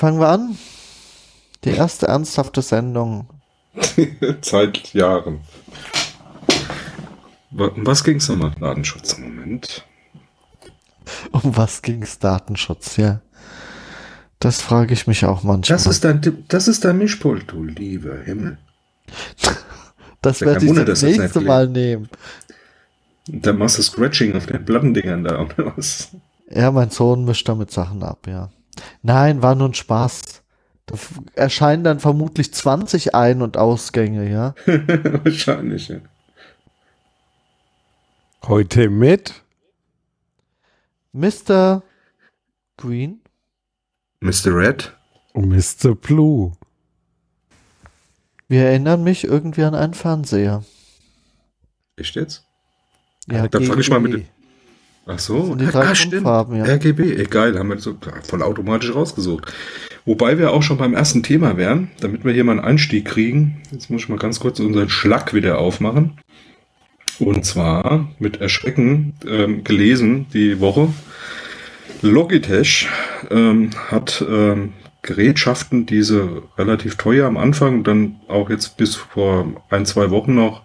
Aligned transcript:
fangen 0.00 0.18
wir 0.18 0.28
an. 0.28 0.56
Die 1.64 1.70
erste 1.70 2.08
ernsthafte 2.08 2.62
Sendung. 2.62 3.28
Seit 4.40 4.94
Jahren. 4.94 5.40
Um 7.50 7.86
was 7.86 8.02
ging 8.02 8.16
es 8.16 8.28
nochmal? 8.28 8.52
Datenschutz 8.58 9.12
im 9.14 9.24
Moment. 9.24 9.84
Um 11.32 11.54
was 11.54 11.82
ging 11.82 12.02
es? 12.02 12.18
Datenschutz, 12.18 12.96
ja. 12.96 13.20
Das 14.38 14.62
frage 14.62 14.94
ich 14.94 15.06
mich 15.06 15.26
auch 15.26 15.42
manchmal. 15.42 15.76
Das 15.76 15.86
ist 15.86 16.02
dein, 16.02 16.44
das 16.48 16.66
ist 16.66 16.86
dein 16.86 16.96
Mischpult, 16.96 17.52
du 17.52 17.64
lieber 17.64 18.16
Himmel. 18.22 18.56
das 20.22 20.40
werde 20.40 20.64
ich 20.64 20.84
das 20.86 21.02
nächste 21.02 21.42
Mal 21.42 21.68
nehmen. 21.68 22.08
Da 23.26 23.52
machst 23.52 23.76
du 23.76 23.82
Scratching 23.82 24.34
auf 24.34 24.46
den 24.46 24.64
Plattendingern 24.64 25.24
da, 25.24 25.42
oder 25.42 25.76
was? 25.76 26.08
Ja, 26.48 26.70
mein 26.70 26.88
Sohn 26.88 27.26
mischt 27.26 27.46
damit 27.46 27.70
Sachen 27.70 28.02
ab, 28.02 28.26
ja. 28.26 28.50
Nein, 29.02 29.42
war 29.42 29.54
nur 29.54 29.68
ein 29.68 29.74
Spaß. 29.74 30.42
Da 30.86 30.96
erscheinen 31.34 31.84
dann 31.84 32.00
vermutlich 32.00 32.52
20 32.52 33.14
Ein- 33.14 33.42
und 33.42 33.56
Ausgänge, 33.56 34.30
ja. 34.30 34.54
Wahrscheinlich, 34.66 35.88
ja. 35.88 35.98
Heute 38.46 38.88
mit 38.88 39.42
Mr. 41.12 41.82
Green. 42.76 43.20
Mr. 44.20 44.54
Red. 44.54 44.96
Und 45.32 45.48
Mr. 45.48 45.94
Blue. 45.94 46.52
Wir 48.48 48.64
erinnern 48.64 49.04
mich 49.04 49.24
irgendwie 49.24 49.62
an 49.62 49.74
einen 49.74 49.94
Fernseher. 49.94 50.64
Echt 51.96 52.16
jetzt? 52.16 52.44
Ja, 53.30 53.46
da 53.46 53.60
fange 53.60 53.80
ich 53.80 53.90
mal 53.90 54.00
mit. 54.00 54.26
Ach 55.12 55.18
so, 55.18 55.56
die 55.56 55.66
drei 55.66 55.88
ah, 55.88 55.94
stimmt. 55.94 56.22
Farben, 56.22 56.56
ja. 56.56 56.64
RGB, 56.64 57.16
egal, 57.16 57.58
haben 57.58 57.68
wir 57.68 57.78
so 57.78 57.96
voll 58.22 58.42
automatisch 58.42 58.94
rausgesucht. 58.94 59.52
Wobei 60.04 60.38
wir 60.38 60.52
auch 60.52 60.62
schon 60.62 60.78
beim 60.78 60.94
ersten 60.94 61.24
Thema 61.24 61.56
wären, 61.56 61.90
damit 62.00 62.24
wir 62.24 62.32
hier 62.32 62.44
mal 62.44 62.52
einen 62.52 62.60
Einstieg 62.60 63.06
kriegen. 63.06 63.60
Jetzt 63.72 63.90
muss 63.90 64.02
ich 64.02 64.08
mal 64.08 64.18
ganz 64.18 64.38
kurz 64.38 64.60
unseren 64.60 64.88
Schlag 64.88 65.34
wieder 65.34 65.58
aufmachen. 65.58 66.18
Und 67.18 67.44
zwar 67.44 68.08
mit 68.20 68.40
Erschrecken 68.40 69.14
ähm, 69.26 69.64
gelesen 69.64 70.26
die 70.32 70.60
Woche. 70.60 70.88
Logitech 72.02 72.88
ähm, 73.30 73.70
hat 73.88 74.24
ähm, 74.26 74.74
Gerätschaften, 75.02 75.86
diese 75.86 76.42
relativ 76.56 76.94
teuer 76.96 77.26
am 77.26 77.36
Anfang 77.36 77.78
und 77.78 77.86
dann 77.86 78.20
auch 78.28 78.48
jetzt 78.48 78.76
bis 78.76 78.94
vor 78.94 79.60
ein, 79.70 79.86
zwei 79.86 80.10
Wochen 80.10 80.34
noch 80.34 80.62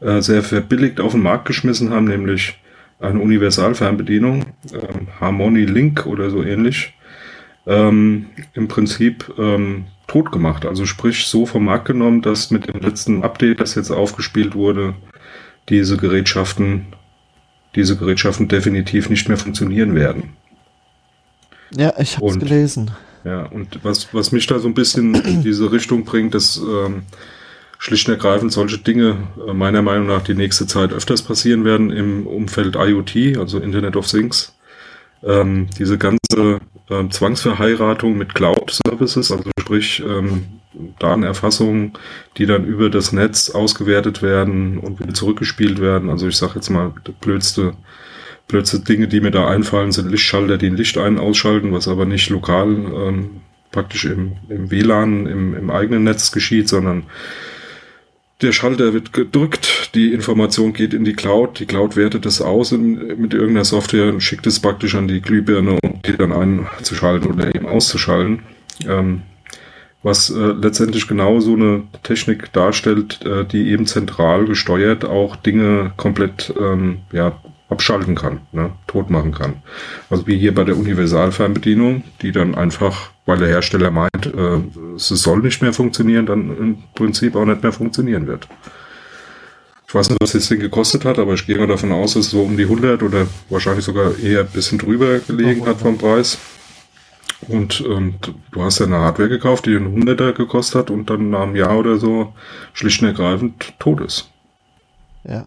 äh, 0.00 0.20
sehr 0.20 0.42
verbilligt 0.42 1.00
auf 1.00 1.12
den 1.12 1.22
Markt 1.22 1.46
geschmissen 1.46 1.90
haben, 1.90 2.04
nämlich 2.04 2.58
eine 3.00 3.20
Universalfernbedienung, 3.20 4.46
ähm, 4.72 5.08
Harmony 5.20 5.64
Link 5.64 6.06
oder 6.06 6.30
so 6.30 6.42
ähnlich, 6.42 6.94
ähm, 7.66 8.26
im 8.54 8.68
Prinzip 8.68 9.32
ähm, 9.38 9.86
tot 10.06 10.32
gemacht. 10.32 10.64
Also 10.64 10.86
sprich 10.86 11.26
so 11.26 11.46
vom 11.46 11.64
Markt 11.64 11.86
genommen, 11.86 12.22
dass 12.22 12.50
mit 12.50 12.68
dem 12.68 12.80
letzten 12.80 13.22
Update, 13.22 13.60
das 13.60 13.74
jetzt 13.74 13.90
aufgespielt 13.90 14.54
wurde, 14.54 14.94
diese 15.68 15.96
Gerätschaften, 15.96 16.86
diese 17.74 17.96
Gerätschaften 17.96 18.48
definitiv 18.48 19.10
nicht 19.10 19.28
mehr 19.28 19.36
funktionieren 19.36 19.94
werden. 19.94 20.36
Ja, 21.76 21.92
ich 21.98 22.16
habe 22.16 22.26
es 22.26 22.38
gelesen. 22.38 22.92
Ja, 23.24 23.42
und 23.46 23.80
was, 23.82 24.14
was 24.14 24.30
mich 24.30 24.46
da 24.46 24.60
so 24.60 24.68
ein 24.68 24.74
bisschen 24.74 25.14
in 25.14 25.42
diese 25.42 25.72
Richtung 25.72 26.04
bringt, 26.04 26.34
dass 26.34 26.58
ähm, 26.58 27.02
schlicht 27.86 28.08
und 28.08 28.14
ergreifend 28.14 28.52
solche 28.52 28.78
Dinge 28.78 29.16
äh, 29.46 29.52
meiner 29.52 29.80
Meinung 29.80 30.08
nach 30.08 30.22
die 30.22 30.34
nächste 30.34 30.66
Zeit 30.66 30.92
öfters 30.92 31.22
passieren 31.22 31.64
werden 31.64 31.90
im 31.90 32.26
Umfeld 32.26 32.74
IoT, 32.76 33.38
also 33.38 33.58
Internet 33.58 33.96
of 33.96 34.08
Things. 34.08 34.54
Ähm, 35.22 35.68
diese 35.78 35.96
ganze 35.96 36.58
äh, 36.90 37.08
Zwangsverheiratung 37.08 38.18
mit 38.18 38.34
Cloud-Services, 38.34 39.30
also 39.30 39.50
sprich 39.58 40.02
ähm, 40.06 40.44
Datenerfassungen, 40.98 41.92
die 42.36 42.46
dann 42.46 42.64
über 42.64 42.90
das 42.90 43.12
Netz 43.12 43.50
ausgewertet 43.50 44.20
werden 44.20 44.78
und 44.78 45.00
wieder 45.00 45.14
zurückgespielt 45.14 45.80
werden. 45.80 46.10
Also 46.10 46.28
ich 46.28 46.36
sage 46.36 46.54
jetzt 46.56 46.68
mal, 46.68 46.92
blödste, 47.20 47.74
blödste 48.48 48.80
Dinge, 48.80 49.08
die 49.08 49.20
mir 49.20 49.30
da 49.30 49.46
einfallen, 49.46 49.92
sind 49.92 50.10
Lichtschalter, 50.10 50.58
die 50.58 50.66
ein 50.66 50.76
Licht 50.76 50.98
ein- 50.98 51.18
ausschalten, 51.18 51.72
was 51.72 51.88
aber 51.88 52.04
nicht 52.04 52.30
lokal 52.30 52.68
ähm, 52.68 53.30
praktisch 53.70 54.04
im, 54.04 54.32
im 54.48 54.70
WLAN, 54.70 55.26
im, 55.26 55.54
im 55.54 55.70
eigenen 55.70 56.04
Netz 56.04 56.32
geschieht, 56.32 56.68
sondern 56.68 57.04
der 58.42 58.52
Schalter 58.52 58.92
wird 58.92 59.12
gedrückt, 59.12 59.90
die 59.94 60.12
Information 60.12 60.72
geht 60.72 60.92
in 60.92 61.04
die 61.04 61.14
Cloud, 61.14 61.58
die 61.58 61.66
Cloud 61.66 61.96
wertet 61.96 62.26
das 62.26 62.42
aus 62.42 62.72
in, 62.72 63.20
mit 63.20 63.32
irgendeiner 63.32 63.64
Software 63.64 64.12
und 64.12 64.20
schickt 64.20 64.46
es 64.46 64.60
praktisch 64.60 64.94
an 64.94 65.08
die 65.08 65.22
Glühbirne, 65.22 65.78
um 65.82 66.02
die 66.02 66.16
dann 66.16 66.32
einzuschalten 66.32 67.32
oder 67.32 67.54
eben 67.54 67.66
auszuschalten. 67.66 68.42
Ähm, 68.86 69.22
was 70.02 70.30
äh, 70.30 70.38
letztendlich 70.38 71.08
genau 71.08 71.40
so 71.40 71.54
eine 71.54 71.82
Technik 72.02 72.52
darstellt, 72.52 73.24
äh, 73.24 73.44
die 73.44 73.70
eben 73.70 73.86
zentral 73.86 74.44
gesteuert 74.44 75.04
auch 75.04 75.34
Dinge 75.34 75.92
komplett 75.96 76.54
ähm, 76.60 76.98
ja, 77.10 77.40
abschalten 77.68 78.14
kann, 78.14 78.40
ne, 78.52 78.70
tot 78.86 79.10
machen 79.10 79.32
kann. 79.32 79.62
Also 80.08 80.26
wie 80.26 80.38
hier 80.38 80.54
bei 80.54 80.62
der 80.62 80.76
Universalfernbedienung, 80.76 82.04
die 82.22 82.30
dann 82.30 82.54
einfach, 82.54 83.10
weil 83.26 83.38
der 83.38 83.48
Hersteller 83.48 83.90
meint, 83.90 84.26
äh, 84.26 84.94
es 84.94 85.08
soll 85.08 85.40
nicht 85.40 85.60
mehr 85.60 85.72
funktionieren, 85.72 86.26
dann 86.26 86.56
im 86.56 86.78
Prinzip 86.94 87.36
auch 87.36 87.44
nicht 87.44 87.62
mehr 87.62 87.72
funktionieren 87.72 88.26
wird. 88.26 88.48
Ich 89.88 89.94
weiß 89.94 90.10
nicht, 90.10 90.20
was 90.20 90.32
das 90.32 90.48
Ding 90.48 90.60
gekostet 90.60 91.04
hat, 91.04 91.18
aber 91.18 91.34
ich 91.34 91.46
gehe 91.46 91.58
mal 91.58 91.66
davon 91.66 91.92
aus, 91.92 92.14
dass 92.14 92.26
es 92.26 92.30
so 92.30 92.42
um 92.42 92.56
die 92.56 92.64
100 92.64 93.02
oder 93.02 93.26
wahrscheinlich 93.50 93.84
sogar 93.84 94.18
eher 94.18 94.40
ein 94.40 94.48
bisschen 94.48 94.78
drüber 94.78 95.18
gelegen 95.20 95.66
hat 95.66 95.78
vom 95.78 95.98
Preis. 95.98 96.38
Und 97.48 97.84
ähm, 97.86 98.14
du 98.50 98.62
hast 98.62 98.78
ja 98.78 98.86
eine 98.86 98.98
Hardware 98.98 99.28
gekauft, 99.28 99.66
die 99.66 99.76
einen 99.76 99.92
Hunderter 99.92 100.32
gekostet 100.32 100.80
hat 100.80 100.90
und 100.90 101.10
dann 101.10 101.30
nach 101.30 101.42
einem 101.42 101.54
Jahr 101.54 101.78
oder 101.78 101.98
so 101.98 102.32
schlicht 102.72 103.02
und 103.02 103.08
ergreifend 103.08 103.78
tot 103.78 104.00
ist. 104.00 104.30
Ja. 105.24 105.46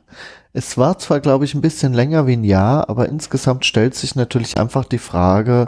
Es 0.51 0.77
war 0.77 0.97
zwar, 0.97 1.19
glaube 1.19 1.45
ich, 1.45 1.53
ein 1.53 1.61
bisschen 1.61 1.93
länger 1.93 2.25
wie 2.25 2.33
ein 2.33 2.43
Jahr, 2.43 2.89
aber 2.89 3.07
insgesamt 3.07 3.65
stellt 3.65 3.95
sich 3.95 4.15
natürlich 4.15 4.57
einfach 4.57 4.85
die 4.85 4.97
Frage, 4.97 5.67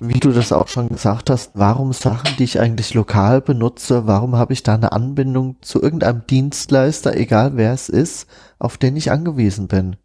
wie 0.00 0.18
du 0.18 0.32
das 0.32 0.50
auch 0.50 0.68
schon 0.68 0.88
gesagt 0.88 1.28
hast, 1.28 1.52
warum 1.54 1.92
Sachen, 1.92 2.34
die 2.38 2.44
ich 2.44 2.58
eigentlich 2.58 2.94
lokal 2.94 3.40
benutze, 3.42 4.06
warum 4.06 4.34
habe 4.36 4.54
ich 4.54 4.62
da 4.62 4.74
eine 4.74 4.92
Anbindung 4.92 5.56
zu 5.60 5.80
irgendeinem 5.82 6.26
Dienstleister, 6.26 7.16
egal 7.16 7.56
wer 7.56 7.72
es 7.74 7.88
ist, 7.88 8.26
auf 8.58 8.78
den 8.78 8.96
ich 8.96 9.12
angewiesen 9.12 9.68
bin? 9.68 9.96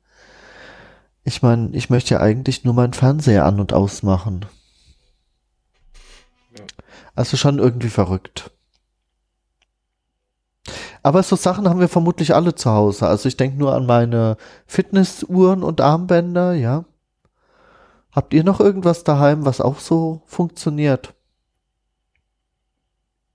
Ich 1.23 1.41
meine, 1.41 1.69
ich 1.71 1.89
möchte 1.89 2.15
ja 2.15 2.19
eigentlich 2.19 2.65
nur 2.65 2.73
meinen 2.73 2.93
Fernseher 2.93 3.45
an 3.45 3.59
und 3.59 3.73
ausmachen. 3.73 4.45
Also 7.15 7.37
schon 7.37 7.59
irgendwie 7.59 7.89
verrückt. 7.89 8.51
Aber 11.01 11.23
so 11.23 11.35
Sachen 11.35 11.69
haben 11.69 11.79
wir 11.79 11.87
vermutlich 11.87 12.35
alle 12.35 12.55
zu 12.55 12.71
Hause. 12.71 13.07
Also 13.07 13.29
ich 13.29 13.37
denke 13.37 13.57
nur 13.57 13.73
an 13.73 13.85
meine 13.85 14.37
Fitnessuhren 14.65 15.63
und 15.63 15.79
Armbänder, 15.79 16.53
ja. 16.53 16.83
Habt 18.15 18.33
ihr 18.33 18.45
noch 18.45 18.61
irgendwas 18.61 19.03
daheim, 19.03 19.43
was 19.45 19.59
auch 19.59 19.79
so 19.79 20.21
funktioniert? 20.25 21.13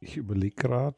Ich 0.00 0.16
überlege 0.16 0.56
gerade. 0.56 0.96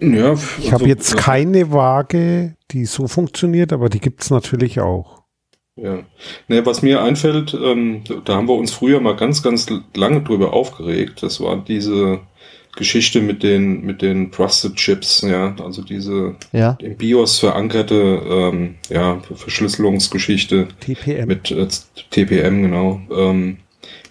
Äh, 0.00 0.16
ja, 0.16 0.34
ich 0.58 0.66
habe 0.72 0.84
also, 0.84 0.86
jetzt 0.86 1.16
keine 1.16 1.72
Waage, 1.72 2.56
die 2.70 2.84
so 2.84 3.08
funktioniert, 3.08 3.72
aber 3.72 3.88
die 3.88 4.00
gibt 4.00 4.22
es 4.22 4.28
natürlich 4.28 4.80
auch. 4.80 5.22
Ja. 5.76 6.00
Ne, 6.48 6.66
was 6.66 6.82
mir 6.82 7.02
einfällt, 7.02 7.54
ähm, 7.54 8.02
da 8.24 8.34
haben 8.34 8.48
wir 8.48 8.54
uns 8.54 8.72
früher 8.72 9.00
mal 9.00 9.16
ganz, 9.16 9.42
ganz 9.42 9.66
lange 9.94 10.22
drüber 10.22 10.52
aufgeregt. 10.52 11.22
Das 11.22 11.40
war 11.40 11.56
diese 11.56 12.20
Geschichte 12.76 13.20
mit 13.20 13.42
den, 13.42 13.84
mit 13.84 14.02
den 14.02 14.30
Trusted 14.30 14.76
Chips, 14.76 15.22
ja, 15.22 15.56
also 15.62 15.82
diese 15.82 16.36
ja. 16.52 16.76
im 16.80 16.96
BIOS 16.96 17.38
verankerte 17.38 18.22
ähm, 18.28 18.76
ja, 18.88 19.20
Verschlüsselungsgeschichte 19.34 20.68
TPM. 20.80 21.26
mit 21.26 21.50
äh, 21.50 21.66
TPM, 22.10 22.62
genau, 22.62 23.00
ähm, 23.10 23.56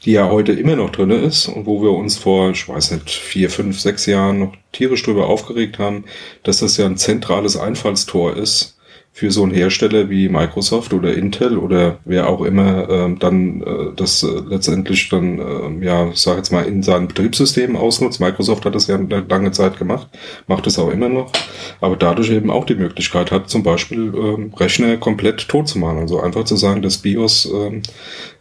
die 0.03 0.12
ja 0.13 0.29
heute 0.29 0.51
immer 0.51 0.75
noch 0.75 0.89
drin 0.89 1.12
ist 1.12 1.47
und 1.47 1.65
wo 1.65 1.81
wir 1.81 1.91
uns 1.91 2.17
vor, 2.17 2.51
ich 2.51 2.67
weiß 2.67 2.91
nicht, 2.91 3.09
vier, 3.09 3.50
fünf, 3.50 3.79
sechs 3.79 4.06
Jahren 4.06 4.39
noch 4.39 4.53
tierisch 4.71 5.03
drüber 5.03 5.27
aufgeregt 5.27 5.79
haben, 5.79 6.06
dass 6.44 6.59
das 6.59 6.77
ja 6.77 6.85
ein 6.85 6.97
zentrales 6.97 7.57
Einfallstor 7.57 8.35
ist 8.35 8.75
für 9.17 9.31
so 9.31 9.44
einen 9.44 9.53
Hersteller 9.53 10.09
wie 10.09 10.27
Microsoft 10.27 10.94
oder 10.94 11.13
Intel 11.13 11.57
oder 11.57 12.00
wer 12.03 12.27
auch 12.27 12.41
immer 12.41 12.89
äh, 12.89 13.15
dann 13.17 13.62
äh, 13.62 13.95
das 13.95 14.23
äh, 14.23 14.41
letztendlich 14.50 15.07
dann, 15.07 15.39
äh, 15.39 15.85
ja, 15.85 16.12
sag 16.13 16.35
jetzt 16.35 16.51
mal, 16.51 16.65
in 16.65 16.83
seinem 16.83 17.07
Betriebssystem 17.07 17.77
ausnutzt. 17.77 18.19
Microsoft 18.19 18.65
hat 18.65 18.75
das 18.75 18.88
ja 18.88 18.95
eine 18.95 19.21
lange 19.21 19.51
Zeit 19.51 19.79
gemacht, 19.79 20.09
macht 20.47 20.67
es 20.67 20.77
auch 20.77 20.89
immer 20.89 21.07
noch, 21.07 21.31
aber 21.79 21.95
dadurch 21.95 22.29
eben 22.29 22.51
auch 22.51 22.65
die 22.65 22.75
Möglichkeit 22.75 23.31
hat, 23.31 23.50
zum 23.50 23.63
Beispiel 23.63 24.13
ähm, 24.13 24.53
Rechner 24.53 24.97
komplett 24.97 25.47
tot 25.47 25.69
zu 25.69 25.79
machen. 25.79 26.00
Also 26.00 26.19
einfach 26.19 26.44
zu 26.44 26.57
sagen, 26.57 26.81
das 26.81 26.97
BIOS, 26.97 27.50
ähm, 27.56 27.83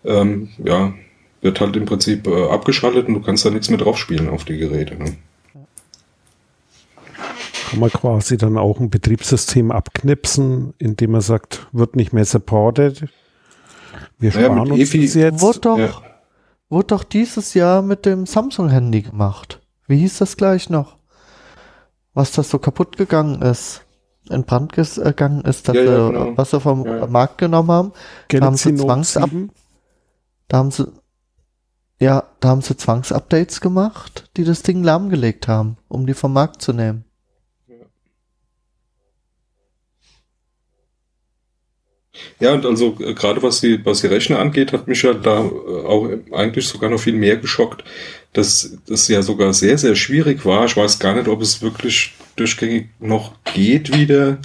ähm, 0.05 0.49
ja, 0.59 0.93
wird 1.41 1.61
halt 1.61 1.77
im 1.77 1.85
Prinzip 1.85 2.27
äh, 2.27 2.49
abgeschaltet 2.49 3.07
und 3.07 3.15
du 3.15 3.21
kannst 3.21 3.47
da 3.47 3.51
nichts 3.51 3.71
mehr 3.71 3.79
drauf 3.79 3.97
spielen 3.97 4.29
auf 4.29 4.45
die 4.45 4.59
Geräte. 4.59 4.97
Ne? 4.97 5.15
Kann 7.75 7.81
man 7.81 7.91
quasi 7.91 8.37
dann 8.37 8.57
auch 8.57 8.81
ein 8.81 8.91
Betriebssystem 8.91 9.71
abknipsen, 9.71 10.75
indem 10.79 11.13
man 11.13 11.21
sagt, 11.21 11.67
wird 11.73 11.97
nicht 11.97 12.13
mehr 12.13 12.25
supported. 12.25 13.09
Wir 14.19 14.31
sparen 14.31 14.57
naja, 14.57 14.73
uns 14.73 14.81
EFI, 14.81 15.03
das 15.03 15.15
jetzt. 15.15 15.41
Wurde 15.41 15.61
doch, 15.61 15.79
ja. 15.79 16.03
wurde 16.69 16.87
doch 16.87 17.05
dieses 17.05 17.55
Jahr 17.55 17.83
mit 17.83 18.07
dem 18.07 18.27
Samsung-Handy 18.27 19.03
gemacht. 19.03 19.61
Wie 19.87 19.99
hieß 19.99 20.19
das 20.19 20.37
gleich 20.37 20.71
noch? 20.71 20.97
Was 22.15 22.33
das 22.33 22.49
so 22.49 22.59
kaputt 22.59 22.97
gegangen 22.97 23.43
ist, 23.43 23.85
in 24.31 24.45
Brand 24.45 24.73
gegangen 24.73 25.43
ist, 25.43 25.69
dass 25.69 25.77
ja, 25.77 25.83
ja, 25.83 26.09
genau. 26.09 26.33
was 26.37 26.51
sie 26.51 26.61
vom 26.61 26.87
ja. 26.87 27.07
Markt 27.07 27.39
genommen 27.39 27.71
haben. 27.71 27.93
Da 28.29 28.41
haben 28.41 28.57
sie 28.57 28.75
Zwangsab 28.75 29.31
da 30.49 30.59
haben 30.59 30.71
sie 30.71 30.93
ja, 32.01 32.25
da 32.41 32.49
haben 32.49 32.61
sie 32.61 32.77
Zwangsupdates 32.77 33.61
gemacht, 33.61 34.31
die 34.37 34.45
das 34.45 34.63
Ding 34.63 34.83
lahmgelegt 34.83 35.49
haben, 35.49 35.77
um 35.89 36.07
die 36.07 36.15
vom 36.15 36.33
Markt 36.33 36.61
zu 36.61 36.73
nehmen. 36.73 37.04
Ja, 42.41 42.53
und 42.53 42.65
also 42.65 42.97
äh, 43.01 43.15
gerade 43.15 43.43
was 43.43 43.61
die, 43.61 43.85
was 43.85 44.01
die 44.01 44.07
Rechner 44.07 44.39
angeht, 44.39 44.73
hat 44.73 44.89
mich 44.89 45.03
ja 45.03 45.15
da 45.15 45.41
äh, 45.41 45.87
auch 45.87 46.09
eigentlich 46.33 46.67
sogar 46.69 46.91
noch 46.91 47.01
viel 47.01 47.15
mehr 47.15 47.37
geschockt, 47.37 47.85
dass 48.33 48.77
das 48.87 49.09
ja 49.09 49.23
sogar 49.23 49.53
sehr, 49.53 49.79
sehr 49.79 49.95
schwierig 49.95 50.45
war. 50.45 50.65
Ich 50.67 50.77
weiß 50.77 50.99
gar 50.99 51.15
nicht, 51.15 51.29
ob 51.29 51.41
es 51.41 51.63
wirklich 51.63 52.15
durchgängig 52.37 52.89
noch 52.99 53.33
geht 53.55 53.97
wieder, 53.97 54.39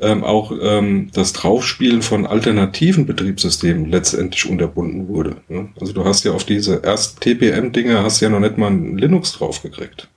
ähm, 0.00 0.22
auch 0.24 0.52
ähm, 0.60 1.10
das 1.12 1.32
Draufspielen 1.32 2.02
von 2.02 2.26
alternativen 2.26 3.06
Betriebssystemen 3.06 3.90
letztendlich 3.90 4.48
unterbunden 4.48 5.08
wurde. 5.08 5.36
Ne? 5.48 5.70
Also 5.80 5.92
du 5.92 6.04
hast 6.04 6.24
ja 6.24 6.32
auf 6.32 6.44
diese 6.44 6.82
ersten 6.82 7.20
TPM-Dinge 7.20 8.02
hast 8.02 8.20
ja 8.20 8.28
noch 8.28 8.40
nicht 8.40 8.58
mal 8.58 8.70
ein 8.70 8.96
Linux 8.96 9.32
draufgekriegt. 9.32 10.08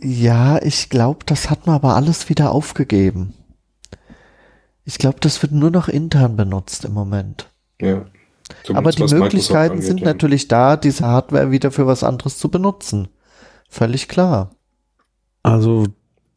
Ja, 0.00 0.62
ich 0.62 0.90
glaube, 0.90 1.20
das 1.26 1.50
hat 1.50 1.66
man 1.66 1.74
aber 1.74 1.96
alles 1.96 2.28
wieder 2.28 2.52
aufgegeben. 2.52 3.34
Ich 4.88 4.96
glaube, 4.96 5.18
das 5.20 5.42
wird 5.42 5.52
nur 5.52 5.70
noch 5.70 5.88
intern 5.88 6.34
benutzt 6.34 6.86
im 6.86 6.94
Moment. 6.94 7.50
Ja. 7.78 8.06
Aber 8.72 8.90
die 8.90 9.02
Möglichkeiten 9.02 9.72
angeht, 9.74 9.86
sind 9.86 10.00
ja. 10.00 10.06
natürlich 10.06 10.48
da, 10.48 10.78
diese 10.78 11.04
Hardware 11.04 11.50
wieder 11.50 11.70
für 11.70 11.86
was 11.86 12.02
anderes 12.02 12.38
zu 12.38 12.50
benutzen. 12.50 13.08
Völlig 13.68 14.08
klar. 14.08 14.48
Also 15.42 15.84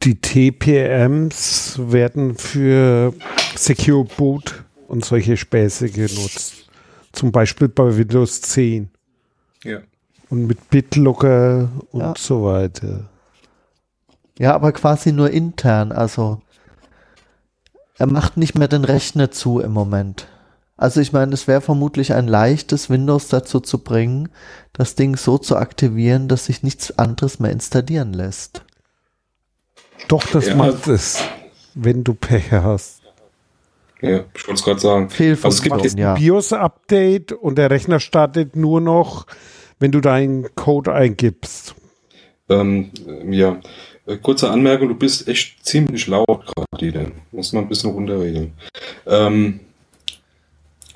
die 0.02 0.20
TPMs 0.20 1.80
werden 1.80 2.36
für 2.36 3.14
Secure 3.56 4.04
Boot 4.04 4.64
und 4.86 5.02
solche 5.02 5.38
Späße 5.38 5.88
genutzt. 5.88 6.68
Zum 7.12 7.32
Beispiel 7.32 7.68
bei 7.68 7.96
Windows 7.96 8.42
10. 8.42 8.90
Ja. 9.64 9.78
Und 10.28 10.46
mit 10.46 10.68
BitLocker 10.68 11.70
und 11.90 12.00
ja. 12.02 12.14
so 12.18 12.44
weiter. 12.44 13.08
Ja, 14.38 14.54
aber 14.54 14.72
quasi 14.72 15.10
nur 15.10 15.30
intern. 15.30 15.90
Also 15.90 16.42
er 18.02 18.10
macht 18.10 18.36
nicht 18.36 18.56
mehr 18.56 18.66
den 18.66 18.82
Rechner 18.82 19.30
zu 19.30 19.60
im 19.60 19.70
Moment. 19.70 20.26
Also 20.76 21.00
ich 21.00 21.12
meine, 21.12 21.32
es 21.34 21.46
wäre 21.46 21.60
vermutlich 21.60 22.14
ein 22.14 22.26
leichtes, 22.26 22.90
Windows 22.90 23.28
dazu 23.28 23.60
zu 23.60 23.78
bringen, 23.78 24.28
das 24.72 24.96
Ding 24.96 25.16
so 25.16 25.38
zu 25.38 25.54
aktivieren, 25.54 26.26
dass 26.26 26.46
sich 26.46 26.64
nichts 26.64 26.98
anderes 26.98 27.38
mehr 27.38 27.52
installieren 27.52 28.12
lässt. 28.12 28.64
Doch, 30.08 30.26
das 30.32 30.48
ja. 30.48 30.56
macht 30.56 30.88
es, 30.88 31.22
wenn 31.74 32.02
du 32.02 32.14
Pech 32.14 32.50
hast. 32.50 33.02
Ja, 34.00 34.24
ich 34.34 34.48
wollte 34.48 34.54
es 34.54 34.64
gerade 34.64 34.80
sagen. 34.80 35.08
also 35.16 35.48
es 35.48 35.62
gibt 35.62 35.76
ein 35.76 35.96
ja. 35.96 36.14
BIOS-Update 36.14 37.30
und 37.30 37.56
der 37.56 37.70
Rechner 37.70 38.00
startet 38.00 38.56
nur 38.56 38.80
noch, 38.80 39.28
wenn 39.78 39.92
du 39.92 40.00
deinen 40.00 40.52
Code 40.56 40.92
eingibst. 40.92 41.76
Ähm, 42.48 42.90
ja, 43.30 43.60
kurze 44.20 44.50
Anmerkung, 44.50 44.88
du 44.88 44.94
bist 44.94 45.28
echt 45.28 45.64
ziemlich 45.64 46.06
laut 46.06 46.46
gerade, 46.46 46.92
denn 46.92 47.12
muss 47.30 47.52
man 47.52 47.64
ein 47.64 47.68
bisschen 47.68 47.90
runterregeln. 47.90 48.52
Ähm, 49.06 49.60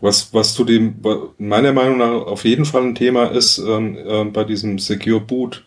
was, 0.00 0.32
was 0.34 0.54
zu 0.54 0.64
dem, 0.64 0.96
meiner 1.38 1.72
Meinung 1.72 1.98
nach 1.98 2.26
auf 2.26 2.44
jeden 2.44 2.64
Fall 2.64 2.82
ein 2.82 2.94
Thema 2.94 3.26
ist, 3.26 3.58
ähm, 3.58 3.96
äh, 3.96 4.24
bei 4.24 4.44
diesem 4.44 4.78
Secure 4.78 5.20
Boot 5.20 5.64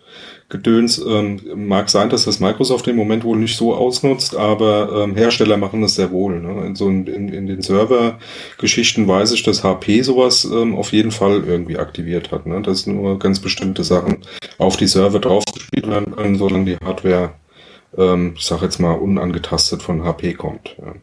Gedöns, 0.50 0.98
ähm, 0.98 1.40
mag 1.56 1.92
sein, 1.92 2.10
dass 2.10 2.26
das 2.26 2.40
Microsoft 2.40 2.88
im 2.88 2.96
Moment 2.96 3.24
wohl 3.24 3.38
nicht 3.38 3.56
so 3.56 3.76
ausnutzt, 3.76 4.36
aber 4.36 5.04
ähm, 5.04 5.16
Hersteller 5.16 5.58
machen 5.58 5.84
das 5.84 5.94
sehr 5.94 6.10
wohl. 6.10 6.42
Ne? 6.42 6.66
In, 6.66 6.76
so 6.76 6.90
in, 6.90 7.06
in 7.06 7.46
den 7.46 7.62
Server-Geschichten 7.62 9.08
weiß 9.08 9.32
ich, 9.34 9.44
dass 9.44 9.64
HP 9.64 10.02
sowas 10.02 10.46
ähm, 10.46 10.76
auf 10.76 10.92
jeden 10.92 11.12
Fall 11.12 11.44
irgendwie 11.44 11.78
aktiviert 11.78 12.32
hat. 12.32 12.48
Ne? 12.48 12.64
Dass 12.64 12.88
nur 12.88 13.20
ganz 13.20 13.40
bestimmte 13.40 13.84
Sachen 13.84 14.24
auf 14.58 14.76
die 14.76 14.88
Server 14.88 15.20
draufgespielt 15.20 15.88
werden 15.88 16.16
können, 16.16 16.36
solange 16.40 16.66
die 16.66 16.78
Hardware, 16.84 17.34
ähm, 17.96 18.34
ich 18.36 18.46
sag 18.46 18.64
jetzt 18.64 18.80
mal, 18.80 18.94
unangetastet 18.94 19.84
von 19.84 20.04
HP 20.04 20.34
kommt. 20.34 20.76
Ja. 20.80 20.94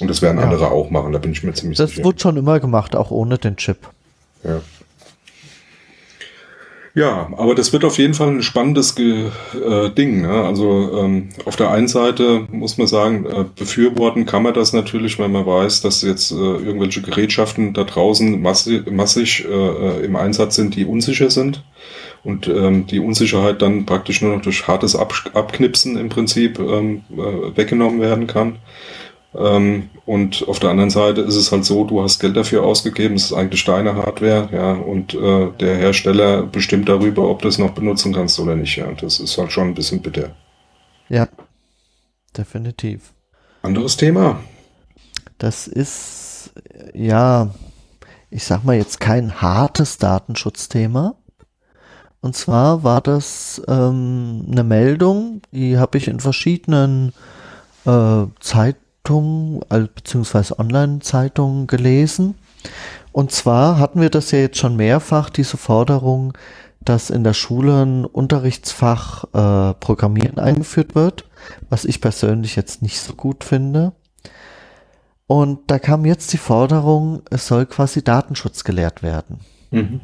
Und 0.00 0.08
das 0.08 0.22
werden 0.22 0.38
ja. 0.38 0.44
andere 0.44 0.70
auch 0.70 0.88
machen, 0.88 1.12
da 1.12 1.18
bin 1.18 1.32
ich 1.32 1.42
mir 1.42 1.52
ziemlich 1.52 1.76
das 1.76 1.90
sicher. 1.90 2.00
Das 2.00 2.06
wurde 2.06 2.20
schon 2.20 2.38
immer 2.38 2.58
gemacht, 2.58 2.96
auch 2.96 3.10
ohne 3.10 3.36
den 3.36 3.56
Chip. 3.56 3.78
Ja. 4.44 4.62
Ja, 6.96 7.28
aber 7.36 7.54
das 7.54 7.74
wird 7.74 7.84
auf 7.84 7.98
jeden 7.98 8.14
Fall 8.14 8.28
ein 8.28 8.42
spannendes 8.42 8.94
Ge 8.94 9.26
äh, 9.52 9.90
Ding. 9.90 10.22
Ne? 10.22 10.30
Also 10.30 10.98
ähm, 10.98 11.28
auf 11.44 11.54
der 11.54 11.70
einen 11.70 11.88
Seite 11.88 12.48
muss 12.50 12.78
man 12.78 12.86
sagen, 12.86 13.26
äh, 13.26 13.44
befürworten 13.54 14.24
kann 14.24 14.42
man 14.42 14.54
das 14.54 14.72
natürlich, 14.72 15.18
wenn 15.18 15.30
man 15.30 15.44
weiß, 15.44 15.82
dass 15.82 16.00
jetzt 16.00 16.30
äh, 16.30 16.34
irgendwelche 16.36 17.02
Gerätschaften 17.02 17.74
da 17.74 17.84
draußen 17.84 18.40
massig, 18.40 18.90
massig 18.90 19.44
äh, 19.46 20.06
im 20.06 20.16
Einsatz 20.16 20.56
sind, 20.56 20.74
die 20.74 20.86
unsicher 20.86 21.28
sind 21.28 21.62
und 22.24 22.48
ähm, 22.48 22.86
die 22.86 23.00
Unsicherheit 23.00 23.60
dann 23.60 23.84
praktisch 23.84 24.22
nur 24.22 24.34
noch 24.34 24.42
durch 24.42 24.66
hartes 24.66 24.96
Ab 24.96 25.12
Abknipsen 25.34 25.98
im 25.98 26.08
Prinzip 26.08 26.58
ähm, 26.58 27.02
äh, 27.12 27.56
weggenommen 27.58 28.00
werden 28.00 28.26
kann. 28.26 28.56
Ähm, 29.38 29.90
und 30.06 30.46
auf 30.48 30.58
der 30.60 30.70
anderen 30.70 30.90
Seite 30.90 31.20
ist 31.20 31.36
es 31.36 31.52
halt 31.52 31.64
so, 31.64 31.84
du 31.84 32.02
hast 32.02 32.20
Geld 32.20 32.36
dafür 32.36 32.62
ausgegeben, 32.62 33.16
es 33.16 33.24
ist 33.24 33.32
eigentlich 33.32 33.64
deine 33.64 33.94
Hardware, 33.94 34.48
ja, 34.52 34.72
und 34.72 35.14
äh, 35.14 35.50
der 35.60 35.76
Hersteller 35.76 36.44
bestimmt 36.44 36.88
darüber, 36.88 37.28
ob 37.28 37.42
du 37.42 37.48
es 37.48 37.58
noch 37.58 37.70
benutzen 37.70 38.14
kannst 38.14 38.38
oder 38.38 38.54
nicht, 38.54 38.76
ja. 38.76 38.90
Das 38.92 39.20
ist 39.20 39.36
halt 39.36 39.52
schon 39.52 39.68
ein 39.68 39.74
bisschen 39.74 40.00
bitter. 40.00 40.30
Ja, 41.08 41.28
definitiv. 42.36 43.12
Anderes 43.62 43.96
Thema. 43.96 44.40
Das 45.38 45.66
ist, 45.66 46.52
ja, 46.94 47.50
ich 48.30 48.44
sag 48.44 48.64
mal 48.64 48.76
jetzt 48.76 49.00
kein 49.00 49.40
hartes 49.40 49.98
Datenschutzthema. 49.98 51.16
Und 52.20 52.34
zwar 52.34 52.82
war 52.82 53.00
das 53.02 53.60
ähm, 53.68 54.46
eine 54.50 54.64
Meldung, 54.64 55.42
die 55.52 55.78
habe 55.78 55.98
ich 55.98 56.08
in 56.08 56.20
verschiedenen 56.20 57.12
äh, 57.84 58.24
Zeit 58.40 58.76
Zeitung, 59.06 59.60
beziehungsweise 59.94 60.58
Online-Zeitungen 60.58 61.66
gelesen. 61.68 62.34
Und 63.12 63.30
zwar 63.30 63.78
hatten 63.78 64.00
wir 64.00 64.10
das 64.10 64.32
ja 64.32 64.40
jetzt 64.40 64.58
schon 64.58 64.76
mehrfach, 64.76 65.30
diese 65.30 65.56
Forderung, 65.56 66.32
dass 66.80 67.10
in 67.10 67.24
der 67.24 67.32
Schule 67.32 67.84
ein 67.84 68.04
Unterrichtsfach 68.04 69.24
äh, 69.32 69.74
Programmieren 69.74 70.38
eingeführt 70.38 70.94
wird, 70.94 71.24
was 71.70 71.84
ich 71.84 72.00
persönlich 72.00 72.56
jetzt 72.56 72.82
nicht 72.82 73.00
so 73.00 73.14
gut 73.14 73.44
finde. 73.44 73.92
Und 75.28 75.70
da 75.70 75.78
kam 75.78 76.04
jetzt 76.04 76.32
die 76.32 76.38
Forderung, 76.38 77.22
es 77.30 77.46
soll 77.46 77.66
quasi 77.66 78.02
Datenschutz 78.02 78.64
gelehrt 78.64 79.02
werden. 79.02 79.40
Mhm. 79.70 80.00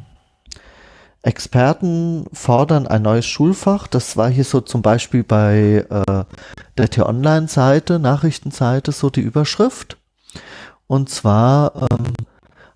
Experten 1.23 2.25
fordern 2.33 2.85
ein 2.85 3.01
neues 3.01 3.25
Schulfach. 3.25 3.87
Das 3.87 4.17
war 4.17 4.29
hier 4.29 4.43
so 4.43 4.59
zum 4.59 4.81
Beispiel 4.81 5.23
bei 5.23 5.85
äh, 5.89 6.25
der 6.77 6.89
T-Online-Seite, 6.89 7.97
Nachrichtenseite, 7.97 8.91
so 8.91 9.09
die 9.09 9.21
Überschrift. 9.21 9.97
Und 10.85 11.09
zwar 11.09 11.87
ähm, 11.89 12.13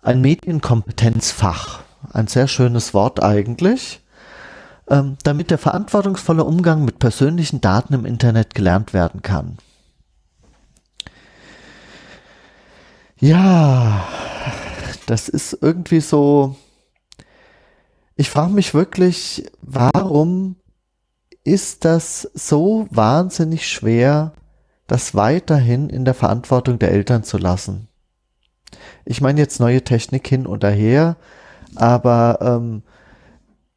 ein 0.02 0.22
Medienkompetenzfach. 0.22 1.82
Ein 2.14 2.28
sehr 2.28 2.48
schönes 2.48 2.94
Wort 2.94 3.22
eigentlich. 3.22 4.02
Ähm, 4.90 5.18
damit 5.24 5.52
der 5.52 5.58
verantwortungsvolle 5.58 6.46
Umgang 6.46 6.86
mit 6.86 7.00
persönlichen 7.00 7.60
Daten 7.60 7.94
im 7.94 8.06
Internet 8.06 8.56
gelernt 8.56 8.94
werden 8.94 9.22
kann. 9.22 9.58
Ja, 13.20 14.08
das 15.06 15.28
ist 15.28 15.58
irgendwie 15.60 16.00
so 16.00 16.56
ich 18.18 18.30
frage 18.30 18.52
mich 18.52 18.74
wirklich, 18.74 19.46
warum 19.62 20.56
ist 21.44 21.86
das 21.86 22.30
so 22.34 22.88
wahnsinnig 22.90 23.68
schwer, 23.68 24.34
das 24.88 25.16
weiterhin 25.16 25.90
in 25.90 26.04
der 26.04 26.16
Verantwortung 26.16 26.80
der 26.80 26.92
Eltern 26.92 27.24
zu 27.24 27.38
lassen? 27.38 27.88
Ich 29.06 29.22
meine 29.22 29.40
jetzt 29.40 29.60
neue 29.60 29.84
Technik 29.84 30.28
hin 30.28 30.48
oder 30.48 30.70
her, 30.70 31.16
aber 31.76 32.40
ähm, 32.42 32.82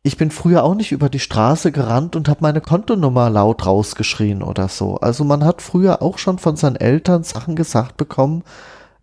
ich 0.03 0.17
bin 0.17 0.31
früher 0.31 0.65
auch 0.65 0.75
nicht 0.75 0.93
über 0.93 1.11
die 1.11 1.19
Straße 1.19 1.71
gerannt 1.71 2.17
und 2.17 2.29
habe 2.29 2.41
meine 2.41 2.63
Kontonummer 2.63 3.29
laut 3.29 3.67
rausgeschrien 3.67 4.43
oder 4.43 4.69
so. 4.69 4.97
Also 4.97 5.25
man 5.25 5.45
hat 5.45 5.61
früher 5.61 6.01
auch 6.01 6.17
schon 6.17 6.39
von 6.39 6.57
seinen 6.57 6.77
Eltern 6.77 7.23
Sachen 7.23 7.57
gesagt 7.57 7.99
bekommen, 7.99 8.43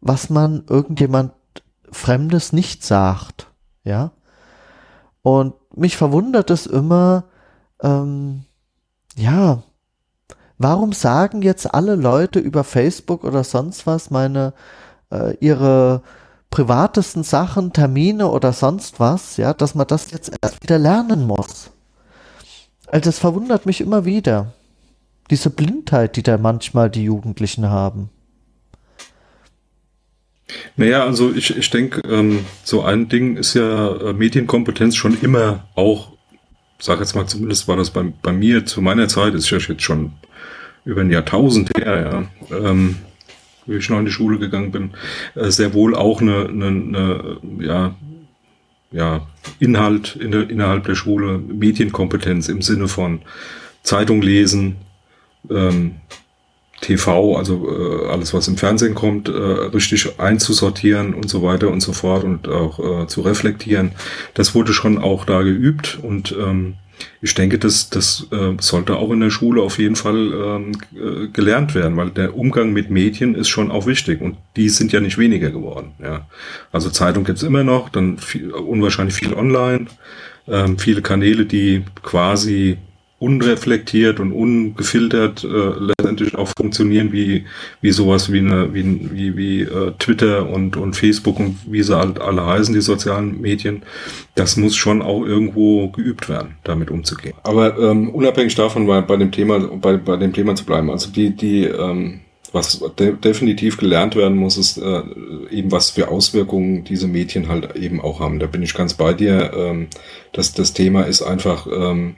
was 0.02 0.32
man 0.32 0.64
irgendjemand 0.68 1.32
Fremdes 1.92 2.52
nicht 2.54 2.84
sagt. 2.84 3.48
Ja. 3.84 4.12
Und 5.28 5.56
mich 5.76 5.98
verwundert 5.98 6.50
es 6.52 6.68
immer, 6.68 7.26
ähm, 7.84 8.46
ja, 9.18 9.62
warum 10.58 10.94
sagen 10.94 11.42
jetzt 11.42 11.74
alle 11.74 11.96
Leute 11.96 12.40
über 12.40 12.64
Facebook 12.64 13.26
oder 13.26 13.44
sonst 13.44 13.86
was 13.86 14.10
meine, 14.10 14.54
äh, 15.12 15.36
ihre 15.42 16.02
privatesten 16.50 17.24
Sachen, 17.24 17.74
Termine 17.74 18.30
oder 18.30 18.54
sonst 18.54 19.02
was, 19.02 19.36
ja, 19.36 19.54
dass 19.54 19.76
man 19.76 19.86
das 19.86 20.12
jetzt 20.12 20.32
erst 20.42 20.64
wieder 20.64 20.80
lernen 20.80 21.28
muss. 21.28 21.72
Also 22.86 23.04
das 23.04 23.20
verwundert 23.20 23.66
mich 23.66 23.82
immer 23.82 24.06
wieder. 24.06 24.54
Diese 25.30 25.50
Blindheit, 25.50 26.16
die 26.16 26.24
da 26.24 26.38
manchmal 26.38 26.90
die 26.90 27.04
Jugendlichen 27.04 27.70
haben. 27.70 28.12
Naja, 30.76 31.04
also 31.04 31.34
ich, 31.34 31.58
ich 31.58 31.70
denke, 31.70 32.02
ähm, 32.10 32.46
so 32.64 32.84
ein 32.84 33.10
Ding 33.10 33.36
ist 33.38 33.54
ja 33.54 33.96
äh, 33.96 34.14
Medienkompetenz 34.14 34.96
schon 34.96 35.20
immer 35.22 35.68
auch, 35.76 36.14
sag 36.80 37.00
jetzt 37.00 37.16
mal, 37.16 37.28
zumindest 37.28 37.68
war 37.68 37.76
das 37.76 37.90
bei, 37.90 38.04
bei 38.22 38.32
mir 38.32 38.66
zu 38.66 38.82
meiner 38.82 39.08
Zeit, 39.08 39.34
ist 39.34 39.50
ja 39.50 39.58
jetzt 39.58 39.84
schon 39.84 40.14
über 40.86 41.02
ein 41.02 41.12
Jahrtausend 41.12 41.78
her, 41.78 42.30
ja, 42.52 42.58
ähm, 42.58 42.98
wie 43.66 43.76
ich 43.76 43.90
noch 43.90 44.00
in 44.00 44.06
die 44.06 44.12
Schule 44.12 44.40
gegangen 44.40 44.72
bin, 44.72 44.92
äh, 45.36 45.50
sehr 45.50 45.74
wohl 45.74 45.96
auch 45.96 46.22
eine, 46.22 46.48
eine, 46.48 46.68
eine 46.68 47.38
ja, 47.60 47.96
ja, 48.92 49.28
Inhalt 49.60 50.16
in 50.16 50.32
der, 50.32 50.50
innerhalb 50.50 50.86
der 50.86 50.96
Schule, 50.96 51.38
Medienkompetenz 51.40 52.48
im 52.48 52.62
Sinne 52.62 52.88
von 52.88 53.22
Zeitung 53.84 54.22
lesen, 54.22 54.78
ähm, 55.50 55.96
TV, 56.82 57.36
also 57.36 57.68
äh, 57.70 58.10
alles, 58.10 58.34
was 58.34 58.48
im 58.48 58.58
Fernsehen 58.58 58.94
kommt, 58.94 59.30
äh, 59.30 59.32
richtig 59.32 60.20
einzusortieren 60.20 61.14
und 61.14 61.30
so 61.30 61.42
weiter 61.42 61.70
und 61.70 61.82
so 61.82 61.94
fort 61.94 62.24
und 62.24 62.48
auch 62.48 63.04
äh, 63.04 63.08
zu 63.08 63.22
reflektieren. 63.22 63.94
Das 64.36 64.54
wurde 64.54 64.74
schon 64.74 64.98
auch 64.98 65.26
da 65.26 65.42
geübt 65.42 66.00
und 66.02 66.36
ähm, 66.40 66.76
ich 67.22 67.34
denke, 67.34 67.58
das, 67.60 67.90
das 67.90 68.28
äh, 68.32 68.54
sollte 68.60 68.96
auch 68.96 69.12
in 69.12 69.20
der 69.20 69.30
Schule 69.30 69.62
auf 69.62 69.80
jeden 69.80 69.96
Fall 69.96 70.34
ähm, 70.34 70.72
äh, 70.96 71.28
gelernt 71.28 71.76
werden, 71.76 71.98
weil 71.98 72.10
der 72.10 72.36
Umgang 72.36 72.74
mit 72.74 72.90
Medien 72.90 73.36
ist 73.36 73.50
schon 73.50 73.72
auch 73.72 73.86
wichtig 73.86 74.22
und 74.22 74.38
die 74.56 74.70
sind 74.70 74.92
ja 74.92 75.00
nicht 75.00 75.18
weniger 75.18 75.50
geworden. 75.50 75.94
Ja. 76.02 76.28
Also 76.72 76.90
Zeitung 76.90 77.24
gibt's 77.24 77.44
immer 77.44 77.64
noch, 77.64 77.90
dann 77.90 78.18
viel, 78.18 78.52
unwahrscheinlich 78.52 79.16
viel 79.16 79.34
online, 79.34 79.88
ähm, 80.48 80.78
viele 80.78 81.02
Kanäle, 81.02 81.46
die 81.46 81.84
quasi 82.04 82.78
unreflektiert 83.20 84.20
und 84.20 84.32
ungefiltert 84.32 85.44
äh, 85.44 85.48
letztendlich 85.80 86.36
auch 86.36 86.50
funktionieren 86.56 87.12
wie 87.12 87.46
wie 87.82 87.92
sowas 87.92 88.32
wie 88.32 88.40
eine 88.40 88.74
wie 88.76 89.10
wie, 89.12 89.36
wie 89.36 89.62
äh, 89.62 89.94
Twitter 89.98 90.48
und 90.48 90.78
und 90.78 90.96
Facebook 90.96 91.40
und 91.40 91.58
wie 91.66 91.82
sie 91.82 91.98
halt 91.98 92.22
alle 92.22 92.46
heißen 92.46 92.76
die 92.76 92.82
sozialen 92.82 93.42
Medien 93.42 93.82
das 94.36 94.56
muss 94.56 94.76
schon 94.76 95.02
auch 95.02 95.26
irgendwo 95.26 95.88
geübt 95.90 96.30
werden 96.30 96.56
damit 96.64 96.92
umzugehen 96.92 97.34
aber 97.42 97.78
ähm, 97.80 98.10
unabhängig 98.10 98.54
davon 98.54 98.86
bei, 98.86 99.02
bei 99.02 99.18
dem 99.18 99.32
Thema 99.32 99.60
bei, 99.60 99.98
bei 99.98 100.18
dem 100.18 100.34
Thema 100.34 100.54
zu 100.54 100.66
bleiben 100.66 100.92
also 100.92 101.10
die 101.10 101.32
die 101.32 101.64
ähm, 101.64 102.20
was 102.54 102.82
de 102.98 103.14
definitiv 103.14 103.78
gelernt 103.78 104.16
werden 104.16 104.38
muss, 104.38 104.58
ist 104.58 104.78
äh, 104.78 105.02
eben, 105.52 105.72
was 105.72 105.90
für 105.90 106.08
Auswirkungen 106.08 106.86
diese 106.86 107.08
Medien 107.08 107.50
halt 107.50 107.76
eben 107.76 108.00
auch 108.00 108.22
haben. 108.22 108.40
Da 108.40 108.48
bin 108.48 108.64
ich 108.64 108.74
ganz 108.74 108.94
bei 108.94 109.14
dir. 109.14 109.52
Ähm, 109.54 109.88
dass 110.32 110.54
das 110.54 110.74
Thema 110.74 111.02
ist 111.02 111.22
einfach, 111.22 111.68
ähm, 111.68 112.16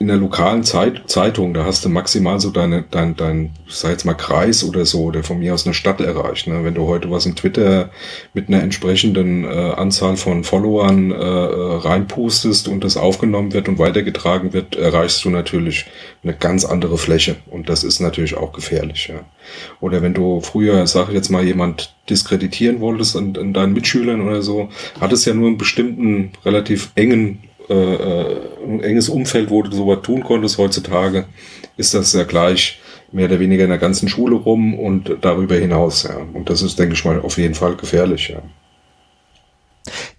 in 0.00 0.06
der 0.06 0.16
lokalen 0.16 0.62
Zeit, 0.62 1.02
Zeitung, 1.10 1.54
da 1.54 1.64
hast 1.64 1.84
du 1.84 1.88
maximal 1.88 2.38
so 2.38 2.50
deine, 2.50 2.84
dein, 2.88 3.16
dein, 3.16 3.50
sag 3.66 3.90
jetzt 3.90 4.04
mal 4.04 4.14
Kreis 4.14 4.62
oder 4.62 4.86
so, 4.86 5.10
der 5.10 5.24
von 5.24 5.40
mir 5.40 5.52
aus 5.52 5.66
eine 5.66 5.74
Stadt 5.74 6.00
erreicht. 6.00 6.46
Ne? 6.46 6.62
Wenn 6.62 6.74
du 6.74 6.86
heute 6.86 7.10
was 7.10 7.26
in 7.26 7.34
Twitter 7.34 7.90
mit 8.32 8.46
einer 8.46 8.62
entsprechenden 8.62 9.42
äh, 9.42 9.48
Anzahl 9.48 10.16
von 10.16 10.44
Followern 10.44 11.10
äh, 11.10 11.14
äh, 11.16 11.76
reinpustest 11.78 12.68
und 12.68 12.84
das 12.84 12.96
aufgenommen 12.96 13.52
wird 13.52 13.68
und 13.68 13.80
weitergetragen 13.80 14.52
wird, 14.52 14.76
erreichst 14.76 15.24
du 15.24 15.30
natürlich 15.30 15.86
eine 16.22 16.34
ganz 16.34 16.64
andere 16.64 16.96
Fläche. 16.96 17.34
Und 17.50 17.68
das 17.68 17.82
ist 17.82 17.98
natürlich 17.98 18.36
auch 18.36 18.52
gefährlich. 18.52 19.08
Ja. 19.08 19.22
Oder 19.80 20.00
wenn 20.00 20.14
du 20.14 20.40
früher, 20.40 20.86
sag 20.86 21.08
ich 21.08 21.14
jetzt 21.14 21.30
mal, 21.30 21.42
jemand 21.42 21.96
diskreditieren 22.08 22.78
wolltest 22.78 23.16
an, 23.16 23.36
an 23.36 23.52
deinen 23.52 23.72
Mitschülern 23.72 24.20
oder 24.20 24.42
so, 24.42 24.68
hattest 25.00 25.26
ja 25.26 25.34
nur 25.34 25.48
einen 25.48 25.58
bestimmten, 25.58 26.30
relativ 26.44 26.92
engen 26.94 27.40
ein 27.70 28.80
enges 28.82 29.08
Umfeld, 29.08 29.50
wo 29.50 29.62
du 29.62 29.74
sowas 29.74 30.00
tun 30.02 30.24
konntest. 30.24 30.58
Heutzutage 30.58 31.26
ist 31.76 31.94
das 31.94 32.12
ja 32.12 32.24
gleich 32.24 32.80
mehr 33.12 33.26
oder 33.26 33.40
weniger 33.40 33.64
in 33.64 33.70
der 33.70 33.78
ganzen 33.78 34.08
Schule 34.08 34.36
rum 34.36 34.78
und 34.78 35.16
darüber 35.20 35.56
hinaus. 35.56 36.02
Ja. 36.02 36.16
Und 36.32 36.50
das 36.50 36.62
ist, 36.62 36.78
denke 36.78 36.94
ich 36.94 37.04
mal, 37.04 37.20
auf 37.20 37.38
jeden 37.38 37.54
Fall 37.54 37.76
gefährlich. 37.76 38.28
Ja. 38.28 38.42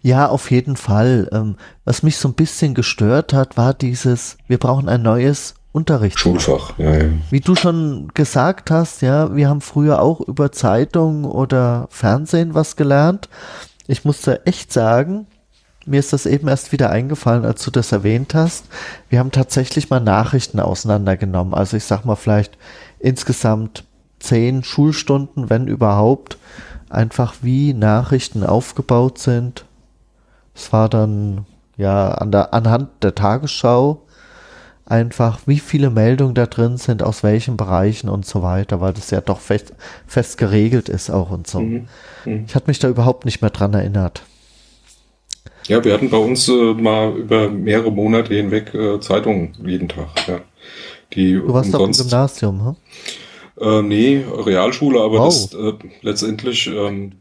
Ja, 0.02 0.28
auf 0.28 0.50
jeden 0.52 0.76
Fall. 0.76 1.30
Ähm, 1.32 1.56
was 1.86 2.04
mich 2.04 2.18
so 2.18 2.28
ein 2.30 2.34
bisschen 2.34 2.74
gestört 2.74 3.34
hat, 3.34 3.58
war 3.58 3.74
dieses, 3.74 4.38
wir 4.48 4.58
brauchen 4.58 4.90
ein 4.90 5.02
neues 5.02 5.56
Unterricht. 5.72 6.18
Schulfach, 6.18 6.74
ja, 6.80 6.96
ja. 6.96 7.10
Wie 7.30 7.42
du 7.42 7.56
schon 7.56 8.10
gesagt 8.16 8.72
hast, 8.72 9.02
ja, 9.02 9.36
wir 9.36 9.50
haben 9.50 9.62
früher 9.62 10.02
auch 10.02 10.22
über 10.22 10.52
Zeitung 10.52 11.26
oder 11.26 11.88
Fernsehen 11.92 12.56
was 12.56 12.76
gelernt. 12.76 13.30
Ich 13.86 14.04
musste 14.06 14.46
echt 14.48 14.74
sagen, 14.74 15.28
mir 15.86 16.00
ist 16.00 16.14
das 16.14 16.26
eben 16.26 16.48
erst 16.48 16.72
wieder 16.72 16.90
eingefallen, 16.90 17.46
als 17.46 17.64
du 17.64 17.72
das 17.72 17.92
erwähnt 17.92 18.36
hast. 18.36 18.66
Wir 19.10 19.20
haben 19.20 19.32
tatsächlich 19.32 19.90
mal 19.90 20.00
Nachrichten 20.00 20.60
auseinandergenommen. 20.60 21.54
Also 21.54 21.78
ich 21.78 21.86
sag 21.86 22.06
mal 22.06 22.16
vielleicht 22.16 22.58
insgesamt 23.00 23.86
zehn 24.20 24.64
Schulstunden, 24.64 25.50
wenn 25.50 25.68
überhaupt, 25.68 26.38
einfach 26.90 27.36
wie 27.42 27.74
Nachrichten 27.74 28.44
aufgebaut 28.44 29.20
sind. 29.20 29.66
Es 30.56 30.74
war 30.74 30.90
dann 30.90 31.46
ja 31.78 32.10
an 32.12 32.32
der, 32.32 32.54
anhand 32.54 32.90
der 33.02 33.16
Tagesschau 33.16 34.02
einfach, 34.86 35.40
wie 35.46 35.60
viele 35.60 35.92
Meldungen 35.92 36.34
da 36.34 36.48
drin 36.48 36.78
sind, 36.78 37.04
aus 37.04 37.24
welchen 37.24 37.58
Bereichen 37.58 38.10
und 38.10 38.26
so 38.26 38.42
weiter, 38.42 38.82
weil 38.82 38.94
das 38.94 39.12
ja 39.12 39.22
doch 39.22 39.40
fest, 39.40 39.74
fest 40.08 40.38
geregelt 40.38 40.90
ist 40.90 41.10
auch 41.10 41.30
und 41.30 41.48
so. 41.48 41.62
Mhm. 41.62 41.88
Mhm. 42.26 42.44
Ich 42.48 42.56
hatte 42.56 42.68
mich 42.68 42.80
da 42.80 42.90
überhaupt 42.90 43.26
nicht 43.26 43.42
mehr 43.42 43.52
dran 43.52 43.74
erinnert. 43.74 44.24
Ja, 45.70 45.84
wir 45.84 45.94
hatten 45.94 46.10
bei 46.10 46.18
uns 46.18 46.50
äh, 46.50 46.74
mal 46.74 47.16
über 47.16 47.48
mehrere 47.50 47.92
Monate 47.92 48.34
hinweg 48.34 48.74
äh, 48.74 49.00
Zeitungen 49.00 49.56
jeden 49.64 49.88
Tag. 49.88 50.10
Ja. 50.28 50.42
Die 51.14 51.34
du 51.34 51.54
warst 51.54 51.74
doch 51.74 51.86
im 51.86 51.92
Gymnasium, 51.92 52.66
hm? 52.66 52.76
Äh, 53.62 53.82
nee, 53.84 54.26
Realschule, 54.46 55.00
aber 55.00 55.20
wow. 55.20 55.28
das 55.28 55.54
äh, 55.54 55.74
letztendlich 56.02 56.68
ähm, 56.68 57.14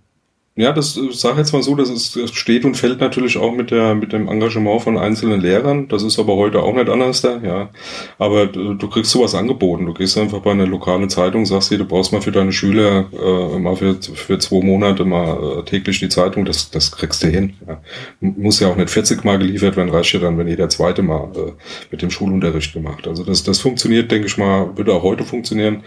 ja, 0.58 0.72
das 0.72 0.96
äh, 0.96 1.12
sage 1.12 1.38
jetzt 1.38 1.52
mal 1.52 1.62
so, 1.62 1.76
das, 1.76 1.88
ist, 1.88 2.16
das 2.16 2.32
steht 2.32 2.64
und 2.64 2.76
fällt 2.76 3.00
natürlich 3.00 3.38
auch 3.38 3.54
mit 3.54 3.70
der 3.70 3.94
mit 3.94 4.12
dem 4.12 4.26
Engagement 4.26 4.82
von 4.82 4.98
einzelnen 4.98 5.40
Lehrern. 5.40 5.86
Das 5.86 6.02
ist 6.02 6.18
aber 6.18 6.34
heute 6.34 6.60
auch 6.62 6.74
nicht 6.74 6.88
anders 6.88 7.20
da, 7.22 7.38
ja. 7.38 7.70
Aber 8.18 8.46
du, 8.46 8.74
du 8.74 8.88
kriegst 8.88 9.12
sowas 9.12 9.36
angeboten. 9.36 9.86
Du 9.86 9.94
gehst 9.94 10.18
einfach 10.18 10.40
bei 10.40 10.50
einer 10.50 10.66
lokalen 10.66 11.08
Zeitung, 11.10 11.46
sagst 11.46 11.70
dir, 11.70 11.78
du 11.78 11.84
brauchst 11.84 12.12
mal 12.12 12.20
für 12.20 12.32
deine 12.32 12.50
Schüler 12.50 13.06
äh, 13.12 13.58
mal 13.60 13.76
für, 13.76 13.94
für 14.02 14.40
zwei 14.40 14.60
Monate 14.64 15.04
mal 15.04 15.60
äh, 15.60 15.62
täglich 15.62 16.00
die 16.00 16.08
Zeitung. 16.08 16.44
Das, 16.44 16.72
das 16.72 16.90
kriegst 16.90 17.22
du 17.22 17.28
hin. 17.28 17.54
Ja. 17.64 17.80
Muss 18.20 18.58
ja 18.58 18.66
auch 18.66 18.76
nicht 18.76 18.90
40 18.90 19.22
Mal 19.22 19.38
geliefert 19.38 19.76
werden, 19.76 19.90
reicht 19.90 20.12
ja 20.12 20.18
dann, 20.18 20.38
wenn 20.38 20.48
jeder 20.48 20.68
zweite 20.68 21.02
Mal 21.02 21.30
äh, 21.36 21.52
mit 21.92 22.02
dem 22.02 22.10
Schulunterricht 22.10 22.72
gemacht. 22.72 23.06
Also 23.06 23.22
das, 23.22 23.44
das 23.44 23.60
funktioniert, 23.60 24.10
denke 24.10 24.26
ich 24.26 24.36
mal, 24.36 24.76
würde 24.76 24.92
auch 24.92 25.04
heute 25.04 25.22
funktionieren. 25.22 25.84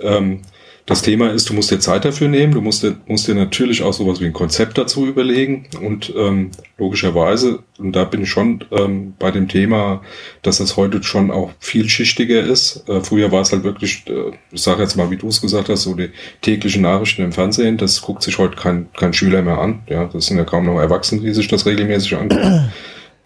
Ähm, 0.00 0.40
das 0.88 1.02
Thema 1.02 1.30
ist, 1.30 1.50
du 1.50 1.52
musst 1.52 1.70
dir 1.70 1.80
Zeit 1.80 2.06
dafür 2.06 2.28
nehmen, 2.28 2.54
du 2.54 2.62
musst 2.62 2.82
dir, 2.82 2.96
musst 3.06 3.28
dir 3.28 3.34
natürlich 3.34 3.82
auch 3.82 3.92
sowas 3.92 4.22
wie 4.22 4.24
ein 4.24 4.32
Konzept 4.32 4.78
dazu 4.78 5.06
überlegen 5.06 5.66
und 5.82 6.10
ähm, 6.16 6.50
logischerweise, 6.78 7.58
und 7.76 7.92
da 7.94 8.04
bin 8.04 8.22
ich 8.22 8.30
schon 8.30 8.64
ähm, 8.70 9.12
bei 9.18 9.30
dem 9.30 9.48
Thema, 9.48 10.00
dass 10.40 10.56
das 10.58 10.78
heute 10.78 11.02
schon 11.02 11.30
auch 11.30 11.50
vielschichtiger 11.60 12.40
ist. 12.42 12.88
Äh, 12.88 13.02
früher 13.02 13.30
war 13.30 13.42
es 13.42 13.52
halt 13.52 13.64
wirklich, 13.64 14.04
äh, 14.08 14.30
ich 14.50 14.62
sage 14.62 14.80
jetzt 14.80 14.96
mal, 14.96 15.10
wie 15.10 15.18
du 15.18 15.28
es 15.28 15.42
gesagt 15.42 15.68
hast, 15.68 15.82
so 15.82 15.92
die 15.92 16.08
täglichen 16.40 16.80
Nachrichten 16.80 17.20
im 17.20 17.32
Fernsehen, 17.32 17.76
das 17.76 18.00
guckt 18.00 18.22
sich 18.22 18.38
heute 18.38 18.56
kein, 18.56 18.90
kein 18.96 19.12
Schüler 19.12 19.42
mehr 19.42 19.58
an. 19.58 19.80
Ja, 19.90 20.06
das 20.06 20.24
sind 20.24 20.38
ja 20.38 20.44
kaum 20.44 20.64
noch 20.64 20.80
Erwachsene, 20.80 21.20
die 21.20 21.34
sich 21.34 21.48
das 21.48 21.66
regelmäßig 21.66 22.16
angucken. 22.16 22.72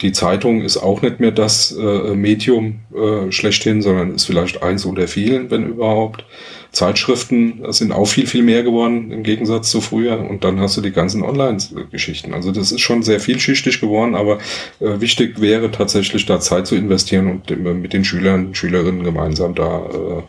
Die 0.02 0.12
Zeitung 0.12 0.62
ist 0.62 0.76
auch 0.76 1.00
nicht 1.00 1.20
mehr 1.20 1.30
das 1.30 1.70
äh, 1.70 2.14
Medium 2.14 2.80
äh, 2.92 3.30
schlechthin, 3.30 3.82
sondern 3.82 4.16
ist 4.16 4.24
vielleicht 4.24 4.62
eins 4.62 4.84
unter 4.84 5.06
vielen, 5.06 5.50
wenn 5.50 5.66
überhaupt. 5.66 6.24
Zeitschriften 6.72 7.62
sind 7.72 7.92
auch 7.92 8.06
viel, 8.06 8.26
viel 8.26 8.42
mehr 8.42 8.62
geworden 8.62 9.12
im 9.12 9.22
Gegensatz 9.22 9.70
zu 9.70 9.80
früher. 9.80 10.18
Und 10.18 10.42
dann 10.42 10.58
hast 10.58 10.76
du 10.76 10.80
die 10.80 10.90
ganzen 10.90 11.22
Online-Geschichten. 11.22 12.34
Also 12.34 12.50
das 12.50 12.72
ist 12.72 12.80
schon 12.80 13.02
sehr 13.02 13.20
vielschichtig 13.20 13.80
geworden, 13.80 14.14
aber 14.16 14.38
äh, 14.80 15.00
wichtig 15.00 15.40
wäre 15.40 15.70
tatsächlich 15.70 16.26
da 16.26 16.40
Zeit 16.40 16.66
zu 16.66 16.74
investieren 16.74 17.30
und 17.30 17.50
äh, 17.50 17.56
mit 17.56 17.92
den 17.92 18.04
Schülern 18.04 18.46
und 18.46 18.56
Schülerinnen 18.56 19.04
gemeinsam 19.04 19.54
da 19.54 19.84
äh, 19.86 20.22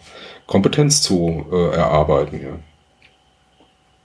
Kompetenz 0.45 1.01
zu 1.01 1.45
äh, 1.51 1.75
erarbeiten. 1.75 2.41
Ja. 2.43 2.59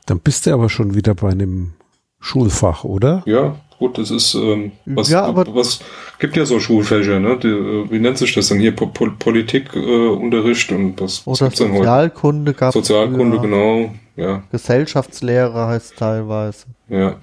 Dann 0.06 0.20
bist 0.20 0.46
du 0.46 0.54
aber 0.54 0.70
schon 0.70 0.94
wieder 0.94 1.14
bei 1.14 1.30
einem 1.30 1.74
Schulfach, 2.20 2.84
oder? 2.84 3.22
Ja, 3.26 3.56
Gut, 3.78 3.96
das 3.96 4.10
ist, 4.10 4.34
ähm, 4.34 4.72
was, 4.86 5.08
ja, 5.08 5.22
aber 5.22 5.46
was 5.54 5.80
gibt 6.18 6.36
ja 6.36 6.44
so 6.44 6.58
Schulfächer, 6.58 7.20
ne? 7.20 7.38
Die, 7.40 7.46
äh, 7.46 7.90
wie 7.90 8.00
nennt 8.00 8.18
sich 8.18 8.34
das 8.34 8.48
denn 8.48 8.58
hier? 8.58 8.74
Po 8.74 8.86
Politikunterricht 8.86 10.72
äh, 10.72 10.74
und 10.74 11.00
was, 11.00 11.24
was 11.26 11.40
Oder 11.40 11.50
Sozialkunde 11.52 12.54
gab 12.54 12.72
Sozialkunde, 12.72 13.38
genau, 13.38 13.90
ja. 14.16 14.42
Gesellschaftslehre 14.50 15.68
heißt 15.68 15.96
teilweise. 15.96 16.66
Ja. 16.88 17.16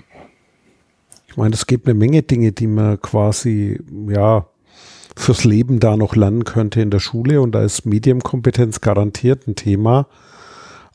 Ich 1.28 1.36
meine, 1.36 1.54
es 1.54 1.68
gibt 1.68 1.88
eine 1.88 1.94
Menge 1.94 2.24
Dinge, 2.24 2.54
die 2.54 2.68
man 2.68 3.02
quasi, 3.02 3.82
ja, 4.08 4.46
fürs 5.18 5.44
Leben 5.44 5.82
da 5.82 5.98
noch 5.98 6.16
lernen 6.16 6.46
könnte 6.46 6.82
in 6.82 6.90
der 6.90 7.00
Schule 7.00 7.42
und 7.42 7.54
da 7.54 7.64
ist 7.64 7.86
Medienkompetenz 7.86 8.80
garantiert 8.80 9.48
ein 9.48 9.56
Thema. 9.56 10.08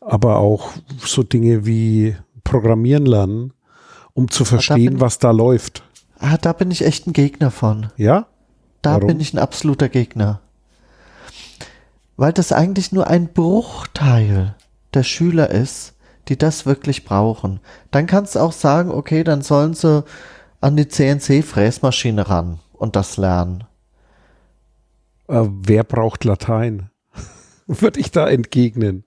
Aber 0.00 0.38
auch 0.38 0.70
so 0.98 1.22
Dinge 1.22 1.66
wie 1.66 2.16
programmieren 2.44 3.04
lernen, 3.04 3.52
um 4.14 4.30
zu 4.30 4.44
verstehen, 4.44 4.94
bin, 4.94 5.00
was 5.00 5.18
da 5.18 5.30
läuft. 5.30 5.82
Ah, 6.18 6.36
da 6.36 6.52
bin 6.52 6.70
ich 6.70 6.84
echt 6.84 7.06
ein 7.06 7.12
Gegner 7.12 7.50
von. 7.50 7.88
Ja? 7.96 8.26
Da 8.82 8.94
Warum? 8.94 9.08
bin 9.08 9.20
ich 9.20 9.32
ein 9.32 9.38
absoluter 9.38 9.88
Gegner. 9.88 10.40
Weil 12.16 12.32
das 12.32 12.52
eigentlich 12.52 12.92
nur 12.92 13.06
ein 13.06 13.28
Bruchteil 13.28 14.54
der 14.92 15.02
Schüler 15.02 15.50
ist, 15.50 15.94
die 16.28 16.36
das 16.36 16.66
wirklich 16.66 17.04
brauchen. 17.04 17.60
Dann 17.90 18.06
kannst 18.06 18.34
du 18.34 18.40
auch 18.40 18.52
sagen, 18.52 18.90
okay, 18.90 19.24
dann 19.24 19.42
sollen 19.42 19.74
sie 19.74 20.04
an 20.60 20.76
die 20.76 20.88
CNC-Fräsmaschine 20.88 22.28
ran 22.28 22.60
und 22.72 22.96
das 22.96 23.16
lernen. 23.16 23.64
Äh, 25.28 25.44
wer 25.48 25.84
braucht 25.84 26.24
Latein? 26.24 26.90
Würde 27.66 28.00
ich 28.00 28.10
da 28.10 28.28
entgegnen. 28.28 29.04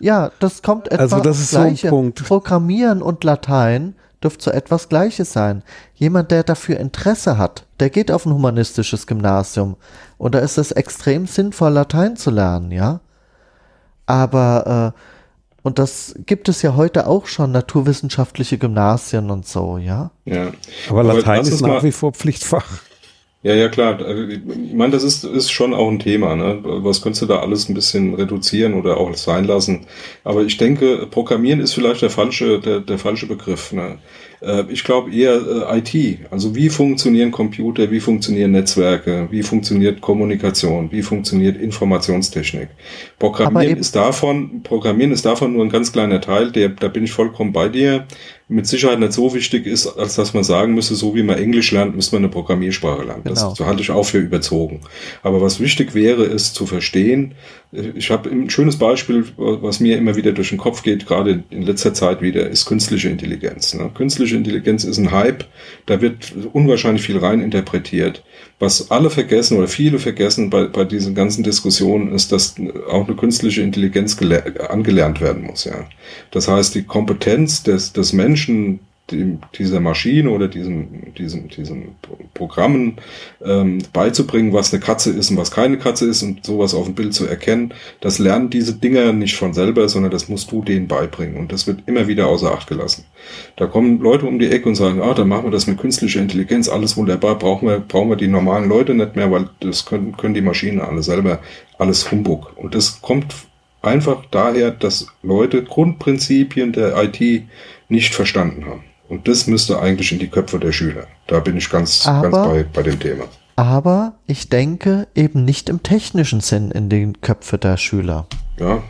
Ja, 0.00 0.30
das 0.40 0.62
kommt 0.62 0.90
etwa 0.90 1.02
Also 1.02 1.20
das 1.20 1.38
ist 1.38 1.50
so 1.50 1.58
ein 1.58 1.76
Punkt. 1.76 2.24
Programmieren 2.24 3.02
und 3.02 3.22
Latein 3.24 3.94
dürfte 4.24 4.44
so 4.44 4.50
etwas 4.50 4.88
Gleiches 4.88 5.32
sein. 5.32 5.62
Jemand, 5.94 6.30
der 6.30 6.42
dafür 6.42 6.78
Interesse 6.78 7.38
hat, 7.38 7.66
der 7.78 7.90
geht 7.90 8.10
auf 8.10 8.26
ein 8.26 8.32
humanistisches 8.32 9.06
Gymnasium 9.06 9.76
und 10.18 10.34
da 10.34 10.40
ist 10.40 10.58
es 10.58 10.72
extrem 10.72 11.26
sinnvoll, 11.26 11.72
Latein 11.72 12.16
zu 12.16 12.30
lernen, 12.30 12.72
ja. 12.72 13.00
Aber 14.06 14.92
äh, 14.94 15.00
und 15.64 15.78
das 15.78 16.14
gibt 16.26 16.50
es 16.50 16.60
ja 16.60 16.76
heute 16.76 17.06
auch 17.06 17.26
schon, 17.26 17.50
naturwissenschaftliche 17.52 18.58
Gymnasien 18.58 19.30
und 19.30 19.46
so, 19.46 19.78
ja. 19.78 20.10
Ja. 20.26 20.52
Aber 20.90 21.02
Latein 21.02 21.40
Aber 21.40 21.48
ist 21.48 21.62
nach 21.62 21.82
wie 21.82 21.92
vor 21.92 22.12
Pflichtfach. 22.12 22.80
Ja, 23.44 23.54
ja, 23.54 23.68
klar. 23.68 24.00
Ich 24.00 24.72
meine, 24.72 24.92
das 24.92 25.04
ist, 25.04 25.22
ist 25.22 25.50
schon 25.50 25.74
auch 25.74 25.90
ein 25.90 25.98
Thema. 25.98 26.34
Ne? 26.34 26.60
Was 26.62 27.02
könntest 27.02 27.20
du 27.20 27.26
da 27.26 27.40
alles 27.40 27.68
ein 27.68 27.74
bisschen 27.74 28.14
reduzieren 28.14 28.72
oder 28.72 28.96
auch 28.96 29.14
sein 29.14 29.44
lassen? 29.44 29.86
Aber 30.24 30.44
ich 30.44 30.56
denke, 30.56 31.06
Programmieren 31.10 31.60
ist 31.60 31.74
vielleicht 31.74 32.00
der 32.00 32.08
falsche, 32.08 32.58
der, 32.58 32.80
der 32.80 32.98
falsche 32.98 33.26
Begriff. 33.26 33.70
Ne? 33.72 33.98
Äh, 34.44 34.64
ich 34.68 34.84
glaube 34.84 35.14
eher 35.14 35.34
äh, 35.34 35.78
IT. 35.78 36.20
Also 36.30 36.54
wie 36.54 36.68
funktionieren 36.68 37.30
Computer, 37.30 37.90
wie 37.90 38.00
funktionieren 38.00 38.52
Netzwerke, 38.52 39.28
wie 39.30 39.42
funktioniert 39.42 40.00
Kommunikation, 40.00 40.90
wie 40.92 41.02
funktioniert 41.02 41.60
Informationstechnik. 41.60 42.68
Programmieren 43.18 43.78
ist 43.78 43.96
davon, 43.96 44.62
Programmieren 44.62 45.12
ist 45.12 45.24
davon 45.24 45.54
nur 45.54 45.64
ein 45.64 45.70
ganz 45.70 45.92
kleiner 45.92 46.20
Teil, 46.20 46.50
der, 46.50 46.70
da 46.70 46.88
bin 46.88 47.04
ich 47.04 47.12
vollkommen 47.12 47.52
bei 47.52 47.68
dir 47.68 48.06
mit 48.48 48.66
Sicherheit 48.66 48.98
nicht 48.98 49.14
so 49.14 49.32
wichtig 49.34 49.66
ist, 49.66 49.86
als 49.86 50.16
dass 50.16 50.34
man 50.34 50.44
sagen 50.44 50.74
müsste, 50.74 50.94
so 50.94 51.14
wie 51.14 51.22
man 51.22 51.38
Englisch 51.38 51.72
lernt, 51.72 51.96
müsste 51.96 52.16
man 52.16 52.24
eine 52.24 52.32
Programmiersprache 52.32 53.02
lernen. 53.02 53.24
Genau. 53.24 53.34
Das 53.34 53.56
so 53.56 53.64
halte 53.64 53.82
ich 53.82 53.90
auch 53.90 54.04
für 54.04 54.18
überzogen. 54.18 54.80
Aber 55.22 55.40
was 55.40 55.60
wichtig 55.60 55.94
wäre, 55.94 56.24
ist 56.24 56.54
zu 56.54 56.66
verstehen, 56.66 57.34
ich 57.74 58.10
habe 58.10 58.30
ein 58.30 58.50
schönes 58.50 58.78
Beispiel, 58.78 59.24
was 59.36 59.80
mir 59.80 59.98
immer 59.98 60.14
wieder 60.14 60.32
durch 60.32 60.50
den 60.50 60.58
Kopf 60.58 60.82
geht, 60.82 61.06
gerade 61.06 61.42
in 61.50 61.62
letzter 61.62 61.92
Zeit 61.92 62.22
wieder, 62.22 62.48
ist 62.48 62.66
künstliche 62.66 63.08
Intelligenz. 63.08 63.74
Ne? 63.74 63.90
Künstliche 63.94 64.36
Intelligenz 64.36 64.84
ist 64.84 64.98
ein 64.98 65.10
Hype, 65.10 65.44
da 65.86 66.00
wird 66.00 66.32
unwahrscheinlich 66.52 67.04
viel 67.04 67.18
rein 67.18 67.40
interpretiert. 67.40 68.22
Was 68.60 68.90
alle 68.90 69.10
vergessen 69.10 69.58
oder 69.58 69.66
viele 69.66 69.98
vergessen 69.98 70.50
bei, 70.50 70.64
bei 70.66 70.84
diesen 70.84 71.14
ganzen 71.14 71.42
Diskussionen 71.42 72.12
ist, 72.12 72.30
dass 72.30 72.54
auch 72.88 73.06
eine 73.06 73.16
künstliche 73.16 73.62
Intelligenz 73.62 74.16
angelernt 74.68 75.20
werden 75.20 75.42
muss. 75.42 75.64
Ja. 75.64 75.86
Das 76.30 76.46
heißt, 76.46 76.74
die 76.74 76.84
Kompetenz 76.84 77.64
des, 77.64 77.92
des 77.92 78.12
Menschen, 78.12 78.80
dem, 79.10 79.40
dieser 79.58 79.80
Maschine 79.80 80.30
oder 80.30 80.48
diesem, 80.48 81.14
diesem, 81.14 81.48
diesem 81.48 81.94
Programmen 82.32 82.96
ähm, 83.44 83.82
beizubringen, 83.92 84.54
was 84.54 84.72
eine 84.72 84.82
Katze 84.82 85.10
ist 85.10 85.30
und 85.30 85.36
was 85.36 85.50
keine 85.50 85.76
Katze 85.76 86.06
ist 86.06 86.22
und 86.22 86.44
sowas 86.44 86.74
auf 86.74 86.86
dem 86.86 86.94
Bild 86.94 87.12
zu 87.12 87.26
erkennen, 87.26 87.74
das 88.00 88.18
lernen 88.18 88.48
diese 88.48 88.74
Dinger 88.74 89.12
nicht 89.12 89.36
von 89.36 89.52
selber, 89.52 89.88
sondern 89.88 90.10
das 90.10 90.28
musst 90.28 90.50
du 90.50 90.62
denen 90.62 90.88
beibringen 90.88 91.36
und 91.36 91.52
das 91.52 91.66
wird 91.66 91.80
immer 91.86 92.08
wieder 92.08 92.28
außer 92.28 92.52
Acht 92.52 92.66
gelassen. 92.66 93.04
Da 93.56 93.66
kommen 93.66 94.00
Leute 94.00 94.24
um 94.24 94.38
die 94.38 94.48
Ecke 94.48 94.68
und 94.68 94.74
sagen, 94.74 95.02
ah, 95.02 95.12
dann 95.12 95.28
machen 95.28 95.44
wir 95.44 95.50
das 95.50 95.66
mit 95.66 95.78
künstlicher 95.78 96.20
Intelligenz, 96.20 96.70
alles 96.70 96.96
wunderbar, 96.96 97.38
brauchen 97.38 97.68
wir, 97.68 97.80
brauchen 97.80 98.08
wir 98.08 98.16
die 98.16 98.28
normalen 98.28 98.68
Leute 98.68 98.94
nicht 98.94 99.16
mehr, 99.16 99.30
weil 99.30 99.50
das 99.60 99.84
können, 99.84 100.16
können 100.16 100.34
die 100.34 100.40
Maschinen 100.40 100.80
alle 100.80 101.02
selber, 101.02 101.40
alles 101.78 102.10
Humbug. 102.10 102.56
Und 102.56 102.74
das 102.74 103.02
kommt 103.02 103.34
einfach 103.82 104.24
daher, 104.30 104.70
dass 104.70 105.08
Leute 105.22 105.62
Grundprinzipien 105.62 106.72
der 106.72 106.96
IT 107.02 107.44
nicht 107.88 108.14
verstanden 108.14 108.64
haben. 108.64 108.84
Und 109.14 109.28
das 109.28 109.46
müsste 109.46 109.78
eigentlich 109.78 110.10
in 110.10 110.18
die 110.18 110.26
Köpfe 110.26 110.58
der 110.58 110.72
Schüler. 110.72 111.06
Da 111.28 111.38
bin 111.38 111.56
ich 111.56 111.70
ganz, 111.70 112.04
aber, 112.04 112.30
ganz 112.30 112.46
bei, 112.48 112.64
bei 112.64 112.82
dem 112.82 112.98
Thema. 112.98 113.24
Aber 113.54 114.14
ich 114.26 114.48
denke 114.48 115.06
eben 115.14 115.44
nicht 115.44 115.68
im 115.68 115.84
technischen 115.84 116.40
Sinn 116.40 116.72
in 116.72 116.88
den 116.88 117.20
Köpfe 117.20 117.56
der 117.56 117.76
Schüler. 117.76 118.26
Ja, 118.58 118.82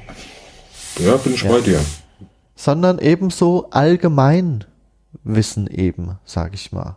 ja, 0.99 1.17
bin 1.19 1.35
ich 1.35 1.43
ja. 1.43 1.53
bei 1.53 1.61
dir. 1.61 1.81
Sondern 2.57 2.99
ebenso 3.01 3.69
allgemein 3.71 4.65
Wissen 5.25 5.67
eben, 5.67 6.19
sage 6.25 6.55
ich 6.55 6.73
mal. 6.73 6.97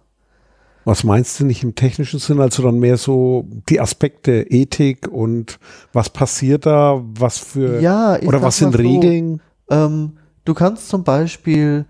Was 0.86 1.04
meinst 1.04 1.38
du 1.38 1.46
nicht 1.46 1.64
im 1.64 1.76
technischen 1.76 2.20
Sinn? 2.20 2.40
Also 2.40 2.64
dann 2.64 2.80
mehr 2.80 2.96
so 2.96 3.46
die 3.68 3.82
Aspekte 3.82 4.46
Ethik 4.50 5.10
und 5.10 5.60
was 5.92 6.10
passiert 6.10 6.66
da, 6.66 7.02
was 7.04 7.40
für 7.40 7.82
ja, 7.82 8.18
oder 8.22 8.42
was 8.42 8.56
sind 8.56 8.72
so, 8.72 8.78
Regeln? 8.78 9.42
Ähm, 9.70 10.14
du 10.46 10.54
kannst 10.54 10.88
zum 10.88 11.04
Beispiel 11.04 11.86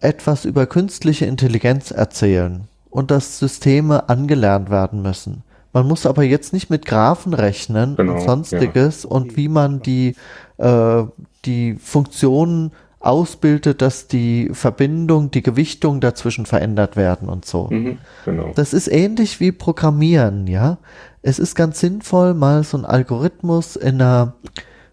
etwas 0.00 0.44
über 0.44 0.66
künstliche 0.66 1.26
Intelligenz 1.26 1.90
erzählen 1.90 2.62
und 2.90 3.10
dass 3.10 3.38
Systeme 3.38 4.08
angelernt 4.08 4.70
werden 4.70 5.02
müssen. 5.02 5.42
Man 5.72 5.86
muss 5.86 6.06
aber 6.06 6.22
jetzt 6.22 6.52
nicht 6.52 6.70
mit 6.70 6.86
Graphen 6.86 7.34
rechnen 7.34 7.96
genau, 7.96 8.14
und 8.14 8.20
sonstiges 8.22 9.04
ja. 9.04 9.10
und 9.10 9.36
wie 9.36 9.48
man 9.48 9.80
die, 9.80 10.16
äh, 10.56 11.02
die 11.44 11.74
Funktionen 11.74 12.72
ausbildet, 13.00 13.80
dass 13.80 14.08
die 14.08 14.50
Verbindung, 14.52 15.30
die 15.30 15.42
Gewichtung 15.42 16.00
dazwischen 16.00 16.46
verändert 16.46 16.96
werden 16.96 17.28
und 17.28 17.44
so. 17.44 17.68
Mhm, 17.70 17.98
genau. 18.24 18.52
Das 18.54 18.72
ist 18.72 18.88
ähnlich 18.88 19.40
wie 19.40 19.52
Programmieren, 19.52 20.46
ja. 20.46 20.78
Es 21.22 21.38
ist 21.38 21.54
ganz 21.54 21.80
sinnvoll, 21.80 22.34
mal 22.34 22.64
so 22.64 22.76
einen 22.76 22.86
Algorithmus 22.86 23.76
in 23.76 24.00
einer 24.00 24.34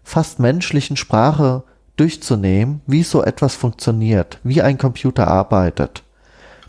fast 0.04 0.38
menschlichen 0.38 0.96
Sprache 0.96 1.64
durchzunehmen, 1.96 2.80
wie 2.86 3.02
so 3.02 3.22
etwas 3.22 3.54
funktioniert, 3.54 4.38
wie 4.44 4.62
ein 4.62 4.78
Computer 4.78 5.28
arbeitet. 5.28 6.02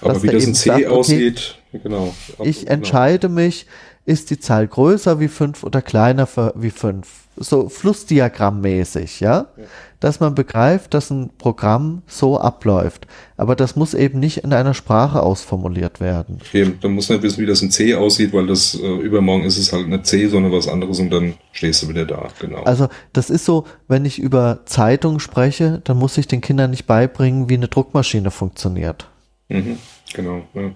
Aber 0.01 0.21
wie 0.23 0.27
das 0.27 0.45
in 0.45 0.53
C 0.53 0.69
sagt, 0.69 0.85
okay, 0.85 0.87
aussieht, 0.87 1.57
genau. 1.71 2.13
Ich 2.43 2.61
genau. 2.61 2.71
entscheide 2.71 3.29
mich, 3.29 3.65
ist 4.07 4.29
die 4.29 4.39
Zahl 4.39 4.65
größer 4.67 5.19
wie 5.19 5.27
5 5.27 5.63
oder 5.63 5.81
kleiner 5.81 6.27
wie 6.55 6.69
5. 6.69 7.05
So 7.35 7.67
Flussdiagrammmäßig, 7.67 9.19
ja? 9.19 9.47
ja? 9.57 9.63
Dass 9.99 10.21
man 10.21 10.33
begreift, 10.33 10.93
dass 10.93 11.11
ein 11.11 11.29
Programm 11.37 12.03
so 12.07 12.39
abläuft. 12.39 13.05
Aber 13.35 13.57
das 13.57 13.75
muss 13.75 13.93
eben 13.93 14.19
nicht 14.19 14.45
in 14.45 14.53
einer 14.53 14.73
Sprache 14.73 15.21
ausformuliert 15.21 15.99
werden. 15.99 16.39
Eben, 16.53 16.79
dann 16.81 16.93
muss 16.93 17.09
man 17.09 17.21
wissen, 17.21 17.41
wie 17.41 17.45
das 17.45 17.61
in 17.61 17.69
C 17.69 17.95
aussieht, 17.95 18.31
weil 18.31 18.47
das 18.47 18.75
äh, 18.75 18.87
übermorgen 18.87 19.43
ist 19.43 19.57
es 19.57 19.73
halt 19.73 19.89
nicht 19.89 20.05
C, 20.05 20.27
sondern 20.29 20.53
was 20.53 20.69
anderes 20.69 20.99
und 20.99 21.09
dann 21.09 21.33
stehst 21.51 21.83
du 21.83 21.89
wieder 21.89 22.05
da, 22.05 22.29
genau. 22.39 22.63
Also 22.63 22.87
das 23.11 23.29
ist 23.29 23.43
so, 23.43 23.65
wenn 23.89 24.05
ich 24.05 24.19
über 24.19 24.61
Zeitung 24.65 25.19
spreche, 25.19 25.81
dann 25.83 25.97
muss 25.97 26.17
ich 26.17 26.27
den 26.27 26.39
Kindern 26.39 26.71
nicht 26.71 26.87
beibringen, 26.87 27.49
wie 27.49 27.55
eine 27.55 27.67
Druckmaschine 27.67 28.31
funktioniert. 28.31 29.09
Mhm, 29.49 29.77
genau, 30.13 30.43
ja. 30.53 30.71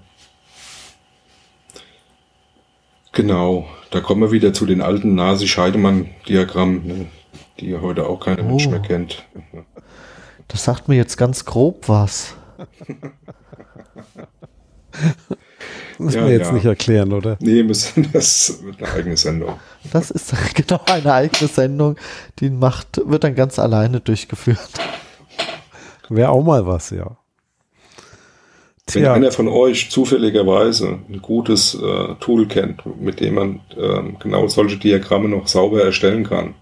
Genau, 3.13 3.67
da 3.89 3.99
kommen 3.99 4.21
wir 4.21 4.31
wieder 4.31 4.53
zu 4.53 4.65
den 4.65 4.81
alten 4.81 5.15
Nasi-Scheidemann-Diagrammen, 5.15 6.87
ne, 6.87 7.05
die 7.59 7.75
heute 7.75 8.07
auch 8.07 8.19
keiner 8.19 8.43
oh. 8.43 8.49
Mensch 8.49 8.67
mehr 8.67 8.79
kennt. 8.79 9.25
Das 10.47 10.63
sagt 10.63 10.87
mir 10.87 10.95
jetzt 10.95 11.17
ganz 11.17 11.45
grob 11.45 11.89
was. 11.89 12.35
Müssen 16.01 16.17
ja, 16.17 16.25
wir 16.25 16.33
jetzt 16.33 16.47
ja. 16.47 16.53
nicht 16.53 16.65
erklären, 16.65 17.13
oder? 17.13 17.37
Nee, 17.39 17.61
müssen, 17.61 18.09
das 18.13 18.63
wird 18.63 18.81
eine 18.81 18.91
eigene 18.91 19.17
Sendung. 19.17 19.59
Das 19.91 20.09
ist 20.09 20.33
genau 20.55 20.81
eine 20.87 21.13
eigene 21.13 21.47
Sendung, 21.47 21.95
die 22.39 22.49
macht, 22.49 23.01
wird 23.05 23.23
dann 23.23 23.35
ganz 23.35 23.59
alleine 23.59 23.99
durchgeführt. 23.99 24.71
Wäre 26.09 26.29
auch 26.29 26.43
mal 26.43 26.65
was, 26.65 26.89
ja. 26.89 27.17
Wenn 28.93 29.03
ja. 29.03 29.13
einer 29.13 29.31
von 29.31 29.47
euch 29.47 29.89
zufälligerweise 29.89 30.99
ein 31.09 31.21
gutes 31.21 31.75
äh, 31.75 32.15
Tool 32.19 32.47
kennt, 32.47 32.81
mit 32.99 33.19
dem 33.19 33.35
man 33.35 33.59
äh, 33.77 34.01
genau 34.19 34.47
solche 34.47 34.77
Diagramme 34.77 35.29
noch 35.29 35.47
sauber 35.47 35.83
erstellen 35.83 36.23
kann, 36.23 36.55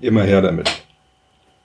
immer 0.00 0.22
her 0.22 0.42
damit. 0.42 0.70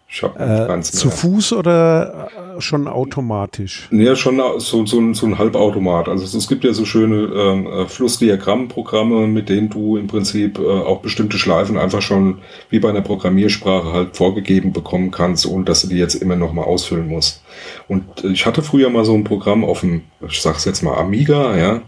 Ich 0.09 0.23
hab 0.23 0.39
äh, 0.39 0.81
zu 0.81 1.09
Fuß 1.09 1.51
oder 1.51 2.29
äh, 2.57 2.61
schon 2.61 2.87
automatisch? 2.87 3.89
Ja, 3.91 4.15
schon 4.15 4.41
so, 4.57 4.85
so, 4.85 4.99
ein, 4.99 5.13
so 5.13 5.25
ein 5.25 5.37
Halbautomat. 5.37 6.07
Also 6.07 6.23
es, 6.23 6.33
es 6.33 6.47
gibt 6.47 6.63
ja 6.63 6.71
so 6.71 6.85
schöne 6.85 7.29
ähm, 7.35 7.67
äh, 7.67 7.87
Flussdiagrammprogramme, 7.87 9.27
mit 9.27 9.49
denen 9.49 9.69
du 9.69 9.97
im 9.97 10.07
Prinzip 10.07 10.59
äh, 10.59 10.63
auch 10.65 11.01
bestimmte 11.01 11.37
Schleifen 11.37 11.77
einfach 11.77 12.01
schon 12.01 12.39
wie 12.69 12.79
bei 12.79 12.89
einer 12.89 13.01
Programmiersprache 13.01 13.91
halt 13.91 14.15
vorgegeben 14.15 14.71
bekommen 14.71 15.11
kannst, 15.11 15.45
ohne 15.45 15.65
dass 15.65 15.81
du 15.81 15.89
die 15.89 15.97
jetzt 15.97 16.15
immer 16.15 16.37
nochmal 16.37 16.65
ausfüllen 16.65 17.09
musst. 17.09 17.43
Und 17.89 18.23
ich 18.23 18.45
hatte 18.45 18.61
früher 18.61 18.89
mal 18.89 19.03
so 19.03 19.13
ein 19.13 19.25
Programm 19.25 19.65
auf 19.65 19.81
dem, 19.81 20.03
ich 20.25 20.41
sag's 20.41 20.63
jetzt 20.63 20.83
mal 20.83 20.95
Amiga, 20.97 21.57
ja, 21.57 21.81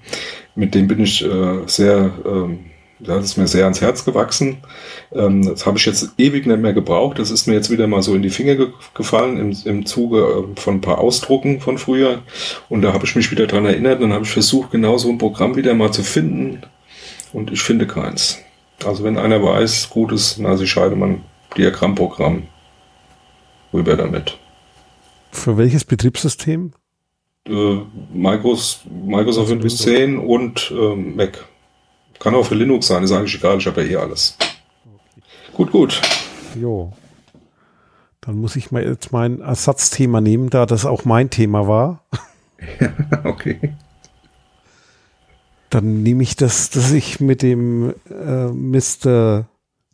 mit 0.55 0.75
dem 0.75 0.87
bin 0.87 0.99
ich 0.99 1.23
äh, 1.23 1.59
sehr 1.67 2.11
ähm, 2.25 2.68
Das 2.99 3.23
ist 3.23 3.37
mir 3.37 3.47
sehr 3.47 3.63
ans 3.63 3.81
Herz 3.81 4.03
gewachsen. 4.03 4.57
Ähm, 5.13 5.45
das 5.45 5.65
habe 5.65 5.77
ich 5.77 5.85
jetzt 5.85 6.13
ewig 6.17 6.45
nicht 6.45 6.59
mehr 6.59 6.73
gebraucht. 6.73 7.17
Das 7.17 7.31
ist 7.31 7.47
mir 7.47 7.53
jetzt 7.53 7.69
wieder 7.69 7.87
mal 7.87 8.01
so 8.01 8.13
in 8.13 8.21
die 8.21 8.29
Finger 8.29 8.55
ge 8.55 8.67
gefallen 8.93 9.37
im, 9.37 9.57
im 9.63 9.85
Zuge 9.85 10.19
äh, 10.19 10.59
von 10.59 10.75
ein 10.75 10.81
paar 10.81 10.99
Ausdrucken 10.99 11.61
von 11.61 11.77
früher. 11.77 12.21
Und 12.67 12.81
da 12.81 12.93
habe 12.93 13.05
ich 13.05 13.15
mich 13.15 13.31
wieder 13.31 13.47
dran 13.47 13.65
erinnert. 13.65 14.01
Dann 14.01 14.13
habe 14.13 14.25
ich 14.25 14.31
versucht, 14.31 14.71
genau 14.71 14.97
so 14.97 15.09
ein 15.09 15.17
Programm 15.17 15.55
wieder 15.55 15.73
mal 15.73 15.91
zu 15.91 16.03
finden. 16.03 16.61
Und 17.31 17.51
ich 17.51 17.61
finde 17.61 17.87
keins. 17.87 18.39
Also 18.85 19.03
wenn 19.03 19.17
einer 19.17 19.41
weiß, 19.41 19.89
gutes 19.89 20.37
Nasi 20.37 20.67
Scheidemann 20.67 21.23
Diagrammprogramm, 21.57 22.43
rüber 23.73 23.95
damit. 23.95 24.37
Für 25.31 25.57
welches 25.57 25.85
Betriebssystem? 25.85 26.73
Äh, 27.47 27.77
Microsoft, 28.13 28.81
Microsoft 28.89 29.49
Windows 29.49 29.77
10 29.77 30.17
und 30.17 30.71
äh, 30.71 30.95
Mac. 30.95 31.48
Kann 32.19 32.35
auch 32.35 32.45
für 32.45 32.55
Linux 32.55 32.87
sein, 32.87 33.03
ist 33.03 33.11
eigentlich 33.11 33.35
egal, 33.35 33.57
ich 33.57 33.67
habe 33.67 33.83
ja 33.83 33.91
eh 33.91 33.95
alles. 34.01 34.37
Gut, 35.53 35.71
gut. 35.71 36.01
Jo. 36.59 36.93
Dann 38.21 38.35
muss 38.35 38.55
ich 38.57 38.71
mal 38.71 38.83
jetzt 38.83 39.11
mein 39.11 39.39
Ersatzthema 39.39 40.19
nehmen, 40.19 40.49
da 40.49 40.65
das 40.65 40.85
auch 40.85 41.05
mein 41.05 41.29
Thema 41.29 41.67
war. 41.67 42.03
Ja, 42.81 42.91
okay. 43.23 43.73
Dann 45.69 46.03
nehme 46.03 46.23
ich 46.23 46.35
das, 46.35 46.69
dass 46.69 46.91
ich 46.91 47.21
mit 47.21 47.41
dem 47.41 47.93
äh, 48.09 48.47
Mr. 48.47 49.47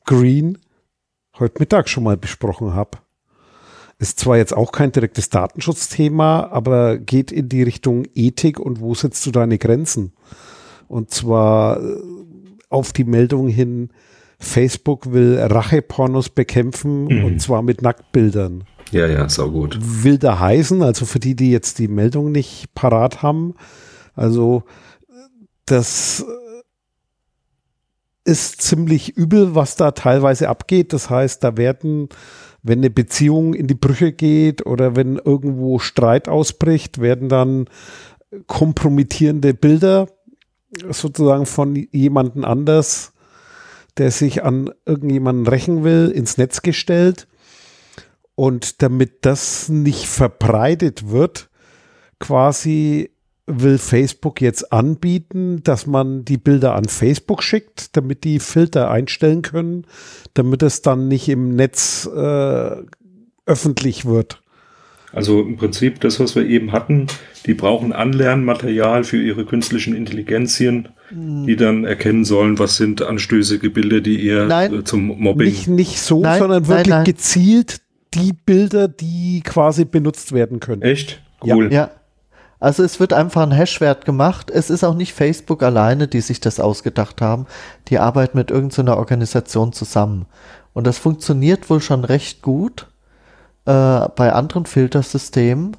Green 0.04 0.58
heute 1.38 1.60
Mittag 1.60 1.90
schon 1.90 2.04
mal 2.04 2.18
besprochen 2.18 2.74
habe. 2.74 2.98
Ist 4.00 4.20
zwar 4.20 4.38
jetzt 4.38 4.56
auch 4.56 4.72
kein 4.72 4.92
direktes 4.92 5.30
Datenschutzthema, 5.30 6.48
aber 6.48 6.98
geht 6.98 7.32
in 7.32 7.50
die 7.50 7.62
Richtung 7.62 8.06
Ethik 8.16 8.60
und 8.60 8.80
wo 8.80 8.96
setzt 8.96 9.24
du 9.28 9.32
deine 9.32 9.60
Grenzen? 9.60 10.14
Und 10.88 11.12
zwar 11.12 11.82
äh, 11.82 12.02
auf 12.70 12.94
die 12.94 13.04
Meldung 13.04 13.48
hin, 13.48 13.90
Facebook 14.38 15.12
will 15.12 15.40
Rachepornos 15.40 16.30
bekämpfen 16.30 17.06
mhm. 17.06 17.26
und 17.26 17.42
zwar 17.42 17.62
mit 17.62 17.82
Nacktbildern. 17.82 18.66
Ja, 18.92 19.08
ja, 19.08 19.28
sau 19.30 19.50
gut. 19.50 19.78
Will 19.82 20.18
da 20.18 20.40
heißen, 20.40 20.82
also 20.84 21.06
für 21.06 21.20
die, 21.20 21.36
die 21.36 21.52
jetzt 21.52 21.80
die 21.80 21.88
Meldung 21.88 22.32
nicht 22.32 22.74
parat 22.76 23.24
haben, 23.24 23.56
also 24.14 24.64
das 25.66 26.26
ist 28.24 28.62
ziemlich 28.62 29.16
übel, 29.16 29.56
was 29.56 29.76
da 29.76 29.92
teilweise 29.92 30.50
abgeht. 30.50 30.94
Das 30.94 31.10
heißt, 31.10 31.44
da 31.44 31.58
werden, 31.58 32.10
wenn 32.64 32.80
eine 32.80 32.90
Beziehung 32.90 33.54
in 33.54 33.68
die 33.68 33.76
Brüche 33.76 34.12
geht 34.12 34.66
oder 34.66 34.96
wenn 34.96 35.18
irgendwo 35.18 35.80
Streit 35.80 36.28
ausbricht, 36.28 37.00
werden 37.00 37.30
dann 37.30 37.66
kompromittierende 38.48 39.54
Bilder 39.54 40.08
sozusagen 40.90 41.46
von 41.46 41.76
jemanden 41.92 42.44
anders, 42.44 43.14
der 43.98 44.12
sich 44.12 44.44
an 44.44 44.72
irgendjemanden 44.86 45.48
rächen 45.48 45.84
will, 45.84 46.12
ins 46.14 46.38
Netz 46.38 46.62
gestellt. 46.62 47.28
Und 48.36 48.82
damit 48.82 49.26
das 49.26 49.70
nicht 49.70 50.08
verbreitet 50.08 51.10
wird, 51.10 51.50
quasi 52.20 53.12
will 53.48 53.78
Facebook 53.78 54.42
jetzt 54.42 54.74
anbieten, 54.74 55.62
dass 55.64 55.86
man 55.86 56.26
die 56.26 56.38
Bilder 56.38 56.76
an 56.76 56.86
Facebook 56.86 57.44
schickt, 57.44 57.96
damit 57.96 58.24
die 58.24 58.40
Filter 58.40 58.90
einstellen 58.90 59.42
können, 59.42 59.86
damit 60.34 60.64
es 60.64 60.82
dann 60.82 61.08
nicht 61.08 61.30
im 61.30 61.56
Netz 61.56 62.10
äh, 62.14 62.76
öffentlich 63.46 64.06
wird. 64.06 64.42
Also 65.16 65.42
im 65.42 65.56
Prinzip 65.56 66.02
das, 66.02 66.20
was 66.20 66.36
wir 66.36 66.46
eben 66.46 66.74
hatten, 66.74 67.08
die 67.46 67.54
brauchen 67.54 67.94
Anlernmaterial 67.94 69.06
für 69.06 69.22
ihre 69.22 69.46
künstlichen 69.46 69.96
Intelligenzien, 69.96 70.90
die 71.10 71.54
hm. 71.54 71.58
dann 71.58 71.86
erkennen 71.86 72.26
sollen, 72.26 72.60
was 72.60 72.76
sind 72.76 73.02
anstößige 73.02 73.70
Bilder, 73.70 74.02
die 74.02 74.20
ihr 74.20 74.46
nein, 74.46 74.80
äh, 74.80 74.84
zum 74.84 75.08
Mobbing. 75.08 75.48
Nicht, 75.48 75.68
nicht 75.70 76.00
so, 76.02 76.20
nein, 76.20 76.40
sondern 76.40 76.68
wirklich 76.68 76.88
nein, 76.88 77.06
gezielt 77.06 77.80
die 78.14 78.34
Bilder, 78.34 78.90
die 78.90 79.42
quasi 79.46 79.86
benutzt 79.86 80.34
werden 80.34 80.60
können. 80.60 80.82
Echt? 80.82 81.22
Cool. 81.42 81.72
Ja. 81.72 81.80
ja. 81.80 81.92
Also 82.60 82.84
es 82.84 83.00
wird 83.00 83.14
einfach 83.14 83.44
ein 83.44 83.52
Hashwert 83.52 84.04
gemacht. 84.04 84.50
Es 84.50 84.70
ist 84.70 84.84
auch 84.84 84.96
nicht 84.96 85.14
Facebook 85.14 85.64
alleine, 85.64 86.10
die 86.10 86.22
sich 86.22 86.42
das 86.42 86.60
ausgedacht 86.60 87.22
haben. 87.22 87.46
Die 87.88 88.00
arbeiten 88.00 88.38
mit 88.38 88.52
irgendeiner 88.52 88.98
Organisation 88.98 89.72
zusammen. 89.72 90.26
Und 90.74 90.88
das 90.88 90.98
funktioniert 90.98 91.70
wohl 91.70 91.80
schon 91.80 92.04
recht 92.04 92.42
gut 92.42 92.88
äh, 93.66 94.08
bei 94.16 94.32
anderen 94.32 94.66
Filtersystemen. 94.66 95.78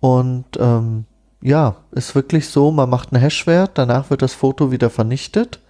Und 0.00 0.44
ähm, 0.58 1.04
ja, 1.40 1.76
ist 1.92 2.14
wirklich 2.14 2.48
so, 2.48 2.70
man 2.70 2.90
macht 2.90 3.12
einen 3.12 3.22
Hashwert, 3.22 3.72
danach 3.74 4.10
wird 4.10 4.22
das 4.22 4.34
Foto 4.34 4.70
wieder 4.72 4.90
vernichtet. 4.90 5.60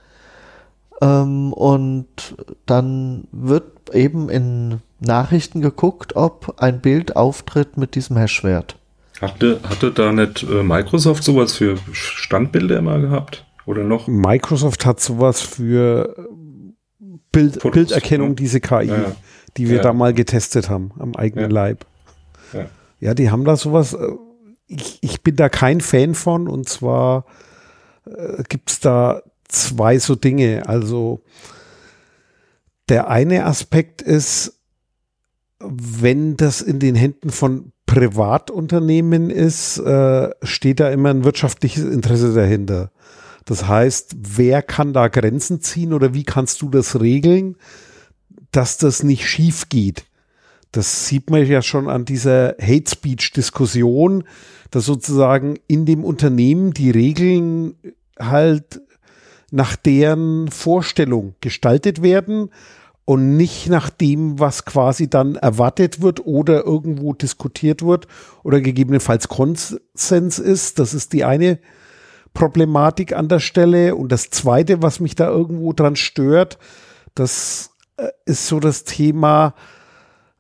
Ähm, 1.03 1.53
und 1.53 2.37
dann 2.65 3.29
wird 3.33 3.65
eben 3.93 4.29
in 4.29 4.81
Nachrichten 5.01 5.61
geguckt, 5.61 6.17
ob 6.17 6.55
ein 6.59 6.81
Bild 6.81 7.17
auftritt 7.17 7.77
mit 7.77 7.95
diesem 7.95 8.17
Hashwert. 8.17 8.77
Hatte, 9.21 9.61
hatte 9.69 9.93
da 9.93 10.13
nicht 10.13 10.43
äh, 10.43 10.63
Microsoft 10.63 11.25
sowas 11.25 11.55
für 11.55 11.77
Standbilder 11.93 12.79
immer 12.79 12.99
gehabt? 12.99 13.45
Oder 13.65 13.83
noch? 13.83 14.07
Microsoft 14.07 14.87
hat 14.87 15.01
sowas 15.01 15.41
für 15.41 16.15
Bild, 17.33 17.61
Fotos, 17.61 17.73
Bilderkennung, 17.73 18.31
ne? 18.31 18.35
diese 18.37 18.61
KI. 18.61 18.85
Ja, 18.85 18.97
ja 18.97 19.17
die 19.57 19.69
wir 19.69 19.77
ja. 19.77 19.83
da 19.83 19.93
mal 19.93 20.15
getestet 20.15 20.69
haben, 20.69 20.93
am 20.99 21.15
eigenen 21.15 21.51
ja. 21.51 21.55
Leib. 21.55 21.87
Ja. 22.53 22.67
ja, 23.01 23.15
die 23.15 23.31
haben 23.31 23.45
da 23.45 23.57
sowas. 23.57 23.95
Äh, 23.95 24.13
ich, 24.69 24.99
ich 25.01 25.23
bin 25.23 25.37
da 25.37 25.49
kein 25.49 25.81
Fan 25.81 26.15
von 26.15 26.49
und 26.49 26.69
zwar 26.69 27.25
äh, 28.05 28.43
gibt 28.49 28.71
es 28.71 28.81
da 28.81 29.23
zwei 29.49 29.99
so 29.99 30.15
Dinge. 30.15 30.65
Also 30.67 31.23
der 32.89 33.09
eine 33.09 33.47
Aspekt 33.47 34.03
ist, 34.03 34.61
wenn 35.59 36.37
das 36.37 36.61
in 36.61 36.79
den 36.79 36.95
Händen 36.95 37.31
von 37.31 37.73
Privatunternehmen 37.87 39.31
ist, 39.31 39.79
äh, 39.79 40.31
steht 40.43 40.81
da 40.81 40.91
immer 40.91 41.11
ein 41.11 41.25
wirtschaftliches 41.25 41.85
Interesse 41.85 42.35
dahinter. 42.35 42.91
Das 43.45 43.69
heißt, 43.69 44.17
wer 44.19 44.61
kann 44.61 44.93
da 44.93 45.07
Grenzen 45.07 45.61
ziehen 45.61 45.93
oder 45.93 46.13
wie 46.13 46.25
kannst 46.25 46.63
du 46.63 46.69
das 46.69 47.01
regeln? 47.01 47.57
Dass 48.57 48.79
das 48.79 49.03
nicht 49.03 49.29
schief 49.29 49.69
geht. 49.69 50.07
Das 50.73 51.07
sieht 51.07 51.31
man 51.31 51.45
ja 51.47 51.61
schon 51.61 51.89
an 51.89 52.07
dieser 52.07 52.57
Hate 52.61 52.91
Speech 52.91 53.33
Diskussion, 53.33 54.25
dass 54.71 54.87
sozusagen 54.87 55.59
in 55.67 55.85
dem 55.85 56.05
Unternehmen 56.05 56.73
die 56.73 56.91
Regeln 56.91 57.75
halt 58.19 58.81
nach 59.51 59.77
deren 59.77 60.49
Vorstellung 60.49 61.35
gestaltet 61.41 62.03
werden 62.03 62.51
und 63.05 63.37
nicht 63.37 63.69
nach 63.69 63.91
dem, 63.91 64.41
was 64.41 64.65
quasi 64.65 65.09
dann 65.09 65.37
erwartet 65.37 66.01
wird 66.01 66.27
oder 66.27 66.65
irgendwo 66.65 67.13
diskutiert 67.13 67.83
wird 67.83 68.09
oder 68.43 68.61
gegebenenfalls 68.61 69.29
Konsens 69.29 70.39
ist. 70.39 70.79
Das 70.79 70.95
ist 70.95 71.13
die 71.13 71.25
eine 71.25 71.59
Problematik 72.33 73.15
an 73.15 73.29
der 73.29 73.39
Stelle. 73.39 73.95
Und 73.95 74.13
das 74.13 74.31
zweite, 74.31 74.83
was 74.83 74.99
mich 74.99 75.15
da 75.15 75.29
irgendwo 75.29 75.73
dran 75.73 75.97
stört, 75.97 76.59
dass 77.15 77.76
ist 78.25 78.47
so 78.47 78.61
das 78.61 78.85
Thema 78.85 79.55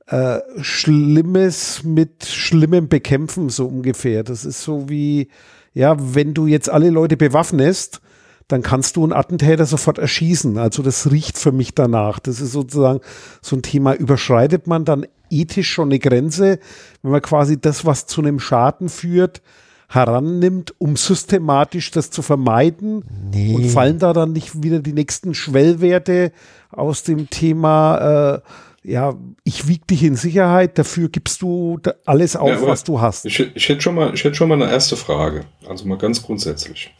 äh, 0.07 0.39
Schlimmes 0.61 1.83
mit 1.85 2.25
Schlimmem 2.25 2.89
bekämpfen, 2.89 3.49
so 3.49 3.67
ungefähr. 3.67 4.23
Das 4.23 4.45
ist 4.45 4.63
so 4.63 4.89
wie, 4.89 5.29
ja, 5.75 5.97
wenn 5.99 6.35
du 6.35 6.47
jetzt 6.47 6.71
alle 6.71 6.91
Leute 6.91 7.17
bewaffnest, 7.17 8.01
dann 8.49 8.63
kannst 8.63 8.97
du 8.97 9.03
einen 9.03 9.13
Attentäter 9.13 9.67
sofort 9.67 9.99
erschießen. 9.99 10.59
Also 10.59 10.83
das 10.83 11.11
riecht 11.11 11.37
für 11.39 11.51
mich 11.51 11.75
danach. 11.75 12.21
Das 12.21 12.41
ist 12.41 12.53
sozusagen 12.53 13.01
so 13.43 13.57
ein 13.57 13.63
Thema, 13.63 13.95
überschreitet 13.95 14.69
man 14.69 14.85
dann 14.85 15.07
ethisch 15.31 15.71
schon 15.71 15.89
eine 15.89 15.99
Grenze, 15.99 16.61
wenn 17.03 17.11
man 17.11 17.23
quasi 17.23 17.61
das, 17.61 17.85
was 17.85 18.07
zu 18.07 18.21
einem 18.21 18.39
Schaden 18.39 18.89
führt, 18.89 19.43
herannimmt, 19.89 20.75
um 20.79 20.97
systematisch 20.97 21.91
das 21.91 22.11
zu 22.11 22.23
vermeiden? 22.23 23.05
Nee. 23.33 23.55
Und 23.55 23.69
fallen 23.71 23.99
da 23.99 24.13
dann 24.13 24.33
nicht 24.33 24.63
wieder 24.63 24.79
die 24.79 24.93
nächsten 24.93 25.35
Schwellwerte 25.35 26.33
aus 26.77 27.03
dem 27.03 27.29
Thema, 27.31 28.37
äh, 28.37 28.91
ja, 28.91 29.15
ich 29.43 29.67
wiege 29.67 29.85
dich 29.91 30.05
in 30.05 30.15
Sicherheit, 30.15 30.79
dafür 30.79 31.09
gibst 31.09 31.43
du 31.43 31.79
alles 32.05 32.37
auf, 32.37 32.49
ja, 32.49 32.63
was 32.63 32.85
du 32.85 33.01
hast? 33.01 33.27
Ich, 33.27 33.41
ich, 33.55 33.69
hätte 33.69 33.81
schon 33.81 33.97
mal, 33.97 34.15
ich 34.15 34.23
hätte 34.23 34.37
schon 34.37 34.49
mal 34.49 34.61
eine 34.61 34.71
erste 34.71 34.97
Frage, 34.97 35.45
also 35.69 35.87
mal 35.87 35.99
ganz 35.99 36.23
grundsätzlich. 36.23 36.93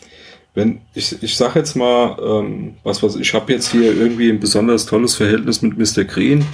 Wenn 0.57 0.81
ich, 0.95 1.23
ich 1.23 1.37
sage 1.37 1.59
jetzt 1.59 1.77
mal, 1.77 2.17
ähm, 2.19 2.77
was 2.83 3.03
was 3.03 3.15
ich 3.15 3.35
habe 3.35 3.53
jetzt 3.53 3.71
hier 3.71 3.95
irgendwie 3.95 4.31
ein 4.31 4.41
besonders 4.41 4.87
tolles 4.87 5.15
Verhältnis 5.15 5.61
mit 5.61 5.77
Mr. 5.77 6.05
Green. 6.05 6.47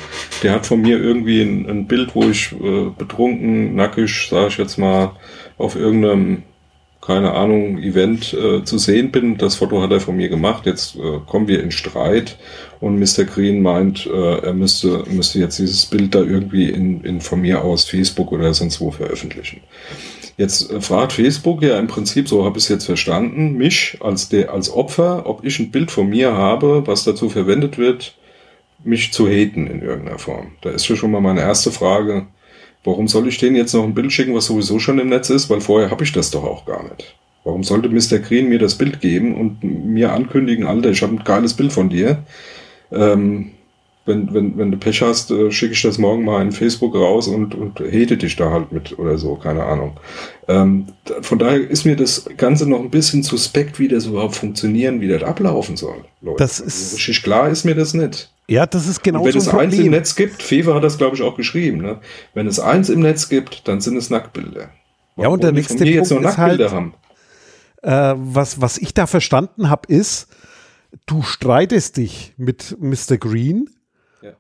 Der 0.43 0.55
hat 0.55 0.67
von 0.67 0.83
mir 0.83 0.99
irgendwie 0.99 1.41
ein, 1.41 1.71
ein 1.71 1.87
Bild, 1.87 2.13
wo 2.17 2.25
ich 2.25 2.51
äh, 2.53 2.91
betrunken, 2.99 3.77
nackig, 3.77 4.27
sage 4.29 4.49
ich 4.49 4.59
jetzt 4.59 4.77
mal, 4.77 5.13
auf 5.57 5.77
irgendeinem, 5.77 6.43
keine 7.03 7.33
Ahnung, 7.33 7.79
Event 7.79 8.33
äh, 8.33 8.63
zu 8.63 8.79
sehen 8.79 9.11
bin. 9.11 9.37
Das 9.37 9.57
Foto 9.57 9.83
hat 9.83 9.91
er 9.91 10.01
von 10.01 10.17
mir 10.17 10.29
gemacht. 10.29 10.67
Jetzt 10.67 10.95
äh, 10.97 11.19
kommen 11.27 11.49
wir 11.49 11.61
in 11.61 11.73
Streit 11.73 12.39
und 12.81 12.99
Mr. 12.99 13.25
Green 13.25 13.61
meint, 13.61 14.07
äh, 14.07 14.39
er 14.39 14.55
müsste, 14.55 15.03
müsste 15.11 15.41
jetzt 15.41 15.59
dieses 15.59 15.85
Bild 15.85 16.15
da 16.15 16.21
irgendwie 16.21 16.71
in, 16.71 17.03
in 17.03 17.21
von 17.21 17.41
mir 17.41 17.63
aus 17.63 17.85
Facebook 17.85 18.31
oder 18.31 18.55
sonst 18.55 18.81
wo 18.81 18.93
veröffentlichen. 18.93 19.61
Jetzt 20.37 20.71
äh, 20.71 20.81
fragt 20.81 21.13
Facebook 21.13 21.61
ja 21.63 21.77
im 21.77 21.89
Prinzip, 21.89 22.29
so 22.29 22.45
habe 22.45 22.59
ich 22.59 22.65
es 22.65 22.71
jetzt 22.71 22.87
verstanden, 22.87 23.57
mich 23.57 23.99
als, 24.01 24.29
der, 24.29 24.53
als 24.53 24.71
Opfer, 24.73 25.27
ob 25.27 25.45
ich 25.45 25.59
ein 25.59 25.73
Bild 25.73 25.91
von 25.91 26.09
mir 26.09 26.37
habe, 26.37 26.87
was 26.87 27.03
dazu 27.03 27.29
verwendet 27.29 27.79
wird, 27.79 28.15
mich 28.85 29.13
zu 29.13 29.27
haten 29.29 29.67
in 29.67 29.83
irgendeiner 29.83 30.21
Form. 30.21 30.53
Da 30.61 30.71
ist 30.71 30.87
schon 30.87 31.11
mal 31.11 31.21
meine 31.21 31.41
erste 31.41 31.73
Frage, 31.73 32.27
warum 32.85 33.09
soll 33.09 33.29
ich 33.29 33.39
denen 33.39 33.57
jetzt 33.57 33.75
noch 33.75 33.85
ein 33.85 33.95
Bild 33.95 34.13
schicken, 34.13 34.35
was 34.35 34.47
sowieso 34.47 34.79
schon 34.79 34.99
im 34.99 35.09
Netz 35.09 35.31
ist, 35.31 35.51
weil 35.51 35.61
vorher 35.61 35.91
habe 35.91 36.05
ich 36.05 36.13
das 36.13 36.31
doch 36.31 36.45
auch 36.45 36.65
gar 36.65 36.83
nicht. 36.83 37.15
Warum 37.45 37.65
sollte 37.65 37.89
Mr. 37.89 38.19
Green 38.19 38.49
mir 38.49 38.59
das 38.59 38.77
Bild 38.77 39.01
geben 39.01 39.35
und 39.37 39.65
mir 39.65 40.13
ankündigen, 40.13 40.67
Alter, 40.67 40.91
ich 40.91 41.03
habe 41.03 41.15
ein 41.15 41.25
geiles 41.25 41.55
Bild 41.55 41.73
von 41.73 41.89
dir? 41.89 42.23
Ähm, 42.93 43.53
wenn, 44.05 44.35
wenn, 44.35 44.59
wenn 44.59 44.71
du 44.73 44.79
Pech 44.79 45.01
hast, 45.03 45.31
äh, 45.31 45.51
schicke 45.53 45.75
ich 45.75 45.83
das 45.83 45.99
morgen 45.99 46.25
mal 46.25 46.43
in 46.43 46.51
Facebook 46.51 46.95
raus 46.95 47.29
und, 47.29 47.55
und 47.55 47.79
hete 47.79 48.17
dich 48.17 48.35
da 48.35 48.51
halt 48.51 48.73
mit 48.73 48.99
oder 48.99 49.17
so, 49.17 49.37
keine 49.37 49.65
Ahnung. 49.65 49.97
Ähm, 50.49 50.87
von 51.21 51.39
daher 51.39 51.71
ist 51.71 51.85
mir 51.85 51.95
das 51.95 52.29
Ganze 52.37 52.69
noch 52.69 52.81
ein 52.81 52.91
bisschen 52.91 53.23
suspekt, 53.23 53.79
wie 53.79 53.89
das 53.89 54.07
überhaupt 54.07 54.35
funktionieren, 54.35 55.01
wie 55.01 55.09
das 55.09 55.23
ablaufen 55.23 55.77
soll. 55.77 56.05
Leute. 56.21 56.39
Das 56.39 56.59
ist 56.59 56.95
also, 56.95 56.97
richtig 56.97 57.23
klar 57.23 57.49
ist 57.49 57.65
mir 57.65 57.77
das 57.77 57.95
nicht. 57.95 58.32
Ja, 58.53 58.67
das 58.67 58.87
ist 58.87 59.03
genau 59.03 59.21
und 59.21 59.33
Wenn 59.33 59.41
so 59.41 59.51
es 59.51 59.55
eins 59.57 59.79
im 59.79 59.91
Netz 59.91 60.15
gibt, 60.15 60.43
Fever 60.43 60.75
hat 60.75 60.85
das 60.85 60.99
glaube 60.99 61.17
ich 61.17 61.23
auch 61.23 61.37
geschrieben, 61.37 61.79
ne? 61.79 62.01
wenn 62.35 62.47
es 62.47 62.61
eins 62.61 62.91
im 62.91 63.01
Netz 63.01 63.31
gibt, 63.31 63.67
dann 63.67 63.81
sind 63.81 63.97
es 63.97 64.11
Nacktbilder. 64.11 64.69
Warum 65.17 65.23
ja, 65.23 65.29
und 65.29 65.43
der 65.43 65.53
nächste 65.53 65.79
Punkt 65.79 65.91
jetzt 65.91 66.11
noch 66.11 66.21
Nacktbilder 66.21 66.71
halt, 66.71 66.73
haben? 66.73 66.95
Äh, 67.83 68.15
was, 68.19 68.61
was 68.61 68.77
ich 68.77 68.93
da 68.93 69.07
verstanden 69.07 69.71
habe, 69.71 69.91
ist, 69.91 70.29
du 71.07 71.23
streitest 71.23 71.97
dich 71.97 72.35
mit 72.37 72.77
Mr. 72.79 73.17
Green 73.17 73.71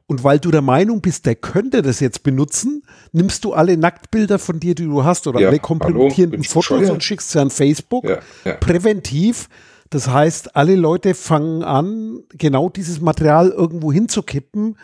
und 0.06 0.22
weil 0.22 0.38
du 0.38 0.50
der 0.50 0.62
Meinung 0.62 1.00
bist, 1.00 1.26
der 1.26 1.34
könnte 1.34 1.80
das 1.80 2.00
jetzt 2.00 2.22
benutzen, 2.22 2.82
nimmst 3.12 3.44
du 3.44 3.54
alle 3.54 3.76
Nacktbilder 3.76 4.38
von 4.38 4.60
dir, 4.60 4.74
die 4.74 4.84
du 4.84 5.04
hast, 5.04 5.26
oder 5.26 5.40
ja, 5.40 5.48
alle 5.48 5.58
kompromittierenden 5.58 6.44
Fotos 6.44 6.90
und 6.90 7.02
schickst 7.02 7.30
sie 7.30 7.40
an 7.40 7.50
Facebook 7.50 8.04
ja, 8.04 8.18
ja. 8.44 8.54
präventiv. 8.54 9.48
Das 9.92 10.08
heißt, 10.08 10.56
alle 10.56 10.74
Leute 10.74 11.14
fangen 11.14 11.62
an, 11.62 12.20
genau 12.30 12.70
dieses 12.70 13.02
Material 13.02 13.50
irgendwo 13.50 13.92
hinzukippen. 13.92 14.78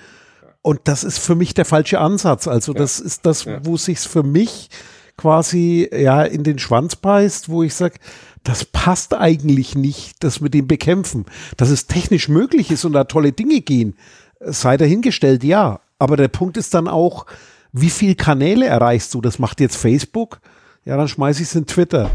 Und 0.61 0.81
das 0.85 1.03
ist 1.03 1.18
für 1.18 1.35
mich 1.35 1.55
der 1.55 1.64
falsche 1.64 1.99
Ansatz. 1.99 2.47
Also 2.47 2.75
das 2.75 3.01
ist 3.01 3.25
das, 3.25 3.47
wo 3.62 3.79
sich 3.79 4.01
für 4.01 4.23
mich 4.23 4.68
quasi 5.16 5.88
ja 5.90 6.23
in 6.25 6.44
den 6.44 6.59
Schwanz 6.59 6.94
beißt, 6.94 7.49
wo 7.49 7.62
ich 7.62 7.75
sage, 7.75 7.94
das 8.44 8.66
passt 8.66 9.14
eigentlich 9.14 9.75
nicht, 9.75 10.23
das 10.23 10.42
mit 10.42 10.53
dem 10.53 10.68
Bekämpfen. 10.68 11.25
Dass 11.57 11.71
es 11.71 11.87
technisch 11.87 12.29
möglich 12.29 12.71
ist 12.71 12.85
und 12.85 12.92
da 12.92 13.05
tolle 13.05 13.33
Dinge 13.33 13.62
gehen, 13.62 13.97
sei 14.40 14.77
dahingestellt, 14.77 15.42
ja. 15.42 15.81
Aber 15.99 16.18
der 16.18 16.29
Punkt 16.29 16.59
ist 16.59 16.75
dann 16.75 16.87
auch, 16.87 17.25
wie 17.73 17.88
viele 17.88 18.14
Kanäle 18.14 18.66
erreichst 18.66 19.14
du? 19.14 19.23
Das 19.23 19.38
macht 19.38 19.59
jetzt 19.61 19.77
Facebook. 19.77 20.40
Ja, 20.85 20.99
dann 20.99 21.09
schmeiße 21.09 21.40
ich 21.40 21.49
es 21.49 21.55
in 21.55 21.64
Twitter. 21.64 22.11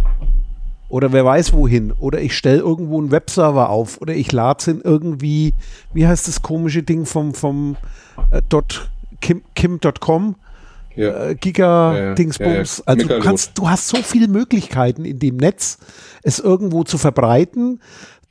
Oder 0.93 1.11
wer 1.11 1.25
weiß 1.25 1.53
wohin. 1.53 1.91
Oder 1.91 2.21
ich 2.21 2.37
stelle 2.37 2.59
irgendwo 2.59 2.99
einen 2.99 3.09
Webserver 3.09 3.71
auf. 3.71 3.99
Oder 3.99 4.13
ich 4.13 4.31
lade 4.31 4.59
es 4.59 4.67
in 4.67 4.79
irgendwie, 4.81 5.55
wie 5.91 6.05
heißt 6.05 6.27
das 6.27 6.43
komische 6.43 6.83
Ding 6.83 7.07
vom, 7.07 7.33
vom 7.33 7.77
äh, 8.29 8.43
dot, 8.47 8.91
kim, 9.19 9.41
kim.com? 9.55 10.35
Ja. 10.95 11.29
Äh, 11.29 11.35
Giga-Dingsbums. 11.35 12.77
Ja, 12.77 12.83
ja, 12.93 13.01
also 13.01 13.07
du 13.07 13.19
kannst, 13.21 13.57
du 13.57 13.67
hast 13.67 13.87
so 13.87 13.97
viele 14.03 14.27
Möglichkeiten 14.27 15.03
in 15.03 15.17
dem 15.17 15.37
Netz, 15.37 15.79
es 16.21 16.37
irgendwo 16.37 16.83
zu 16.83 16.99
verbreiten. 16.99 17.81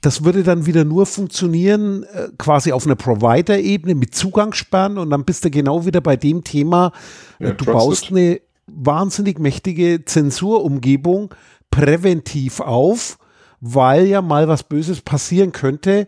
Das 0.00 0.24
würde 0.24 0.44
dann 0.44 0.64
wieder 0.64 0.84
nur 0.84 1.06
funktionieren, 1.06 2.04
äh, 2.14 2.28
quasi 2.38 2.70
auf 2.70 2.86
einer 2.86 2.94
Provider-Ebene 2.94 3.96
mit 3.96 4.14
Zugangssperren 4.14 4.98
und 4.98 5.10
dann 5.10 5.24
bist 5.24 5.44
du 5.44 5.50
genau 5.50 5.84
wieder 5.84 6.00
bei 6.00 6.14
dem 6.14 6.44
Thema, 6.44 6.92
äh, 7.40 7.54
du 7.54 7.64
baust 7.64 8.12
eine 8.12 8.40
wahnsinnig 8.68 9.40
mächtige 9.40 10.04
Zensurumgebung 10.04 11.34
präventiv 11.72 12.60
auf, 12.60 13.18
weil 13.60 14.06
ja 14.06 14.22
mal 14.22 14.46
was 14.46 14.62
Böses 14.62 15.00
passieren 15.00 15.50
könnte. 15.50 16.06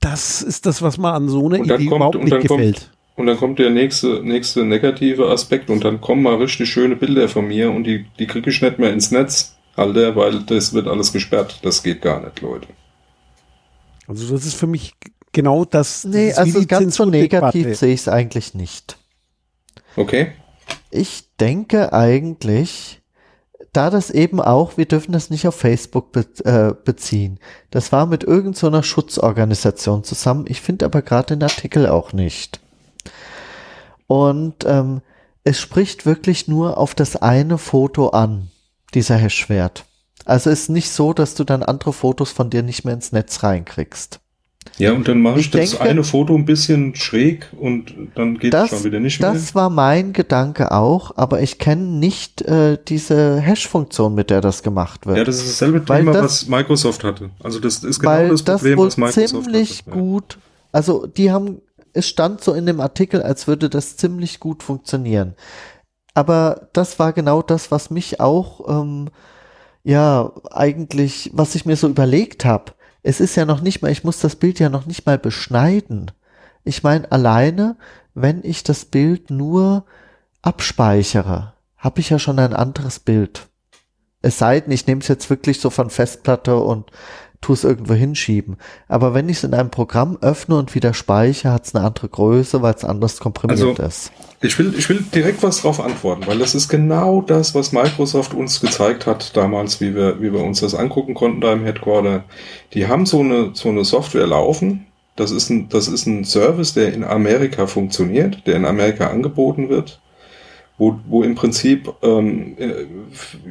Das 0.00 0.40
ist 0.40 0.64
das, 0.64 0.80
was 0.80 0.96
mir 0.96 1.12
an 1.12 1.28
so 1.28 1.46
einer 1.46 1.58
Idee 1.58 1.86
kommt, 1.86 2.14
überhaupt 2.14 2.24
nicht 2.24 2.40
gefällt. 2.40 2.78
Kommt, 2.78 2.90
und 3.16 3.26
dann 3.26 3.36
kommt 3.36 3.58
der 3.58 3.68
nächste, 3.68 4.22
nächste 4.22 4.64
negative 4.64 5.28
Aspekt 5.28 5.68
und 5.68 5.84
dann 5.84 6.00
kommen 6.00 6.22
mal 6.22 6.36
richtig 6.36 6.70
schöne 6.70 6.96
Bilder 6.96 7.28
von 7.28 7.46
mir 7.46 7.70
und 7.70 7.84
die, 7.84 8.06
die 8.18 8.26
kriege 8.26 8.48
ich 8.48 8.62
nicht 8.62 8.78
mehr 8.78 8.94
ins 8.94 9.10
Netz, 9.10 9.56
Alter, 9.76 10.16
weil 10.16 10.40
das 10.44 10.72
wird 10.72 10.88
alles 10.88 11.12
gesperrt. 11.12 11.60
Das 11.62 11.82
geht 11.82 12.00
gar 12.00 12.24
nicht, 12.24 12.40
Leute. 12.40 12.68
Also 14.06 14.34
das 14.34 14.46
ist 14.46 14.54
für 14.54 14.66
mich 14.66 14.94
genau 15.32 15.64
das. 15.66 16.04
Nee, 16.04 16.32
also 16.32 16.64
ganz 16.66 16.96
so 16.96 17.04
negativ 17.04 17.76
sehe 17.76 17.92
ich 17.92 18.00
es 18.00 18.08
eigentlich 18.08 18.54
nicht. 18.54 18.96
Okay. 19.96 20.32
Ich 20.90 21.24
denke 21.38 21.92
eigentlich, 21.92 22.99
da 23.72 23.90
das 23.90 24.10
eben 24.10 24.40
auch, 24.40 24.76
wir 24.76 24.86
dürfen 24.86 25.12
das 25.12 25.30
nicht 25.30 25.46
auf 25.46 25.54
Facebook 25.54 26.12
be 26.12 26.26
äh, 26.44 26.74
beziehen. 26.84 27.38
Das 27.70 27.92
war 27.92 28.06
mit 28.06 28.24
irgendeiner 28.24 28.78
so 28.78 28.82
Schutzorganisation 28.82 30.02
zusammen. 30.02 30.46
Ich 30.48 30.60
finde 30.60 30.84
aber 30.84 31.02
gerade 31.02 31.36
den 31.36 31.42
Artikel 31.42 31.86
auch 31.86 32.12
nicht. 32.12 32.60
Und 34.06 34.64
ähm, 34.66 35.02
es 35.44 35.60
spricht 35.60 36.04
wirklich 36.04 36.48
nur 36.48 36.78
auf 36.78 36.94
das 36.94 37.16
eine 37.16 37.58
Foto 37.58 38.08
an, 38.08 38.50
dieser 38.92 39.16
Hashwert. 39.16 39.84
Also 40.24 40.50
ist 40.50 40.68
nicht 40.68 40.90
so, 40.90 41.12
dass 41.12 41.34
du 41.34 41.44
dann 41.44 41.62
andere 41.62 41.92
Fotos 41.92 42.30
von 42.32 42.50
dir 42.50 42.62
nicht 42.62 42.84
mehr 42.84 42.94
ins 42.94 43.12
Netz 43.12 43.42
reinkriegst. 43.42 44.20
Ja, 44.78 44.92
und 44.92 45.08
dann 45.08 45.20
mache 45.20 45.38
ich, 45.38 45.46
ich 45.46 45.50
das 45.50 45.70
denke, 45.70 45.84
eine 45.84 46.04
Foto 46.04 46.34
ein 46.34 46.44
bisschen 46.44 46.94
schräg 46.94 47.48
und 47.58 47.94
dann 48.14 48.38
geht 48.38 48.52
es 48.54 48.68
schon 48.68 48.84
wieder 48.84 49.00
nicht 49.00 49.20
mehr. 49.20 49.32
Das 49.32 49.54
war 49.54 49.70
mein 49.70 50.12
Gedanke 50.12 50.72
auch, 50.72 51.16
aber 51.16 51.40
ich 51.42 51.58
kenne 51.58 51.82
nicht 51.82 52.42
äh, 52.42 52.78
diese 52.88 53.40
Hash-Funktion, 53.40 54.14
mit 54.14 54.30
der 54.30 54.40
das 54.40 54.62
gemacht 54.62 55.06
wird. 55.06 55.18
Ja, 55.18 55.24
das 55.24 55.36
ist 55.36 55.48
dasselbe 55.48 55.84
Thema, 55.84 56.12
das, 56.12 56.22
was 56.22 56.48
Microsoft 56.48 57.04
hatte. 57.04 57.30
Also 57.42 57.58
das 57.58 57.84
ist 57.84 58.00
genau 58.00 58.28
das 58.28 58.44
Problem, 58.44 58.76
das 58.76 58.86
was 58.86 58.96
Microsoft 58.96 59.44
ziemlich 59.44 59.78
hatte. 59.80 59.90
gut, 59.90 60.38
also 60.72 61.06
die 61.06 61.30
haben, 61.30 61.60
es 61.92 62.08
stand 62.08 62.42
so 62.42 62.52
in 62.52 62.66
dem 62.66 62.80
Artikel, 62.80 63.22
als 63.22 63.46
würde 63.46 63.68
das 63.68 63.96
ziemlich 63.96 64.40
gut 64.40 64.62
funktionieren. 64.62 65.34
Aber 66.14 66.68
das 66.72 66.98
war 66.98 67.12
genau 67.12 67.42
das, 67.42 67.70
was 67.70 67.90
mich 67.90 68.20
auch 68.20 68.68
ähm, 68.68 69.08
ja 69.84 70.32
eigentlich, 70.50 71.30
was 71.32 71.54
ich 71.54 71.64
mir 71.66 71.76
so 71.76 71.88
überlegt 71.88 72.44
habe. 72.44 72.72
Es 73.02 73.20
ist 73.20 73.36
ja 73.36 73.44
noch 73.44 73.60
nicht 73.60 73.82
mal, 73.82 73.90
ich 73.90 74.04
muss 74.04 74.20
das 74.20 74.36
Bild 74.36 74.58
ja 74.58 74.68
noch 74.68 74.86
nicht 74.86 75.06
mal 75.06 75.18
beschneiden. 75.18 76.10
Ich 76.64 76.82
meine, 76.82 77.10
alleine, 77.10 77.76
wenn 78.14 78.44
ich 78.44 78.62
das 78.62 78.84
Bild 78.84 79.30
nur 79.30 79.84
abspeichere, 80.42 81.54
habe 81.76 82.00
ich 82.00 82.10
ja 82.10 82.18
schon 82.18 82.38
ein 82.38 82.54
anderes 82.54 82.98
Bild. 82.98 83.48
Es 84.22 84.38
sei 84.38 84.60
denn, 84.60 84.72
ich 84.72 84.86
nehme 84.86 85.00
es 85.00 85.08
jetzt 85.08 85.30
wirklich 85.30 85.60
so 85.60 85.70
von 85.70 85.88
Festplatte 85.88 86.58
und 86.58 86.90
tu 87.40 87.54
es 87.54 87.64
irgendwo 87.64 87.94
hinschieben. 87.94 88.56
Aber 88.88 89.14
wenn 89.14 89.28
ich 89.28 89.38
es 89.38 89.44
in 89.44 89.54
einem 89.54 89.70
Programm 89.70 90.18
öffne 90.20 90.56
und 90.56 90.74
wieder 90.74 90.92
speichere, 90.92 91.52
hat 91.52 91.66
es 91.66 91.74
eine 91.74 91.84
andere 91.84 92.08
Größe, 92.08 92.62
weil 92.62 92.74
es 92.74 92.84
anders 92.84 93.18
komprimiert 93.18 93.60
also, 93.60 93.82
ist. 93.82 94.12
Ich 94.42 94.58
will, 94.58 94.74
ich 94.76 94.88
will 94.88 95.04
direkt 95.14 95.42
was 95.42 95.62
drauf 95.62 95.80
antworten, 95.80 96.26
weil 96.26 96.38
das 96.38 96.54
ist 96.54 96.68
genau 96.68 97.20
das, 97.20 97.54
was 97.54 97.72
Microsoft 97.72 98.34
uns 98.34 98.60
gezeigt 98.60 99.06
hat 99.06 99.36
damals, 99.36 99.80
wie 99.80 99.94
wir, 99.94 100.20
wie 100.20 100.32
wir 100.32 100.40
uns 100.40 100.60
das 100.60 100.74
angucken 100.74 101.14
konnten 101.14 101.40
da 101.40 101.52
im 101.52 101.64
Headquarter. 101.64 102.24
Die 102.74 102.88
haben 102.88 103.06
so 103.06 103.20
eine, 103.20 103.50
so 103.54 103.68
eine 103.68 103.84
Software 103.84 104.26
laufen. 104.26 104.86
Das 105.16 105.30
ist 105.30 105.50
ein, 105.50 105.68
das 105.68 105.88
ist 105.88 106.06
ein 106.06 106.24
Service, 106.24 106.72
der 106.72 106.94
in 106.94 107.04
Amerika 107.04 107.66
funktioniert, 107.66 108.46
der 108.46 108.56
in 108.56 108.64
Amerika 108.64 109.08
angeboten 109.08 109.68
wird 109.68 110.00
wo, 110.80 110.98
wo 111.08 111.22
im 111.22 111.34
Prinzip 111.34 111.92
ähm, 112.02 112.56
äh, 112.58 112.86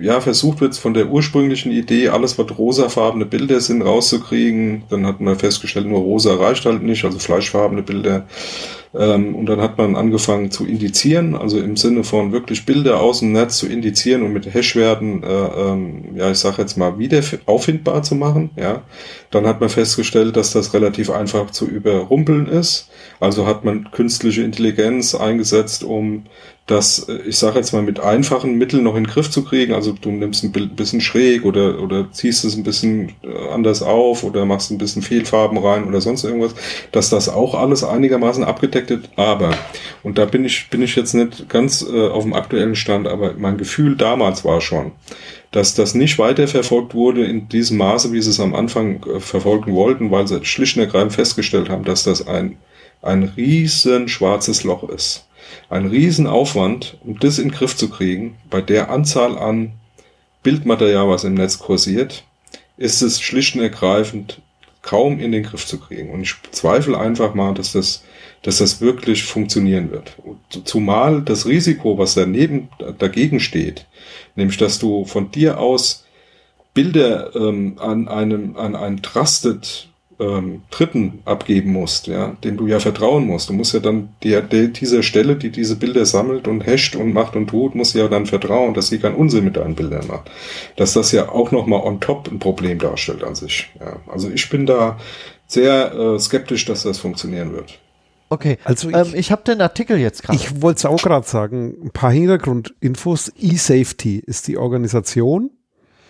ja 0.02 0.20
versucht 0.20 0.62
wird, 0.62 0.76
von 0.76 0.96
der 0.96 1.10
ursprünglichen 1.10 1.72
Idee, 1.72 2.10
alles 2.10 2.39
was 2.39 2.58
rosafarbene 2.58 3.28
Bilder 3.28 3.60
sind, 3.60 3.84
rauszukriegen. 3.84 4.84
Dann 4.89 5.06
hat 5.06 5.22
man 5.22 5.38
festgestellt, 5.38 5.86
nur 5.86 6.00
rosa 6.00 6.34
reicht 6.34 6.65
halt 6.65 6.82
nicht, 6.82 7.06
also 7.06 7.20
fleischfarbene 7.20 7.84
Bilder. 7.84 8.26
Ähm, 8.96 9.36
und 9.36 9.46
dann 9.46 9.62
hat 9.62 9.78
man 9.78 9.96
angefangen 9.96 10.50
zu 10.50 10.65
indizieren, 10.65 11.36
also 11.36 11.60
im 11.60 11.78
Sinne 11.78 12.04
von 12.04 12.32
wirklich 12.32 12.65
Bilder 12.65 13.00
aus 13.00 13.20
dem 13.20 13.34
Netz 13.34 13.58
zu 13.58 13.68
indizieren 13.68 14.24
und 14.24 14.34
mit 14.34 14.52
Hashwerten, 14.52 15.22
äh, 15.22 15.28
ähm, 15.28 16.06
ja, 16.15 16.32
ich 16.32 16.39
sage 16.39 16.63
jetzt 16.63 16.78
mal, 16.78 16.98
wieder 16.98 17.22
auffindbar 17.46 18.02
zu 18.02 18.15
machen. 18.15 18.50
Ja, 18.56 18.82
dann 19.30 19.46
hat 19.46 19.60
man 19.60 19.70
festgestellt, 19.70 20.36
dass 20.36 20.54
das 20.54 20.74
relativ 20.74 21.12
einfach 21.12 21.52
zu 21.52 21.68
überrumpeln 21.68 22.48
ist. 22.48 22.89
Also 23.20 23.46
hat 23.46 23.63
man 23.63 23.92
künstliche 23.92 24.42
Intelligenz 24.42 25.13
eingesetzt, 25.13 25.84
um 25.84 26.24
das, 26.69 27.08
ich 27.25 27.38
sage 27.39 27.58
jetzt 27.58 27.73
mal, 27.73 27.82
mit 27.82 27.99
einfachen 27.99 28.55
Mitteln 28.55 28.84
noch 28.84 28.95
in 28.95 29.05
den 29.05 29.10
Griff 29.10 29.32
zu 29.32 29.43
kriegen. 29.43 29.73
Also 29.73 29.91
du 29.91 30.12
nimmst 30.12 30.43
ein 30.43 30.51
bisschen 30.75 31.01
schräg 31.01 31.43
oder, 31.43 31.82
oder 31.82 32.12
ziehst 32.12 32.45
es 32.45 32.55
ein 32.55 32.63
bisschen 32.63 33.13
äh, 33.23 33.49
anders 33.51 33.82
auf 33.82 34.23
oder 34.23 34.45
machst 34.45 34.69
ein 34.69 34.77
bisschen 34.77 35.01
Fehlfarben 35.01 35.58
rein 35.58 35.86
oder 35.86 35.99
sonst 35.99 36.23
irgendwas, 36.23 36.53
dass 36.91 37.10
das 37.10 37.27
auch 37.27 37.55
alles 37.55 37.84
einigermaßen 37.84 38.43
abgedeckt 38.43 38.91
ist. 38.91 39.10
Aber, 39.15 39.49
und 40.03 40.19
da 40.19 40.25
bin 40.25 40.45
ich, 40.45 40.69
bin 40.69 40.84
ich 40.84 40.95
jetzt 40.95 41.15
nicht 41.15 41.49
ganz 41.49 41.82
äh, 41.82 42.08
auf 42.08 42.23
dem 42.23 42.34
aktuellen 42.34 42.75
Stand, 42.75 43.08
aber 43.08 43.34
mein 43.36 43.58
Gefühl 43.58 43.95
damals 43.95 44.45
war 44.45 44.62
schon, 44.62 44.91
dass 45.49 45.73
das 45.73 45.95
nicht 45.95 46.19
weiterverfolgt 46.19 46.93
wurde 46.93 47.25
in 47.25 47.49
diesem 47.49 47.77
Maße, 47.77 48.13
wie 48.13 48.21
sie 48.21 48.29
es 48.29 48.39
am 48.39 48.53
Anfang 48.53 49.03
äh, 49.08 49.19
verfolgen 49.19 49.73
wollten, 49.73 50.12
weil 50.12 50.27
sie 50.27 50.45
schlicht 50.45 50.77
und 50.77 50.84
ergreifend 50.84 51.13
festgestellt 51.13 51.69
haben, 51.69 51.84
dass 51.84 52.03
das 52.03 52.27
ein, 52.27 52.58
ein 53.01 53.23
riesen 53.23 54.08
schwarzes 54.08 54.63
Loch 54.63 54.88
ist 54.88 55.25
ein 55.70 55.86
Riesenaufwand, 55.86 56.98
um 57.04 57.20
das 57.20 57.40
in 57.40 57.50
den 57.50 57.54
Griff 57.54 57.76
zu 57.76 57.90
kriegen, 57.90 58.38
bei 58.50 58.62
der 58.62 58.90
Anzahl 58.90 59.38
an 59.38 59.74
Bildmaterial, 60.44 61.10
was 61.10 61.24
im 61.24 61.34
Netz 61.34 61.60
kursiert, 61.60 62.24
ist 62.78 63.02
es 63.02 63.22
schlicht 63.22 63.56
und 63.56 63.62
ergreifend 63.62 64.42
kaum 64.82 65.20
in 65.20 65.32
den 65.32 65.44
Griff 65.44 65.66
zu 65.66 65.80
kriegen. 65.80 66.10
Und 66.12 66.22
ich 66.22 66.36
zweifle 66.52 66.98
einfach 66.98 67.34
mal, 67.34 67.54
dass 67.54 67.74
das, 67.74 68.04
dass 68.42 68.60
das 68.60 68.80
wirklich 68.80 69.24
funktionieren 69.24 69.92
wird. 69.92 70.16
Zumal 70.64 71.22
das 71.22 71.46
Risiko, 71.46 71.98
was 71.98 72.16
daneben 72.16 72.70
dagegen 72.98 73.40
steht, 73.40 73.86
nämlich 74.36 74.58
dass 74.58 74.80
du 74.80 75.06
von 75.06 75.32
dir 75.32 75.60
aus 75.60 76.06
Bilder 76.74 77.36
ähm, 77.36 77.78
an 77.80 78.08
einem 78.08 78.56
an 78.56 78.76
einen 78.76 79.02
Trusted 79.02 79.88
ähm, 80.19 80.63
Dritten 80.69 81.19
abgeben 81.25 81.71
musst, 81.71 82.08
ja, 82.08 82.36
dem 82.43 82.58
du 82.58 82.67
ja 82.67 82.79
vertrauen 82.79 83.25
musst. 83.25 83.49
Du 83.49 83.53
musst 83.53 83.73
ja 83.73 83.79
dann 83.79 84.10
der, 84.23 84.41
der, 84.41 84.67
dieser 84.67 85.01
Stelle, 85.01 85.36
die 85.36 85.49
diese 85.49 85.77
Bilder 85.77 86.05
sammelt 86.05 86.47
und 86.47 86.65
hasht 86.65 86.95
und 86.95 87.13
macht 87.13 87.36
und 87.36 87.47
tut, 87.47 87.75
musst 87.75 87.95
ja 87.95 88.08
dann 88.08 88.25
vertrauen, 88.25 88.73
dass 88.73 88.88
sie 88.88 88.99
keinen 88.99 89.15
Unsinn 89.15 89.45
mit 89.45 89.58
deinen 89.58 89.75
Bildern 89.75 90.08
macht. 90.08 90.29
Dass 90.75 90.93
das 90.93 91.12
ja 91.12 91.29
auch 91.29 91.51
nochmal 91.51 91.82
on 91.82 91.99
top 91.99 92.29
ein 92.29 92.39
Problem 92.39 92.79
darstellt 92.79 93.23
an 93.23 93.36
sich. 93.36 93.69
Ja. 93.79 93.97
Also 94.08 94.29
ich 94.29 94.49
bin 94.49 94.65
da 94.65 94.97
sehr 95.47 95.93
äh, 95.93 96.19
skeptisch, 96.19 96.65
dass 96.65 96.84
das 96.84 96.99
funktionieren 96.99 97.53
wird. 97.53 97.79
Okay, 98.29 98.58
also 98.63 98.89
ich, 98.89 98.95
ähm, 98.95 99.13
ich 99.15 99.32
habe 99.32 99.43
den 99.43 99.60
Artikel 99.60 99.97
jetzt 99.97 100.21
gerade. 100.21 100.38
Ich 100.38 100.62
wollte 100.62 100.79
es 100.79 100.86
auch 100.86 101.01
gerade 101.01 101.27
sagen, 101.27 101.75
ein 101.82 101.91
paar 101.91 102.12
Hintergrundinfos. 102.12 103.29
eSafety 103.41 104.19
ist 104.19 104.47
die 104.47 104.58
Organisation 104.58 105.49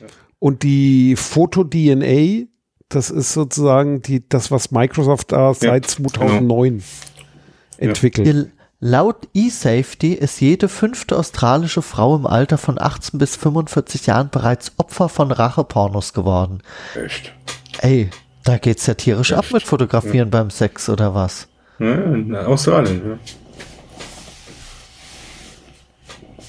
ja. 0.02 0.08
und 0.40 0.64
die 0.64 1.16
Foto-DNA 1.16 2.49
das 2.90 3.12
ist 3.12 3.34
sozusagen 3.34 4.02
die, 4.02 4.28
das, 4.28 4.50
was 4.52 4.72
Microsoft 4.72 5.32
da 5.32 5.54
seit 5.54 5.86
2009 5.86 6.84
genau. 7.78 7.92
entwickelt. 7.92 8.28
Ja. 8.28 8.44
Laut 8.82 9.28
eSafety 9.36 10.14
ist 10.14 10.40
jede 10.40 10.70
fünfte 10.70 11.18
australische 11.18 11.82
Frau 11.82 12.16
im 12.16 12.26
Alter 12.26 12.58
von 12.58 12.80
18 12.80 13.20
bis 13.20 13.36
45 13.36 14.08
Jahren 14.08 14.30
bereits 14.30 14.72
Opfer 14.78 15.10
von 15.10 15.32
Rachepornos 15.32 16.14
geworden. 16.14 16.62
Echt? 16.96 17.34
Ey, 17.82 18.10
da 18.44 18.58
geht's 18.58 18.86
ja 18.88 18.94
tierisch 18.94 19.32
Echt? 19.32 19.40
ab 19.40 19.46
mit 19.52 19.64
Fotografieren 19.64 20.30
ja. 20.30 20.40
beim 20.40 20.50
Sex 20.50 20.90
oder 20.90 21.14
was? 21.14 21.48
Ja, 21.78 21.94
in 21.94 22.36
Australien, 22.36 23.02
ja. 23.06 23.20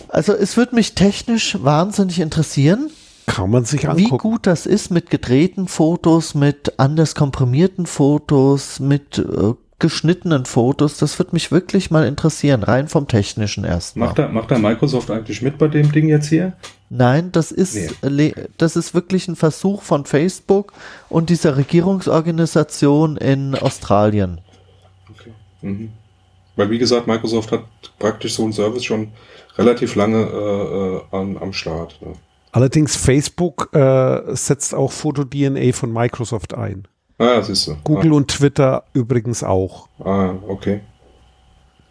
Also 0.09 0.33
es 0.33 0.57
würde 0.57 0.75
mich 0.75 0.95
technisch 0.95 1.57
wahnsinnig 1.63 2.19
interessieren, 2.19 2.91
kann 3.31 3.51
man 3.51 3.65
sich 3.65 3.89
angucken. 3.89 4.13
Wie 4.13 4.19
gut 4.19 4.47
das 4.47 4.67
ist 4.67 4.91
mit 4.91 5.11
gedrehten 5.11 5.69
Fotos, 5.69 6.35
mit 6.35 6.79
anders 6.79 7.15
komprimierten 7.15 7.87
Fotos, 7.87 8.81
mit 8.81 9.19
äh, 9.19 9.55
geschnittenen 9.79 10.45
Fotos, 10.45 10.99
das 10.99 11.19
würde 11.19 11.33
mich 11.33 11.51
wirklich 11.51 11.91
mal 11.91 12.07
interessieren, 12.07 12.63
rein 12.63 12.87
vom 12.87 13.09
technischen 13.09 13.65
erstmal. 13.65 14.09
Macht 14.09 14.19
da, 14.19 14.29
macht 14.29 14.51
da 14.51 14.59
Microsoft 14.59 15.11
eigentlich 15.11 15.43
mit 15.43 15.59
bei 15.59 15.69
dem 15.69 15.91
Ding 15.91 16.09
jetzt 16.09 16.29
hier? 16.29 16.53
Nein, 16.91 17.33
das 17.33 17.51
ist, 17.51 18.03
nee. 18.03 18.35
das 18.59 18.77
ist 18.77 18.95
wirklich 18.95 19.27
ein 19.29 19.37
Versuch 19.37 19.83
von 19.83 20.05
Facebook 20.05 20.73
und 21.09 21.31
dieser 21.31 21.57
Regierungsorganisation 21.57 23.17
in 23.17 23.55
Australien. 23.55 24.41
Okay. 25.09 25.31
Mhm. 25.63 25.93
Weil 26.57 26.71
wie 26.71 26.79
gesagt, 26.79 27.07
Microsoft 27.07 27.53
hat 27.53 27.65
praktisch 27.99 28.35
so 28.35 28.43
einen 28.43 28.53
Service 28.53 28.85
schon 28.85 29.09
relativ 29.57 29.95
lange 29.95 30.19
äh, 30.19 31.17
äh 31.17 31.19
an, 31.19 31.39
am 31.41 31.53
Start. 31.53 31.97
Ne? 32.03 32.13
Allerdings 32.53 32.97
Facebook 32.97 33.71
äh, 33.75 34.35
setzt 34.35 34.75
auch 34.75 34.93
Foto-DNA 34.93 35.73
von 35.73 35.93
Microsoft 35.93 36.55
ein. 36.55 36.89
Ah, 37.19 37.43
siehst 37.43 37.69
du. 37.69 37.77
Google 37.85 38.13
ah. 38.13 38.17
und 38.17 38.29
Twitter 38.29 38.85
übrigens 38.93 39.45
auch. 39.45 39.89
Ah, 40.03 40.35
okay. 40.49 40.81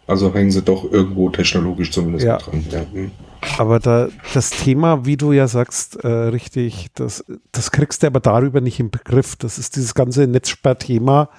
Also 0.08 0.34
hängen 0.34 0.50
sie 0.50 0.64
doch 0.64 0.92
irgendwo 0.92 1.30
technologisch 1.30 1.92
zumindest 1.92 2.26
ja. 2.26 2.38
dran. 2.38 2.66
Ja. 2.72 2.82
Hm. 2.92 3.12
Aber 3.58 3.80
da, 3.80 4.10
das 4.34 4.50
Thema, 4.50 5.06
wie 5.06 5.18
du 5.18 5.32
ja 5.32 5.48
sagst, 5.48 6.04
äh, 6.04 6.08
richtig, 6.08 6.88
das, 6.96 7.24
das 7.52 7.72
kriegst 7.72 8.02
du 8.02 8.08
aber 8.08 8.20
darüber 8.20 8.60
nicht 8.60 8.80
im 8.80 8.90
Begriff. 8.90 9.36
Das 9.36 9.60
ist 9.60 9.76
dieses 9.76 9.94
ganze 9.94 10.26
Netzsperrthema. 10.28 11.30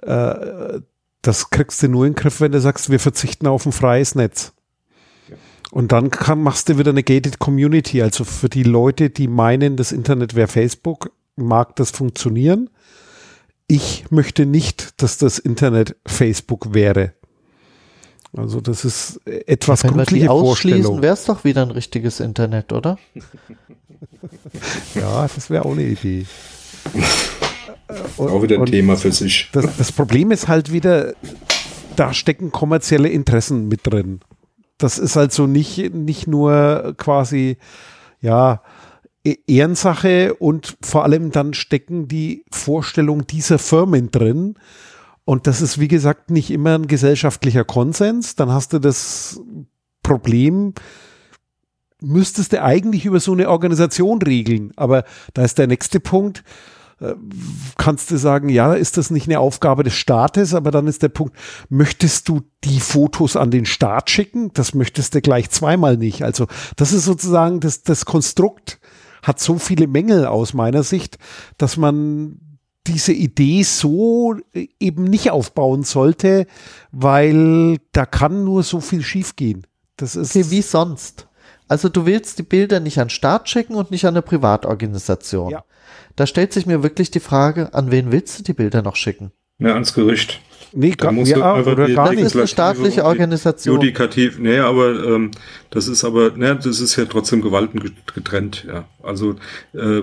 Äh, 0.00 0.80
das 1.20 1.50
kriegst 1.50 1.82
du 1.82 1.88
nur 1.88 2.06
in 2.06 2.14
den 2.14 2.16
Griff, 2.18 2.40
wenn 2.40 2.52
du 2.52 2.60
sagst, 2.60 2.90
wir 2.90 2.98
verzichten 2.98 3.46
auf 3.46 3.66
ein 3.66 3.72
freies 3.72 4.14
Netz. 4.14 4.52
Und 5.72 5.90
dann 5.90 6.10
kann, 6.10 6.42
machst 6.42 6.68
du 6.68 6.76
wieder 6.76 6.90
eine 6.90 7.02
gated 7.02 7.38
Community. 7.38 8.02
Also 8.02 8.24
für 8.24 8.50
die 8.50 8.62
Leute, 8.62 9.08
die 9.08 9.26
meinen, 9.26 9.78
das 9.78 9.90
Internet 9.90 10.34
wäre 10.34 10.46
Facebook, 10.46 11.10
mag 11.34 11.76
das 11.76 11.90
funktionieren. 11.90 12.68
Ich 13.68 14.04
möchte 14.10 14.44
nicht, 14.44 15.00
dass 15.00 15.16
das 15.16 15.38
Internet 15.38 15.96
Facebook 16.04 16.74
wäre. 16.74 17.14
Also 18.36 18.60
das 18.60 18.84
ist 18.84 19.26
etwas 19.26 19.82
Wenn 19.84 19.96
wir 19.96 20.04
die 20.04 20.28
ausschließen, 20.28 21.00
wäre 21.00 21.14
es 21.14 21.24
doch 21.24 21.42
wieder 21.42 21.62
ein 21.62 21.70
richtiges 21.70 22.20
Internet, 22.20 22.74
oder? 22.74 22.98
ja, 24.94 25.26
das 25.34 25.48
wäre 25.48 25.64
auch 25.64 25.72
eine 25.72 25.84
Idee. 25.84 26.26
Und, 28.18 28.28
auch 28.28 28.42
wieder 28.42 28.58
ein 28.58 28.66
Thema 28.66 28.98
für 28.98 29.10
sich. 29.10 29.48
Das, 29.52 29.74
das 29.78 29.90
Problem 29.90 30.32
ist 30.32 30.48
halt 30.48 30.70
wieder, 30.70 31.14
da 31.96 32.12
stecken 32.12 32.52
kommerzielle 32.52 33.08
Interessen 33.08 33.68
mit 33.68 33.86
drin. 33.86 34.20
Das 34.78 34.98
ist 34.98 35.16
also 35.16 35.46
nicht, 35.46 35.94
nicht 35.94 36.26
nur 36.26 36.94
quasi, 36.96 37.58
ja, 38.20 38.62
e-, 39.24 39.36
Ehrensache 39.46 40.34
und 40.34 40.76
vor 40.82 41.04
allem 41.04 41.30
dann 41.30 41.54
stecken 41.54 42.08
die 42.08 42.44
Vorstellungen 42.50 43.26
dieser 43.26 43.58
Firmen 43.58 44.10
drin. 44.10 44.54
Und 45.24 45.46
das 45.46 45.62
ist, 45.62 45.78
wie 45.78 45.88
gesagt, 45.88 46.30
nicht 46.30 46.50
immer 46.50 46.74
ein 46.74 46.88
gesellschaftlicher 46.88 47.64
Konsens. 47.64 48.34
Dann 48.34 48.50
hast 48.50 48.72
du 48.72 48.80
das 48.80 49.40
Problem, 50.02 50.74
müsstest 52.00 52.52
du 52.52 52.62
eigentlich 52.62 53.06
über 53.06 53.20
so 53.20 53.32
eine 53.32 53.48
Organisation 53.48 54.20
regeln. 54.20 54.72
Aber 54.76 55.04
da 55.34 55.42
ist 55.42 55.58
der 55.58 55.68
nächste 55.68 56.00
Punkt 56.00 56.42
kannst 57.78 58.10
du 58.10 58.16
sagen, 58.16 58.48
ja, 58.48 58.74
ist 58.74 58.96
das 58.96 59.10
nicht 59.10 59.26
eine 59.26 59.40
Aufgabe 59.40 59.82
des 59.82 59.94
Staates? 59.94 60.54
Aber 60.54 60.70
dann 60.70 60.86
ist 60.86 61.02
der 61.02 61.08
Punkt, 61.08 61.36
möchtest 61.68 62.28
du 62.28 62.42
die 62.64 62.80
Fotos 62.80 63.36
an 63.36 63.50
den 63.50 63.66
Staat 63.66 64.10
schicken? 64.10 64.52
Das 64.54 64.74
möchtest 64.74 65.14
du 65.14 65.20
gleich 65.20 65.50
zweimal 65.50 65.96
nicht. 65.96 66.22
Also 66.22 66.46
das 66.76 66.92
ist 66.92 67.04
sozusagen 67.04 67.60
das, 67.60 67.82
das 67.82 68.04
Konstrukt 68.04 68.78
hat 69.22 69.40
so 69.40 69.58
viele 69.58 69.86
Mängel 69.86 70.26
aus 70.26 70.52
meiner 70.52 70.82
Sicht, 70.82 71.18
dass 71.56 71.76
man 71.76 72.40
diese 72.86 73.12
Idee 73.12 73.62
so 73.62 74.34
eben 74.80 75.04
nicht 75.04 75.30
aufbauen 75.30 75.84
sollte, 75.84 76.46
weil 76.90 77.78
da 77.92 78.06
kann 78.06 78.44
nur 78.44 78.64
so 78.64 78.80
viel 78.80 79.02
schiefgehen. 79.02 79.66
Das 79.96 80.16
ist 80.16 80.34
okay, 80.34 80.50
wie 80.50 80.62
sonst. 80.62 81.28
Also 81.68 81.88
du 81.88 82.06
willst 82.06 82.38
die 82.38 82.42
Bilder 82.42 82.80
nicht 82.80 82.98
an 82.98 83.08
Staat 83.08 83.48
schicken 83.48 83.76
und 83.76 83.90
nicht 83.90 84.04
an 84.04 84.14
eine 84.14 84.22
Privatorganisation. 84.22 85.50
Ja. 85.50 85.64
Da 86.16 86.26
stellt 86.26 86.52
sich 86.52 86.66
mir 86.66 86.82
wirklich 86.82 87.10
die 87.10 87.20
Frage, 87.20 87.74
an 87.74 87.90
wen 87.90 88.12
willst 88.12 88.38
du 88.38 88.42
die 88.42 88.52
Bilder 88.52 88.82
noch 88.82 88.96
schicken? 88.96 89.32
Ja, 89.58 89.74
ans 89.74 89.94
Gericht. 89.94 90.40
Nee, 90.74 90.94
da 90.96 91.12
musst 91.12 91.30
ja, 91.30 91.60
du 91.60 91.70
oder 91.70 91.88
gar 91.88 92.10
nicht. 92.10 92.22
Das 92.22 92.32
ist 92.32 92.36
eine 92.36 92.46
staatliche 92.46 93.04
Organisation. 93.04 93.76
Judikativ, 93.76 94.38
nee, 94.38 94.58
aber 94.58 95.04
ähm, 95.04 95.30
das 95.70 95.86
ist 95.86 96.02
aber, 96.04 96.30
ne, 96.30 96.58
das 96.62 96.80
ist 96.80 96.96
ja 96.96 97.04
trotzdem 97.04 97.42
Gewalten 97.42 97.80
getrennt, 98.14 98.64
ja. 98.66 98.84
Also 99.02 99.36
äh, 99.74 100.02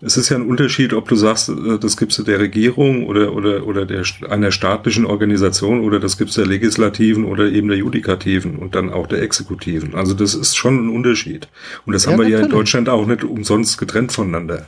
es 0.00 0.16
ist 0.16 0.28
ja 0.28 0.36
ein 0.36 0.48
Unterschied, 0.48 0.92
ob 0.92 1.08
du 1.08 1.16
sagst, 1.16 1.48
äh, 1.48 1.78
das 1.78 1.96
gibst 1.96 2.18
du 2.18 2.22
der 2.22 2.38
Regierung 2.38 3.06
oder, 3.06 3.34
oder, 3.34 3.66
oder 3.66 3.84
der, 3.84 4.04
einer 4.28 4.52
staatlichen 4.52 5.04
Organisation 5.04 5.80
oder 5.80 5.98
das 5.98 6.16
gibst 6.16 6.36
der 6.36 6.46
Legislativen 6.46 7.24
oder 7.24 7.46
eben 7.46 7.68
der 7.68 7.78
Judikativen 7.78 8.56
und 8.56 8.74
dann 8.74 8.92
auch 8.92 9.08
der 9.08 9.22
Exekutiven. 9.22 9.94
Also 9.94 10.14
das 10.14 10.34
ist 10.34 10.56
schon 10.56 10.86
ein 10.86 10.94
Unterschied. 10.94 11.48
Und 11.84 11.94
das 11.94 12.04
ja, 12.04 12.12
haben 12.12 12.18
wir 12.18 12.24
natürlich. 12.24 12.40
ja 12.40 12.46
in 12.46 12.50
Deutschland 12.50 12.88
auch 12.88 13.06
nicht 13.06 13.24
umsonst 13.24 13.78
getrennt 13.78 14.12
voneinander. 14.12 14.66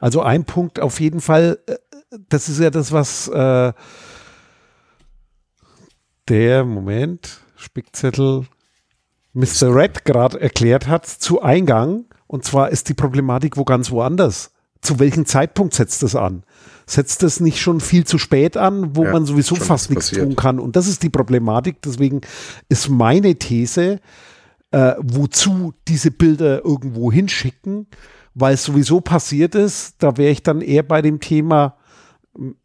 Also 0.00 0.22
ein 0.22 0.44
Punkt 0.44 0.80
auf 0.80 0.98
jeden 0.98 1.20
Fall, 1.20 1.58
äh, 1.66 1.76
das 2.30 2.48
ist 2.48 2.60
ja 2.60 2.70
das, 2.70 2.90
was 2.90 3.28
äh, 3.28 3.72
der, 6.28 6.64
Moment, 6.64 7.40
Spickzettel, 7.56 8.46
Mr. 9.34 9.74
Red 9.74 10.06
gerade 10.06 10.40
erklärt 10.40 10.88
hat 10.88 11.06
zu 11.06 11.42
Eingang. 11.42 12.06
Und 12.26 12.44
zwar 12.44 12.70
ist 12.70 12.88
die 12.88 12.94
Problematik 12.94 13.58
wo 13.58 13.64
ganz 13.64 13.90
woanders. 13.90 14.53
Zu 14.84 14.98
welchem 14.98 15.24
Zeitpunkt 15.24 15.74
setzt 15.74 16.02
das 16.02 16.14
an? 16.14 16.44
Setzt 16.86 17.22
das 17.22 17.40
nicht 17.40 17.58
schon 17.58 17.80
viel 17.80 18.04
zu 18.04 18.18
spät 18.18 18.58
an, 18.58 18.94
wo 18.94 19.04
ja, 19.04 19.12
man 19.12 19.24
sowieso 19.24 19.54
fast 19.54 19.88
nichts 19.88 20.10
tun 20.10 20.36
kann? 20.36 20.60
Und 20.60 20.76
das 20.76 20.86
ist 20.86 21.02
die 21.02 21.08
Problematik. 21.08 21.80
Deswegen 21.82 22.20
ist 22.68 22.90
meine 22.90 23.34
These, 23.36 24.00
äh, 24.70 24.92
wozu 24.98 25.72
diese 25.88 26.10
Bilder 26.10 26.62
irgendwo 26.64 27.10
hinschicken, 27.10 27.86
weil 28.34 28.54
es 28.54 28.64
sowieso 28.64 29.00
passiert 29.00 29.54
ist. 29.54 29.94
Da 30.00 30.18
wäre 30.18 30.30
ich 30.30 30.42
dann 30.42 30.60
eher 30.60 30.82
bei 30.82 31.00
dem 31.00 31.18
Thema 31.18 31.76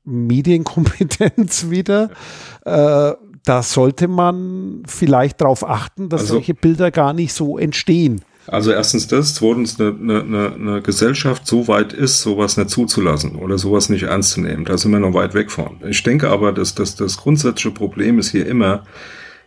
Medienkompetenz 0.04 1.68
wieder. 1.70 2.10
Äh, 2.66 3.14
da 3.46 3.64
sollte 3.64 4.10
man 4.10 4.84
vielleicht 4.86 5.40
darauf 5.40 5.68
achten, 5.68 6.10
dass 6.10 6.22
also, 6.22 6.34
solche 6.34 6.54
Bilder 6.54 6.92
gar 6.92 7.14
nicht 7.14 7.34
so 7.34 7.58
entstehen. 7.58 8.22
Also 8.52 8.72
erstens 8.72 9.08
das, 9.08 9.36
zweitens 9.36 9.80
eine, 9.80 9.96
eine, 10.00 10.54
eine 10.54 10.82
Gesellschaft 10.82 11.46
so 11.46 11.68
weit 11.68 11.94
ist, 11.94 12.22
sowas 12.22 12.58
nicht 12.58 12.72
zuzulassen 12.72 13.36
oder 13.36 13.58
sowas 13.58 13.90
nicht 13.90 14.04
ernst 14.04 14.32
zu 14.32 14.42
nehmen. 14.42 14.66
Da 14.66 14.78
sind 14.78 14.92
wir 14.92 15.00
noch 15.00 15.14
weit 15.14 15.36
weg 15.36 15.52
von. 15.52 15.78
Ich 15.88 16.02
denke 16.02 16.30
aber, 16.30 16.52
dass, 16.52 16.74
dass 16.74 16.96
das 16.96 17.18
grundsätzliche 17.18 17.72
Problem 17.72 18.18
ist 18.18 18.32
hier 18.32 18.48
immer 18.48 18.86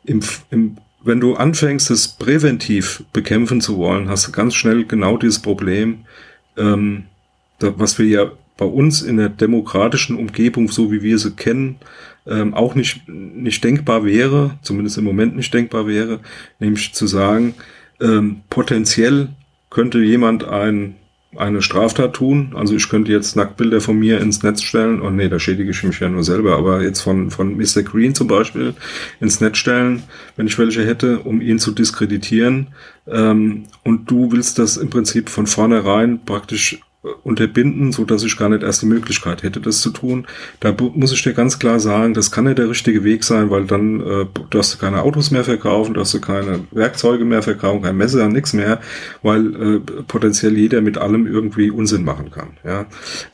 im, 0.04 0.20
im 0.50 0.76
wenn 1.04 1.20
du 1.20 1.34
anfängst, 1.34 1.90
es 1.90 2.06
präventiv 2.06 3.02
bekämpfen 3.12 3.60
zu 3.60 3.76
wollen, 3.76 4.08
hast 4.08 4.28
du 4.28 4.32
ganz 4.32 4.54
schnell 4.54 4.84
genau 4.84 5.16
dieses 5.16 5.40
Problem, 5.40 6.04
ähm, 6.56 7.04
was 7.58 7.98
wir 7.98 8.06
ja 8.06 8.30
bei 8.56 8.66
uns 8.66 9.02
in 9.02 9.16
der 9.16 9.28
demokratischen 9.28 10.16
Umgebung, 10.16 10.68
so 10.68 10.92
wie 10.92 11.02
wir 11.02 11.18
sie 11.18 11.32
kennen, 11.32 11.76
ähm, 12.26 12.54
auch 12.54 12.76
nicht, 12.76 13.08
nicht 13.08 13.64
denkbar 13.64 14.04
wäre, 14.04 14.58
zumindest 14.62 14.98
im 14.98 15.04
Moment 15.04 15.34
nicht 15.34 15.52
denkbar 15.52 15.88
wäre, 15.88 16.20
nämlich 16.60 16.92
zu 16.92 17.08
sagen, 17.08 17.54
ähm, 18.02 18.42
potenziell 18.50 19.28
könnte 19.70 20.00
jemand 20.00 20.44
ein 20.44 20.96
eine 21.36 21.62
Straftat 21.62 22.14
tun. 22.14 22.52
Also 22.54 22.74
ich 22.74 22.88
könnte 22.88 23.10
jetzt 23.10 23.36
Nacktbilder 23.36 23.80
von 23.80 23.98
mir 23.98 24.20
ins 24.20 24.42
Netz 24.42 24.62
stellen. 24.62 25.00
Und 25.00 25.06
oh 25.06 25.10
nee, 25.10 25.28
da 25.28 25.38
schädige 25.38 25.70
ich 25.70 25.82
mich 25.82 25.98
ja 26.00 26.08
nur 26.08 26.24
selber. 26.24 26.56
Aber 26.56 26.82
jetzt 26.82 27.00
von, 27.00 27.30
von 27.30 27.56
Mr. 27.56 27.82
Green 27.82 28.14
zum 28.14 28.28
Beispiel 28.28 28.74
ins 29.20 29.40
Netz 29.40 29.58
stellen, 29.58 30.02
wenn 30.36 30.46
ich 30.46 30.58
welche 30.58 30.84
hätte, 30.84 31.20
um 31.20 31.40
ihn 31.40 31.58
zu 31.58 31.72
diskreditieren. 31.72 32.68
Ähm, 33.06 33.64
und 33.82 34.10
du 34.10 34.30
willst 34.30 34.58
das 34.58 34.76
im 34.76 34.90
Prinzip 34.90 35.30
von 35.30 35.46
vornherein 35.46 36.20
praktisch 36.24 36.80
unterbinden, 37.24 37.90
so 37.90 38.04
dass 38.04 38.22
ich 38.22 38.36
gar 38.36 38.48
nicht 38.48 38.62
erst 38.62 38.82
die 38.82 38.86
Möglichkeit 38.86 39.42
hätte, 39.42 39.60
das 39.60 39.80
zu 39.80 39.90
tun. 39.90 40.26
Da 40.60 40.74
muss 40.94 41.12
ich 41.12 41.22
dir 41.22 41.32
ganz 41.32 41.58
klar 41.58 41.80
sagen, 41.80 42.14
das 42.14 42.30
kann 42.30 42.44
nicht 42.44 42.58
der 42.58 42.70
richtige 42.70 43.02
Weg 43.02 43.24
sein, 43.24 43.50
weil 43.50 43.64
dann 43.64 44.00
äh, 44.00 44.26
darfst 44.50 44.74
du 44.74 44.78
keine 44.78 45.02
Autos 45.02 45.32
mehr 45.32 45.42
verkaufen, 45.42 45.94
darfst 45.94 46.14
du 46.14 46.20
keine 46.20 46.60
Werkzeuge 46.70 47.24
mehr 47.24 47.42
verkaufen, 47.42 47.82
kein 47.82 47.96
Messer, 47.96 48.28
nichts 48.28 48.52
mehr, 48.52 48.80
weil 49.22 49.54
äh, 49.54 49.80
potenziell 50.06 50.56
jeder 50.56 50.80
mit 50.80 50.96
allem 50.96 51.26
irgendwie 51.26 51.70
Unsinn 51.72 52.04
machen 52.04 52.30
kann. 52.30 52.50
Ja, 52.64 52.86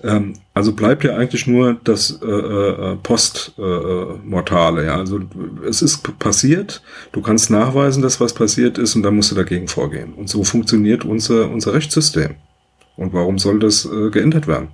ähm, 0.02 0.34
also 0.54 0.72
bleibt 0.72 1.04
ja 1.04 1.16
eigentlich 1.16 1.46
nur 1.46 1.76
das 1.84 2.20
äh, 2.22 2.26
äh, 2.26 2.96
Postmortale. 3.02 4.82
Äh, 4.82 4.86
ja, 4.86 4.96
also 4.96 5.20
es 5.68 5.82
ist 5.82 6.18
passiert, 6.18 6.82
du 7.12 7.20
kannst 7.20 7.50
nachweisen, 7.50 8.02
dass 8.02 8.18
was 8.18 8.32
passiert 8.32 8.78
ist, 8.78 8.96
und 8.96 9.02
dann 9.02 9.14
musst 9.14 9.30
du 9.30 9.34
dagegen 9.34 9.68
vorgehen. 9.68 10.14
Und 10.14 10.30
so 10.30 10.42
funktioniert 10.42 11.04
unser 11.04 11.50
unser 11.50 11.74
Rechtssystem. 11.74 12.36
Und 12.98 13.12
warum 13.12 13.38
soll 13.38 13.60
das 13.60 13.84
äh, 13.84 14.10
geändert 14.10 14.48
werden? 14.48 14.68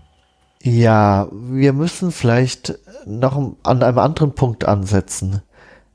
Ja, 0.63 1.29
wir 1.31 1.75
müssen 1.75 2.11
vielleicht 2.11 2.79
noch 3.05 3.37
an 3.63 3.83
einem 3.83 3.99
anderen 3.99 4.35
Punkt 4.35 4.65
ansetzen. 4.65 5.43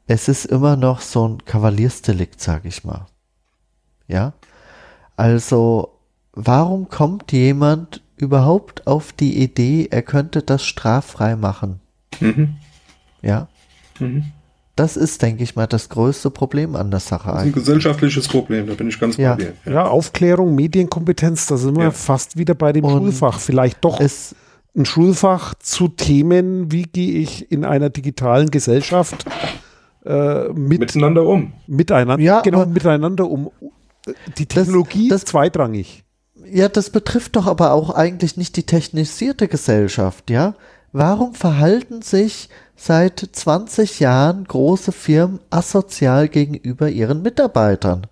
Es 0.05 0.27
ist 0.27 0.45
immer 0.45 0.75
noch 0.75 1.01
so 1.01 1.27
ein 1.27 1.43
Kavaliersdelikt, 1.43 2.39
sag 2.39 2.65
ich 2.65 2.83
mal. 2.83 3.07
Ja? 4.07 4.33
Also, 5.17 5.97
warum 6.33 6.87
kommt 6.87 7.31
jemand 7.31 8.03
überhaupt 8.15 8.85
auf 8.85 9.11
die 9.11 9.41
Idee, 9.41 9.87
er 9.89 10.03
könnte 10.03 10.43
das 10.43 10.63
straffrei 10.63 11.35
machen? 11.35 11.79
Mhm. 12.19 12.57
Ja? 13.23 13.47
Mhm. 13.97 14.31
Das 14.79 14.95
ist, 14.95 15.21
denke 15.21 15.43
ich 15.43 15.57
mal, 15.57 15.67
das 15.67 15.89
größte 15.89 16.31
Problem 16.31 16.77
an 16.77 16.89
der 16.89 17.01
Sache. 17.01 17.31
Das 17.31 17.41
ist 17.41 17.47
ein 17.47 17.51
gesellschaftliches 17.51 18.29
Problem, 18.29 18.65
da 18.65 18.75
bin 18.75 18.87
ich 18.87 18.97
ganz 18.97 19.17
ja. 19.17 19.35
bei 19.35 19.43
dir. 19.43 19.53
Ja. 19.65 19.71
ja. 19.73 19.85
Aufklärung, 19.87 20.55
Medienkompetenz, 20.55 21.47
da 21.47 21.57
sind 21.57 21.75
wir 21.75 21.83
ja. 21.83 21.91
fast 21.91 22.37
wieder 22.37 22.55
bei 22.55 22.71
dem 22.71 22.85
Und 22.85 22.91
Schulfach. 22.93 23.41
Vielleicht 23.41 23.83
doch 23.83 23.99
ein 23.99 24.85
Schulfach 24.85 25.53
zu 25.55 25.89
Themen, 25.89 26.71
wie 26.71 26.83
gehe 26.83 27.19
ich 27.19 27.51
in 27.51 27.65
einer 27.65 27.89
digitalen 27.89 28.51
Gesellschaft 28.51 29.25
äh, 30.05 30.47
mit, 30.53 30.79
miteinander 30.79 31.25
um. 31.25 31.51
Miteinander, 31.67 32.23
ja, 32.23 32.39
genau, 32.39 32.65
miteinander 32.65 33.29
um. 33.29 33.51
Die 34.37 34.45
Technologie 34.45 35.09
das, 35.09 35.17
das, 35.17 35.23
ist 35.23 35.31
zweitrangig. 35.31 36.05
Ja, 36.49 36.69
das 36.69 36.89
betrifft 36.89 37.35
doch 37.35 37.47
aber 37.47 37.73
auch 37.73 37.89
eigentlich 37.89 38.37
nicht 38.37 38.55
die 38.55 38.63
technisierte 38.63 39.49
Gesellschaft, 39.49 40.29
ja? 40.29 40.55
Warum 40.93 41.35
verhalten 41.35 42.01
sich 42.01 42.49
seit 42.79 43.19
20 43.19 43.99
Jahren 43.99 44.45
große 44.45 44.91
Firmen 44.91 45.39
asozial 45.49 46.29
gegenüber 46.29 46.89
ihren 46.89 47.21
Mitarbeitern. 47.21 48.07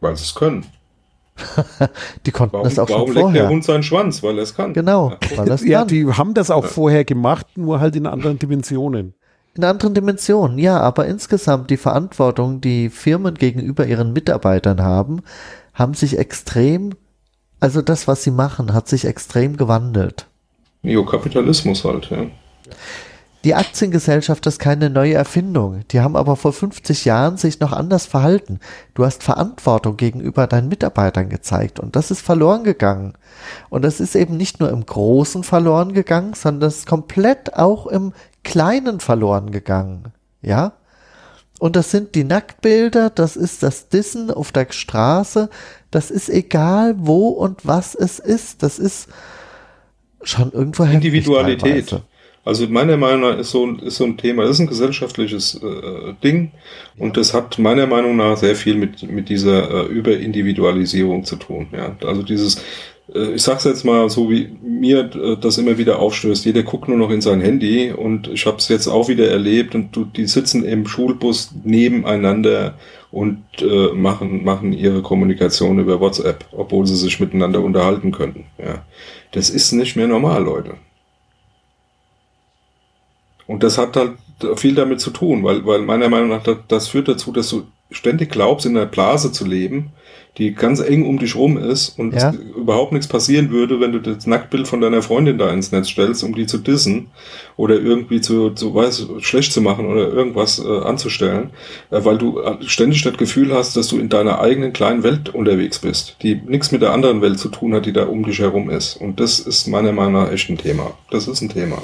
Weil 0.00 0.14
sie 0.16 0.24
es 0.24 0.34
können. 0.34 0.66
die 2.26 2.30
konnten 2.30 2.54
warum, 2.54 2.64
das 2.64 2.78
auch 2.78 2.88
warum 2.88 3.06
schon 3.06 3.14
vorher. 3.14 3.22
Warum 3.22 3.32
legt 3.32 3.44
der 3.44 3.48
Hund 3.48 3.64
seinen 3.64 3.82
Schwanz? 3.82 4.22
Weil 4.22 4.38
er 4.38 4.42
es 4.42 4.54
kann. 4.54 4.74
Genau, 4.74 5.14
weil 5.36 5.48
er 5.48 5.56
Ja, 5.64 5.84
die 5.84 6.06
haben 6.06 6.34
das 6.34 6.50
auch 6.50 6.64
ja. 6.64 6.68
vorher 6.68 7.04
gemacht, 7.04 7.46
nur 7.56 7.80
halt 7.80 7.96
in 7.96 8.06
anderen 8.06 8.38
Dimensionen. 8.38 9.14
In 9.54 9.64
anderen 9.64 9.94
Dimensionen, 9.94 10.58
ja, 10.58 10.78
aber 10.78 11.06
insgesamt 11.06 11.70
die 11.70 11.78
Verantwortung, 11.78 12.60
die 12.60 12.90
Firmen 12.90 13.34
gegenüber 13.36 13.86
ihren 13.86 14.12
Mitarbeitern 14.12 14.82
haben, 14.82 15.22
haben 15.72 15.94
sich 15.94 16.18
extrem, 16.18 16.90
also 17.58 17.80
das, 17.80 18.06
was 18.06 18.22
sie 18.22 18.30
machen, 18.30 18.74
hat 18.74 18.86
sich 18.86 19.06
extrem 19.06 19.56
gewandelt. 19.56 20.26
Neokapitalismus 20.82 21.84
halt, 21.84 22.10
ja. 22.10 22.26
Die 23.46 23.54
Aktiengesellschaft 23.54 24.44
ist 24.46 24.58
keine 24.58 24.90
neue 24.90 25.14
Erfindung. 25.14 25.84
Die 25.92 26.00
haben 26.00 26.16
aber 26.16 26.34
vor 26.34 26.52
50 26.52 27.04
Jahren 27.04 27.36
sich 27.36 27.60
noch 27.60 27.72
anders 27.72 28.04
verhalten. 28.04 28.58
Du 28.94 29.04
hast 29.04 29.22
Verantwortung 29.22 29.96
gegenüber 29.96 30.48
deinen 30.48 30.68
Mitarbeitern 30.68 31.28
gezeigt 31.28 31.78
und 31.78 31.94
das 31.94 32.10
ist 32.10 32.22
verloren 32.22 32.64
gegangen. 32.64 33.12
Und 33.68 33.84
das 33.84 34.00
ist 34.00 34.16
eben 34.16 34.36
nicht 34.36 34.58
nur 34.58 34.70
im 34.70 34.84
Großen 34.84 35.44
verloren 35.44 35.92
gegangen, 35.92 36.34
sondern 36.34 36.62
das 36.62 36.78
ist 36.78 36.86
komplett 36.88 37.54
auch 37.54 37.86
im 37.86 38.14
Kleinen 38.42 38.98
verloren 38.98 39.52
gegangen. 39.52 40.12
Ja? 40.42 40.72
Und 41.60 41.76
das 41.76 41.92
sind 41.92 42.16
die 42.16 42.24
Nacktbilder, 42.24 43.10
das 43.10 43.36
ist 43.36 43.62
das 43.62 43.88
Dissen 43.88 44.32
auf 44.32 44.50
der 44.50 44.66
Straße, 44.70 45.50
das 45.92 46.10
ist 46.10 46.30
egal 46.30 46.96
wo 46.98 47.28
und 47.28 47.64
was 47.64 47.94
es 47.94 48.18
ist. 48.18 48.64
Das 48.64 48.80
ist 48.80 49.06
schon 50.24 50.50
irgendwo 50.50 50.82
Individualität. 50.82 52.02
Also 52.46 52.68
meiner 52.68 52.96
Meinung 52.96 53.22
nach 53.22 53.38
ist 53.38 53.50
so, 53.50 53.68
ist 53.72 53.96
so 53.96 54.04
ein 54.04 54.16
Thema, 54.16 54.42
das 54.42 54.52
ist 54.52 54.60
ein 54.60 54.68
gesellschaftliches 54.68 55.60
äh, 55.64 56.12
Ding 56.22 56.52
und 56.96 57.16
das 57.16 57.34
hat 57.34 57.58
meiner 57.58 57.88
Meinung 57.88 58.16
nach 58.16 58.36
sehr 58.36 58.54
viel 58.54 58.76
mit, 58.76 59.02
mit 59.10 59.28
dieser 59.28 59.68
äh, 59.68 59.86
Überindividualisierung 59.86 61.24
zu 61.24 61.34
tun. 61.34 61.66
Ja? 61.72 61.96
Also 62.06 62.22
dieses, 62.22 62.62
äh, 63.12 63.32
ich 63.34 63.42
sag's 63.42 63.64
jetzt 63.64 63.84
mal 63.84 64.08
so, 64.10 64.30
wie 64.30 64.48
mir 64.62 65.10
äh, 65.16 65.36
das 65.40 65.58
immer 65.58 65.76
wieder 65.76 65.98
aufstößt, 65.98 66.44
jeder 66.44 66.62
guckt 66.62 66.86
nur 66.86 66.96
noch 66.96 67.10
in 67.10 67.20
sein 67.20 67.40
Handy 67.40 67.90
und 67.90 68.28
ich 68.28 68.46
habe 68.46 68.58
es 68.58 68.68
jetzt 68.68 68.86
auch 68.86 69.08
wieder 69.08 69.28
erlebt 69.28 69.74
und 69.74 69.96
du, 69.96 70.04
die 70.04 70.28
sitzen 70.28 70.64
im 70.64 70.86
Schulbus 70.86 71.50
nebeneinander 71.64 72.74
und 73.10 73.42
äh, 73.60 73.92
machen, 73.92 74.44
machen 74.44 74.72
ihre 74.72 75.02
Kommunikation 75.02 75.80
über 75.80 75.98
WhatsApp, 75.98 76.44
obwohl 76.52 76.86
sie 76.86 76.94
sich 76.94 77.18
miteinander 77.18 77.60
unterhalten 77.60 78.12
könnten. 78.12 78.44
Ja. 78.56 78.84
Das 79.32 79.50
ist 79.50 79.72
nicht 79.72 79.96
mehr 79.96 80.06
normal, 80.06 80.44
Leute. 80.44 80.74
Und 83.46 83.62
das 83.62 83.78
hat 83.78 83.96
halt 83.96 84.12
viel 84.56 84.74
damit 84.74 85.00
zu 85.00 85.10
tun, 85.10 85.44
weil, 85.44 85.64
weil 85.64 85.80
meiner 85.80 86.08
Meinung 86.08 86.28
nach 86.28 86.42
das, 86.68 86.88
führt 86.88 87.08
dazu, 87.08 87.32
dass 87.32 87.48
du 87.48 87.64
ständig 87.90 88.30
glaubst, 88.30 88.66
in 88.66 88.76
einer 88.76 88.86
Blase 88.86 89.32
zu 89.32 89.46
leben, 89.46 89.92
die 90.38 90.52
ganz 90.52 90.80
eng 90.80 91.06
um 91.06 91.18
dich 91.18 91.34
rum 91.34 91.56
ist 91.56 91.98
und 91.98 92.12
ja. 92.14 92.34
überhaupt 92.54 92.92
nichts 92.92 93.08
passieren 93.08 93.50
würde, 93.50 93.80
wenn 93.80 93.92
du 93.92 94.00
das 94.00 94.26
Nacktbild 94.26 94.68
von 94.68 94.82
deiner 94.82 95.00
Freundin 95.00 95.38
da 95.38 95.50
ins 95.50 95.72
Netz 95.72 95.88
stellst, 95.88 96.22
um 96.24 96.34
die 96.34 96.46
zu 96.46 96.58
dissen 96.58 97.06
oder 97.56 97.76
irgendwie 97.76 98.20
zu, 98.20 98.50
zu 98.50 98.74
weiß, 98.74 99.06
schlecht 99.20 99.52
zu 99.52 99.62
machen 99.62 99.86
oder 99.86 100.08
irgendwas 100.08 100.58
äh, 100.58 100.68
anzustellen, 100.68 101.50
äh, 101.90 102.04
weil 102.04 102.18
du 102.18 102.40
äh, 102.40 102.56
ständig 102.66 103.02
das 103.02 103.16
Gefühl 103.16 103.54
hast, 103.54 103.76
dass 103.78 103.88
du 103.88 103.98
in 103.98 104.10
deiner 104.10 104.40
eigenen 104.40 104.74
kleinen 104.74 105.02
Welt 105.02 105.30
unterwegs 105.34 105.78
bist, 105.78 106.16
die 106.20 106.34
nichts 106.34 106.70
mit 106.70 106.82
der 106.82 106.92
anderen 106.92 107.22
Welt 107.22 107.38
zu 107.38 107.48
tun 107.48 107.72
hat, 107.72 107.86
die 107.86 107.94
da 107.94 108.04
um 108.04 108.22
dich 108.22 108.40
herum 108.40 108.68
ist. 108.68 108.96
Und 108.96 109.20
das 109.20 109.38
ist 109.38 109.68
meiner 109.68 109.92
Meinung 109.92 110.24
nach 110.24 110.32
echt 110.32 110.50
ein 110.50 110.58
Thema. 110.58 110.92
Das 111.10 111.28
ist 111.28 111.40
ein 111.40 111.48
Thema. 111.48 111.80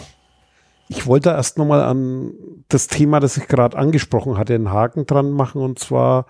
Ich 0.94 1.06
wollte 1.06 1.30
erst 1.30 1.56
nochmal 1.56 1.80
an 1.80 2.34
das 2.68 2.86
Thema, 2.86 3.18
das 3.18 3.38
ich 3.38 3.48
gerade 3.48 3.78
angesprochen 3.78 4.36
hatte, 4.36 4.54
einen 4.54 4.70
Haken 4.70 5.06
dran 5.06 5.30
machen. 5.30 5.62
Und 5.62 5.78
zwar 5.78 6.26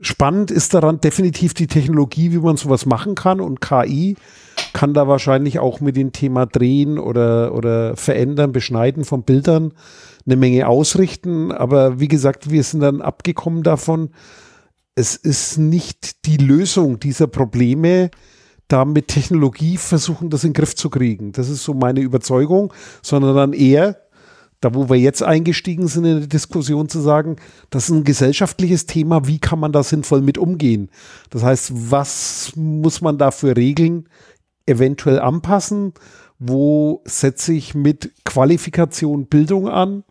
spannend 0.00 0.52
ist 0.52 0.74
daran 0.74 1.00
definitiv 1.00 1.54
die 1.54 1.66
Technologie, 1.66 2.30
wie 2.30 2.38
man 2.38 2.56
sowas 2.56 2.86
machen 2.86 3.16
kann. 3.16 3.40
Und 3.40 3.60
KI 3.60 4.14
kann 4.74 4.94
da 4.94 5.08
wahrscheinlich 5.08 5.58
auch 5.58 5.80
mit 5.80 5.96
dem 5.96 6.12
Thema 6.12 6.46
Drehen 6.46 7.00
oder, 7.00 7.52
oder 7.52 7.96
Verändern, 7.96 8.52
Beschneiden 8.52 9.04
von 9.04 9.24
Bildern 9.24 9.72
eine 10.24 10.36
Menge 10.36 10.68
ausrichten. 10.68 11.50
Aber 11.50 11.98
wie 11.98 12.08
gesagt, 12.08 12.52
wir 12.52 12.62
sind 12.62 12.78
dann 12.78 13.02
abgekommen 13.02 13.64
davon. 13.64 14.10
Es 14.94 15.16
ist 15.16 15.58
nicht 15.58 16.26
die 16.26 16.36
Lösung 16.36 17.00
dieser 17.00 17.26
Probleme, 17.26 18.12
da 18.68 18.84
mit 18.84 19.08
Technologie 19.08 19.76
versuchen, 19.76 20.30
das 20.30 20.44
in 20.44 20.50
den 20.50 20.54
Griff 20.54 20.74
zu 20.74 20.90
kriegen. 20.90 21.32
Das 21.32 21.48
ist 21.48 21.64
so 21.64 21.74
meine 21.74 22.00
Überzeugung, 22.00 22.72
sondern 23.02 23.36
dann 23.36 23.52
eher, 23.52 24.00
da 24.60 24.74
wo 24.74 24.88
wir 24.88 24.96
jetzt 24.96 25.22
eingestiegen 25.22 25.86
sind 25.88 26.04
in 26.04 26.18
der 26.20 26.26
Diskussion, 26.26 26.88
zu 26.88 27.00
sagen, 27.00 27.36
das 27.70 27.84
ist 27.84 27.90
ein 27.90 28.04
gesellschaftliches 28.04 28.86
Thema, 28.86 29.26
wie 29.26 29.38
kann 29.38 29.58
man 29.58 29.72
da 29.72 29.82
sinnvoll 29.82 30.22
mit 30.22 30.38
umgehen? 30.38 30.90
Das 31.30 31.42
heißt, 31.42 31.72
was 31.90 32.52
muss 32.56 33.00
man 33.00 33.18
da 33.18 33.30
für 33.30 33.56
Regeln 33.56 34.08
eventuell 34.66 35.20
anpassen? 35.20 35.92
Wo 36.38 37.02
setze 37.04 37.52
ich 37.52 37.74
mit 37.74 38.12
Qualifikation 38.24 39.26
Bildung 39.26 39.68
an? 39.68 40.04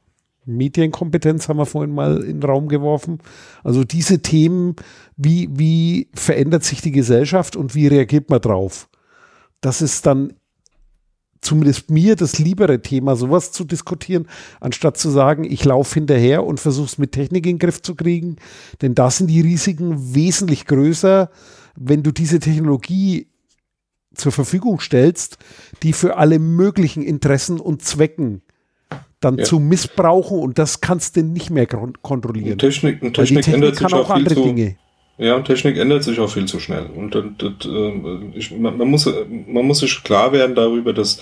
Medienkompetenz 0.45 1.47
haben 1.47 1.57
wir 1.57 1.65
vorhin 1.65 1.93
mal 1.93 2.17
in 2.23 2.41
den 2.41 2.43
Raum 2.43 2.67
geworfen. 2.67 3.19
Also 3.63 3.83
diese 3.83 4.21
Themen, 4.21 4.75
wie, 5.15 5.49
wie 5.51 6.09
verändert 6.13 6.63
sich 6.63 6.81
die 6.81 6.91
Gesellschaft 6.91 7.55
und 7.55 7.75
wie 7.75 7.87
reagiert 7.87 8.29
man 8.29 8.41
drauf? 8.41 8.89
Das 9.61 9.81
ist 9.81 10.05
dann 10.05 10.33
zumindest 11.43 11.91
mir 11.91 12.15
das 12.15 12.39
liebere 12.39 12.81
Thema, 12.81 13.15
sowas 13.15 13.51
zu 13.51 13.65
diskutieren, 13.65 14.27
anstatt 14.59 14.97
zu 14.97 15.09
sagen, 15.09 15.43
ich 15.43 15.65
laufe 15.65 15.95
hinterher 15.95 16.45
und 16.45 16.59
versuche 16.59 16.87
es 16.87 16.97
mit 16.97 17.11
Technik 17.11 17.45
in 17.45 17.53
den 17.53 17.59
Griff 17.59 17.81
zu 17.81 17.95
kriegen. 17.95 18.37
Denn 18.81 18.95
da 18.95 19.11
sind 19.11 19.27
die 19.27 19.41
Risiken 19.41 20.15
wesentlich 20.15 20.65
größer, 20.65 21.29
wenn 21.75 22.03
du 22.03 22.11
diese 22.11 22.39
Technologie 22.39 23.27
zur 24.15 24.31
Verfügung 24.31 24.79
stellst, 24.79 25.37
die 25.81 25.93
für 25.93 26.17
alle 26.17 26.39
möglichen 26.39 27.03
Interessen 27.03 27.59
und 27.59 27.81
Zwecken 27.81 28.42
dann 29.23 29.37
ja. 29.37 29.43
zu 29.43 29.59
missbrauchen 29.59 30.39
und 30.39 30.59
das 30.59 30.81
kannst 30.81 31.15
du 31.15 31.23
nicht 31.23 31.49
mehr 31.49 31.67
kontrollieren. 31.67 32.53
Und 32.53 32.59
Technik, 32.59 33.01
und 33.01 33.13
Technik, 33.13 33.43
Technik 33.43 33.55
ändert 33.55 33.75
sich 33.77 33.93
auch, 33.93 34.05
auch 34.05 34.09
andere 34.09 34.35
zu, 34.35 34.43
Dinge. 34.43 34.75
Ja, 35.17 35.35
und 35.35 35.45
Technik 35.45 35.77
ändert 35.77 36.03
sich 36.03 36.19
auch 36.19 36.29
viel 36.29 36.45
zu 36.45 36.59
schnell. 36.59 36.87
Und 36.95 37.13
das, 37.13 37.23
das, 37.37 37.67
äh, 37.67 37.91
ich, 38.35 38.51
man, 38.51 38.77
man, 38.77 38.87
muss, 38.87 39.09
man 39.47 39.65
muss 39.65 39.79
sich 39.79 40.03
klar 40.03 40.31
werden 40.31 40.55
darüber, 40.55 40.93
dass 40.93 41.21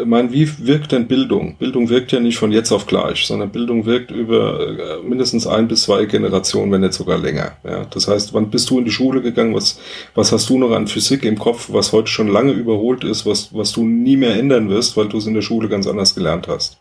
ich 0.00 0.06
meine, 0.06 0.32
wie 0.32 0.48
wirkt 0.66 0.92
denn 0.92 1.06
Bildung? 1.06 1.56
Bildung 1.56 1.88
wirkt 1.88 2.12
ja 2.12 2.20
nicht 2.20 2.38
von 2.38 2.50
jetzt 2.50 2.72
auf 2.72 2.86
gleich, 2.86 3.26
sondern 3.26 3.50
Bildung 3.50 3.86
wirkt 3.86 4.10
über 4.10 4.68
äh, 4.68 5.02
mindestens 5.02 5.46
ein 5.46 5.68
bis 5.68 5.82
zwei 5.82 6.06
Generationen, 6.06 6.72
wenn 6.72 6.80
nicht 6.80 6.94
sogar 6.94 7.18
länger. 7.18 7.52
Ja? 7.64 7.86
Das 7.90 8.08
heißt, 8.08 8.34
wann 8.34 8.50
bist 8.50 8.70
du 8.70 8.78
in 8.78 8.84
die 8.84 8.90
Schule 8.90 9.22
gegangen? 9.22 9.54
Was, 9.54 9.78
was 10.14 10.32
hast 10.32 10.48
du 10.48 10.58
noch 10.58 10.72
an 10.72 10.86
Physik 10.86 11.24
im 11.24 11.38
Kopf, 11.38 11.68
was 11.72 11.92
heute 11.92 12.08
schon 12.08 12.28
lange 12.28 12.52
überholt 12.52 13.04
ist, 13.04 13.26
was, 13.26 13.54
was 13.54 13.72
du 13.72 13.84
nie 13.84 14.16
mehr 14.16 14.36
ändern 14.36 14.68
wirst, 14.70 14.96
weil 14.96 15.08
du 15.08 15.18
es 15.18 15.26
in 15.26 15.34
der 15.34 15.42
Schule 15.42 15.68
ganz 15.68 15.86
anders 15.86 16.14
gelernt 16.14 16.48
hast? 16.48 16.78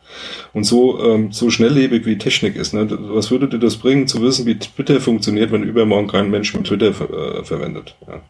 Und 0.54 0.64
so, 0.64 1.04
ähm, 1.04 1.32
so 1.32 1.50
schnelllebig 1.50 2.06
wie 2.06 2.18
Technik 2.18 2.56
ist, 2.56 2.74
ne? 2.74 2.88
was 2.90 3.30
würde 3.30 3.48
dir 3.48 3.60
das 3.60 3.78
bringen, 3.78 4.08
zu 4.08 4.22
wissen, 4.22 4.46
wie 4.46 4.58
Twitter 4.58 5.00
funktioniert, 5.00 5.52
wenn 5.52 5.64
übermorgen 5.64 6.08
kein 6.08 6.32
Mensch 6.32 6.54
mehr 6.54 6.64
Twitter 6.64 6.88
äh, 6.88 7.44
verwendet? 7.44 7.96
Ja? 8.08 8.22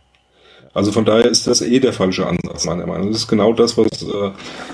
Also 0.76 0.92
von 0.92 1.06
daher 1.06 1.26
ist 1.26 1.48
das 1.48 1.62
eh 1.62 1.80
der 1.80 1.94
falsche 1.94 2.28
Ansatz, 2.28 2.66
meiner 2.66 2.86
Meinung 2.86 3.06
nach. 3.06 3.14
Das 3.14 3.22
ist 3.22 3.28
genau 3.30 3.54
das, 3.54 3.78
was, 3.78 4.04
äh, 4.04 4.32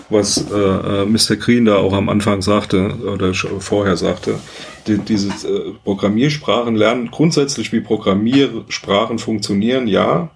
was 0.10 0.52
äh, 0.52 1.06
Mr. 1.06 1.36
Green 1.36 1.66
da 1.66 1.78
auch 1.78 1.94
am 1.94 2.10
Anfang 2.10 2.42
sagte 2.42 2.96
oder 3.06 3.34
vorher 3.36 3.96
sagte. 3.96 4.40
Die, 4.88 4.98
diese 4.98 5.30
äh, 5.48 5.74
Programmiersprachen 5.84 6.76
lernen 6.76 7.12
grundsätzlich, 7.12 7.72
wie 7.72 7.82
Programmiersprachen 7.82 9.20
funktionieren, 9.20 9.88
ja. 9.88 10.32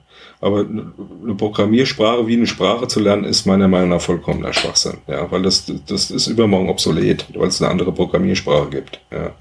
Aber 0.45 0.59
eine 0.59 1.33
Programmiersprache 1.33 2.27
wie 2.27 2.35
eine 2.35 2.45
Sprache 2.45 2.87
zu 2.87 2.99
lernen, 2.99 3.23
ist 3.23 3.47
meiner 3.47 3.67
Meinung 3.67 3.89
nach 3.89 4.01
vollkommener 4.01 4.53
Schwachsinn. 4.53 4.97
Ja, 5.07 5.31
weil 5.31 5.41
das, 5.41 5.65
das 5.87 6.11
ist 6.11 6.27
übermorgen 6.27 6.69
obsolet, 6.69 7.25
weil 7.33 7.47
es 7.47 7.59
eine 7.63 7.71
andere 7.71 7.91
Programmiersprache 7.91 8.69
gibt. 8.69 8.99
Ja. 9.11 9.31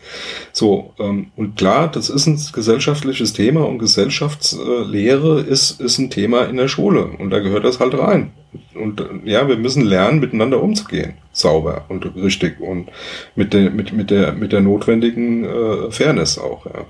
So, 0.55 0.95
ähm, 0.99 1.27
und 1.37 1.57
klar, 1.59 1.89
das 1.89 2.09
ist 2.09 2.27
ein 2.27 2.41
gesellschaftliches 2.55 3.35
Thema 3.35 3.69
und 3.69 3.81
Gesellschaftslehre 3.81 5.43
ist, 5.43 5.79
ist 5.79 5.99
ein 5.99 6.09
Thema 6.09 6.45
in 6.45 6.57
der 6.57 6.69
Schule. 6.69 7.05
Und 7.19 7.29
da 7.29 7.41
gehört 7.41 7.67
das 7.67 7.81
halt 7.81 7.99
rein. 7.99 8.33
Und 8.75 9.05
ja, 9.27 9.47
wir 9.47 9.59
müssen 9.59 9.85
lernen, 9.85 10.21
miteinander 10.21 10.63
umzugehen. 10.63 11.19
Sauber 11.33 11.85
und 11.91 12.17
richtig 12.17 12.61
und 12.61 12.89
mit 13.37 13.53
der, 13.53 13.71
mit, 13.71 13.93
mit 13.93 14.11
der, 14.11 14.33
mit 14.33 14.53
der 14.53 14.63
notwendigen 14.63 15.45
äh, 15.45 15.91
Fairness 15.91 16.39
auch, 16.39 16.65
ja. 16.65 16.87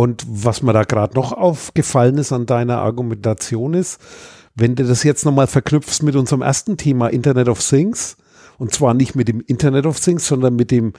Und 0.00 0.24
was 0.26 0.62
mir 0.62 0.72
da 0.72 0.84
gerade 0.84 1.14
noch 1.14 1.34
aufgefallen 1.34 2.16
ist 2.16 2.32
an 2.32 2.46
deiner 2.46 2.78
Argumentation 2.78 3.74
ist, 3.74 4.00
wenn 4.54 4.74
du 4.74 4.84
das 4.84 5.02
jetzt 5.02 5.26
nochmal 5.26 5.46
verknüpfst 5.46 6.02
mit 6.02 6.16
unserem 6.16 6.40
ersten 6.40 6.78
Thema 6.78 7.08
Internet 7.08 7.50
of 7.50 7.60
Things, 7.60 8.16
und 8.56 8.72
zwar 8.72 8.94
nicht 8.94 9.14
mit 9.14 9.28
dem 9.28 9.42
Internet 9.42 9.84
of 9.84 10.00
Things, 10.00 10.26
sondern 10.26 10.56
mit 10.56 10.70
dem, 10.70 10.94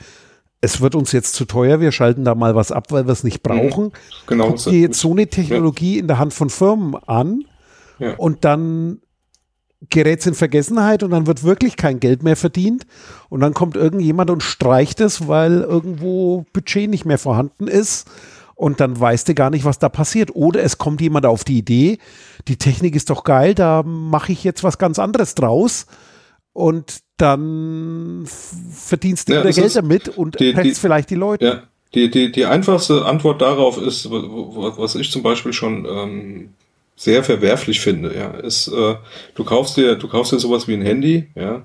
es 0.61 0.81
wird 0.81 0.93
uns 0.93 1.13
jetzt 1.13 1.33
zu 1.33 1.45
teuer, 1.45 1.79
wir 1.79 1.91
schalten 1.91 2.25
da 2.25 2.35
mal 2.35 2.53
was 2.53 2.71
ab, 2.71 2.91
weil 2.91 3.07
wir 3.07 3.11
es 3.11 3.23
nicht 3.23 3.43
mhm. 3.43 3.49
brauchen. 3.49 3.91
Genau. 4.27 4.49
Guck 4.49 4.65
dir 4.65 4.81
jetzt 4.81 4.99
so 4.99 5.09
eine 5.09 5.25
Technologie 5.25 5.95
ja. 5.95 6.01
in 6.01 6.07
der 6.07 6.19
Hand 6.19 6.35
von 6.35 6.51
Firmen 6.51 6.93
an 7.07 7.45
ja. 7.97 8.13
und 8.17 8.45
dann 8.45 8.99
gerät 9.89 10.19
es 10.19 10.27
in 10.27 10.35
Vergessenheit 10.35 11.01
und 11.01 11.09
dann 11.09 11.25
wird 11.25 11.41
wirklich 11.41 11.75
kein 11.75 11.99
Geld 11.99 12.21
mehr 12.21 12.35
verdient 12.35 12.85
und 13.29 13.39
dann 13.39 13.55
kommt 13.55 13.75
irgendjemand 13.75 14.29
und 14.29 14.43
streicht 14.43 15.01
es, 15.01 15.27
weil 15.27 15.61
irgendwo 15.61 16.45
Budget 16.53 16.87
nicht 16.87 17.05
mehr 17.05 17.17
vorhanden 17.17 17.67
ist 17.67 18.07
und 18.61 18.79
dann 18.79 18.99
weißt 18.99 19.27
du 19.27 19.33
gar 19.33 19.49
nicht, 19.49 19.65
was 19.65 19.79
da 19.79 19.89
passiert. 19.89 20.35
Oder 20.35 20.61
es 20.61 20.77
kommt 20.77 21.01
jemand 21.01 21.25
auf 21.25 21.43
die 21.43 21.57
Idee, 21.57 21.97
die 22.47 22.57
Technik 22.57 22.95
ist 22.95 23.09
doch 23.09 23.23
geil, 23.23 23.55
da 23.55 23.81
mache 23.81 24.31
ich 24.31 24.43
jetzt 24.43 24.63
was 24.63 24.77
ganz 24.77 24.99
anderes 24.99 25.33
draus 25.33 25.87
und 26.53 26.99
dann 27.17 28.27
verdienst 28.71 29.29
du 29.29 29.33
ja, 29.33 29.41
wieder 29.41 29.51
Geld 29.51 29.75
damit 29.75 30.09
und 30.09 30.39
die, 30.39 30.53
die, 30.53 30.75
vielleicht 30.75 31.09
die 31.09 31.15
Leute. 31.15 31.43
Ja, 31.43 31.63
die, 31.95 32.11
die, 32.11 32.31
die 32.31 32.45
einfachste 32.45 33.03
Antwort 33.03 33.41
darauf 33.41 33.81
ist, 33.81 34.11
was 34.11 34.93
ich 34.93 35.09
zum 35.09 35.23
Beispiel 35.23 35.53
schon 35.53 35.85
ähm, 35.85 36.49
sehr 36.95 37.23
verwerflich 37.23 37.79
finde, 37.79 38.15
ja, 38.15 38.29
ist, 38.29 38.67
äh, 38.67 38.95
du 39.33 39.43
kaufst 39.43 39.75
dir, 39.75 39.95
du 39.95 40.07
kaufst 40.07 40.33
dir 40.33 40.39
sowas 40.39 40.67
wie 40.67 40.75
ein 40.75 40.83
Handy, 40.83 41.29
ja, 41.33 41.63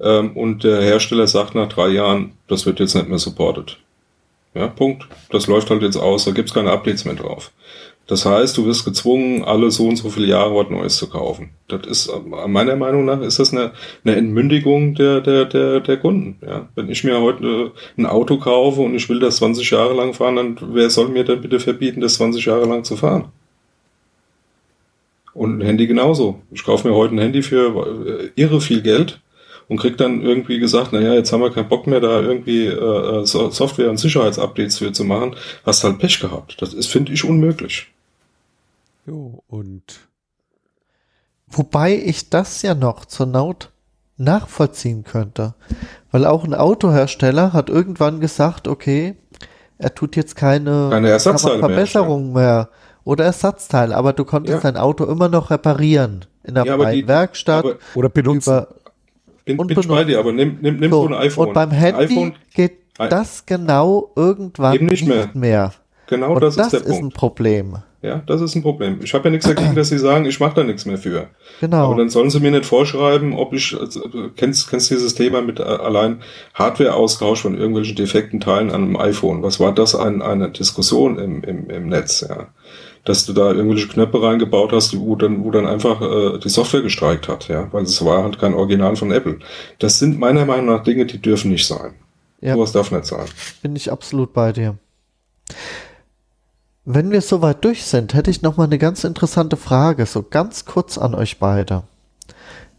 ähm, 0.00 0.36
und 0.36 0.64
der 0.64 0.82
Hersteller 0.82 1.28
sagt 1.28 1.54
nach 1.54 1.68
drei 1.68 1.90
Jahren, 1.90 2.32
das 2.48 2.66
wird 2.66 2.80
jetzt 2.80 2.96
nicht 2.96 3.08
mehr 3.08 3.18
supported. 3.18 3.78
Ja, 4.54 4.68
Punkt. 4.68 5.08
Das 5.30 5.46
läuft 5.46 5.70
halt 5.70 5.82
jetzt 5.82 5.96
aus, 5.96 6.24
da 6.24 6.30
gibt's 6.32 6.52
keine 6.52 6.72
Updates 6.72 7.04
mehr 7.04 7.14
drauf. 7.14 7.52
Das 8.06 8.26
heißt, 8.26 8.58
du 8.58 8.66
wirst 8.66 8.84
gezwungen, 8.84 9.44
alle 9.44 9.70
so 9.70 9.88
und 9.88 9.96
so 9.96 10.10
viele 10.10 10.26
Jahre 10.26 10.54
was 10.54 10.68
Neues 10.68 10.96
zu 10.96 11.08
kaufen. 11.08 11.50
Das 11.68 11.86
ist, 11.86 12.10
meiner 12.26 12.76
Meinung 12.76 13.04
nach, 13.04 13.20
ist 13.20 13.38
das 13.38 13.52
eine, 13.52 13.72
eine 14.04 14.16
Entmündigung 14.16 14.94
der, 14.94 15.20
der, 15.20 15.44
der, 15.44 15.80
der 15.80 15.96
Kunden. 15.98 16.36
Ja? 16.44 16.68
Wenn 16.74 16.90
ich 16.90 17.04
mir 17.04 17.20
heute 17.20 17.72
ein 17.96 18.06
Auto 18.06 18.38
kaufe 18.38 18.80
und 18.80 18.94
ich 18.94 19.08
will 19.08 19.20
das 19.20 19.36
20 19.36 19.70
Jahre 19.70 19.94
lang 19.94 20.14
fahren, 20.14 20.36
dann 20.36 20.58
wer 20.72 20.90
soll 20.90 21.08
mir 21.08 21.24
denn 21.24 21.40
bitte 21.40 21.60
verbieten, 21.60 22.00
das 22.00 22.14
20 22.14 22.44
Jahre 22.44 22.66
lang 22.66 22.84
zu 22.84 22.96
fahren? 22.96 23.26
Und 25.32 25.58
ein 25.58 25.64
Handy 25.64 25.86
genauso. 25.86 26.42
Ich 26.50 26.64
kaufe 26.64 26.86
mir 26.86 26.94
heute 26.94 27.14
ein 27.14 27.20
Handy 27.20 27.42
für 27.42 28.04
äh, 28.06 28.30
irre 28.34 28.60
viel 28.60 28.82
Geld 28.82 29.20
und 29.68 29.78
kriegt 29.78 30.00
dann 30.00 30.20
irgendwie 30.20 30.58
gesagt, 30.58 30.92
naja, 30.92 31.14
jetzt 31.14 31.32
haben 31.32 31.40
wir 31.40 31.52
keinen 31.52 31.68
Bock 31.68 31.86
mehr, 31.86 32.00
da 32.00 32.20
irgendwie 32.20 32.66
äh, 32.66 33.22
äh 33.22 33.26
Software- 33.26 33.90
und 33.90 33.98
Sicherheitsupdates 33.98 34.78
für 34.78 34.92
zu 34.92 35.04
machen, 35.04 35.36
hast 35.64 35.84
halt 35.84 35.98
Pech 35.98 36.20
gehabt. 36.20 36.60
Das 36.60 36.74
ist, 36.74 36.88
finde 36.88 37.12
ich, 37.12 37.24
unmöglich. 37.24 37.88
Jo, 39.06 39.42
und 39.48 40.00
wobei 41.48 41.94
ich 41.94 42.30
das 42.30 42.62
ja 42.62 42.74
noch 42.74 43.04
zur 43.04 43.26
Not 43.26 43.70
nachvollziehen 44.16 45.04
könnte. 45.04 45.54
Weil 46.10 46.26
auch 46.26 46.44
ein 46.44 46.54
Autohersteller 46.54 47.52
hat 47.52 47.70
irgendwann 47.70 48.20
gesagt, 48.20 48.68
okay, 48.68 49.16
er 49.78 49.94
tut 49.94 50.16
jetzt 50.16 50.36
keine, 50.36 50.88
keine 50.90 51.18
Verbesserungen 51.18 52.32
mehr, 52.32 52.42
mehr, 52.42 52.68
oder 53.04 53.24
Ersatzteile, 53.24 53.96
aber 53.96 54.12
du 54.12 54.24
konntest 54.24 54.62
ja. 54.62 54.70
dein 54.70 54.80
Auto 54.80 55.04
immer 55.04 55.28
noch 55.28 55.50
reparieren 55.50 56.24
in 56.44 56.54
der 56.54 56.64
ja, 56.64 56.76
freien 56.76 57.08
Werkstatt 57.08 57.64
aber, 57.64 57.76
oder 57.94 58.08
benutzen. 58.08 58.50
Über, 58.50 58.68
bin, 59.44 59.58
und 59.58 59.66
bin 59.68 59.78
ich 59.78 59.88
bei 59.88 60.04
dir, 60.04 60.18
aber 60.18 60.32
nimm, 60.32 60.58
nimm, 60.60 60.76
nimm 60.76 60.90
so, 60.90 61.02
so 61.02 61.08
ein 61.08 61.14
iPhone. 61.14 61.48
Und 61.48 61.54
beim 61.54 61.70
Handy 61.70 62.04
iPhone, 62.04 62.34
geht 62.54 62.78
das 62.98 63.46
genau 63.46 64.10
irgendwann 64.16 64.74
eben 64.74 64.86
nicht 64.86 65.06
mehr. 65.06 65.26
Nicht 65.26 65.34
mehr. 65.34 65.72
Genau 66.06 66.34
und 66.34 66.42
das, 66.42 66.56
das 66.56 66.66
ist 66.66 66.72
der 66.72 66.80
ist 66.80 66.88
Punkt. 66.88 67.04
ein 67.04 67.10
Problem. 67.10 67.78
Ja, 68.02 68.20
das 68.26 68.40
ist 68.40 68.56
ein 68.56 68.62
Problem. 68.62 68.98
Ich 69.02 69.14
habe 69.14 69.24
ja 69.24 69.30
nichts 69.30 69.46
dagegen, 69.46 69.76
dass 69.76 69.88
sie 69.88 69.98
sagen, 69.98 70.24
ich 70.24 70.40
mache 70.40 70.56
da 70.56 70.64
nichts 70.64 70.84
mehr 70.86 70.98
für. 70.98 71.28
Genau. 71.60 71.86
Aber 71.86 71.96
dann 71.96 72.10
sollen 72.10 72.30
sie 72.30 72.40
mir 72.40 72.50
nicht 72.50 72.66
vorschreiben, 72.66 73.32
ob 73.32 73.52
ich, 73.52 73.78
also, 73.78 74.02
kennst, 74.36 74.68
kennst 74.68 74.90
dieses 74.90 75.14
Thema 75.14 75.40
mit 75.40 75.60
äh, 75.60 75.62
allein 75.62 76.20
Hardware-Austausch 76.54 77.42
von 77.42 77.56
irgendwelchen 77.56 77.94
defekten 77.94 78.40
Teilen 78.40 78.70
an 78.70 78.82
einem 78.82 78.96
iPhone. 78.96 79.44
Was 79.44 79.60
war 79.60 79.72
das 79.72 79.94
an 79.94 80.20
eine 80.20 80.50
Diskussion 80.50 81.16
im, 81.18 81.44
im, 81.44 81.70
im 81.70 81.88
Netz, 81.88 82.26
ja? 82.28 82.48
Dass 83.04 83.26
du 83.26 83.32
da 83.32 83.52
irgendwelche 83.52 83.88
Knöpfe 83.88 84.22
reingebaut 84.22 84.72
hast, 84.72 84.98
wo 84.98 85.16
dann, 85.16 85.44
wo 85.44 85.50
dann 85.50 85.66
einfach 85.66 86.00
äh, 86.00 86.38
die 86.38 86.48
Software 86.48 86.82
gestreikt 86.82 87.28
hat, 87.28 87.48
ja, 87.48 87.72
weil 87.72 87.82
es 87.82 88.04
war 88.04 88.22
halt 88.22 88.38
kein 88.38 88.54
Original 88.54 88.94
von 88.96 89.10
Apple. 89.10 89.38
Das 89.78 89.98
sind 89.98 90.18
meiner 90.18 90.44
Meinung 90.44 90.66
nach 90.66 90.84
Dinge, 90.84 91.06
die 91.06 91.20
dürfen 91.20 91.50
nicht 91.50 91.66
sein. 91.66 91.94
Ja. 92.40 92.54
Sowas 92.54 92.72
darf 92.72 92.90
nicht 92.90 93.06
sein. 93.06 93.26
Bin 93.62 93.74
ich 93.76 93.90
absolut 93.90 94.32
bei 94.32 94.52
dir. 94.52 94.76
Wenn 96.84 97.12
wir 97.12 97.20
soweit 97.20 97.64
durch 97.64 97.84
sind, 97.84 98.14
hätte 98.14 98.30
ich 98.30 98.42
noch 98.42 98.56
mal 98.56 98.64
eine 98.64 98.78
ganz 98.78 99.04
interessante 99.04 99.56
Frage, 99.56 100.06
so 100.06 100.24
ganz 100.28 100.64
kurz 100.64 100.98
an 100.98 101.14
euch 101.14 101.38
beide. 101.38 101.84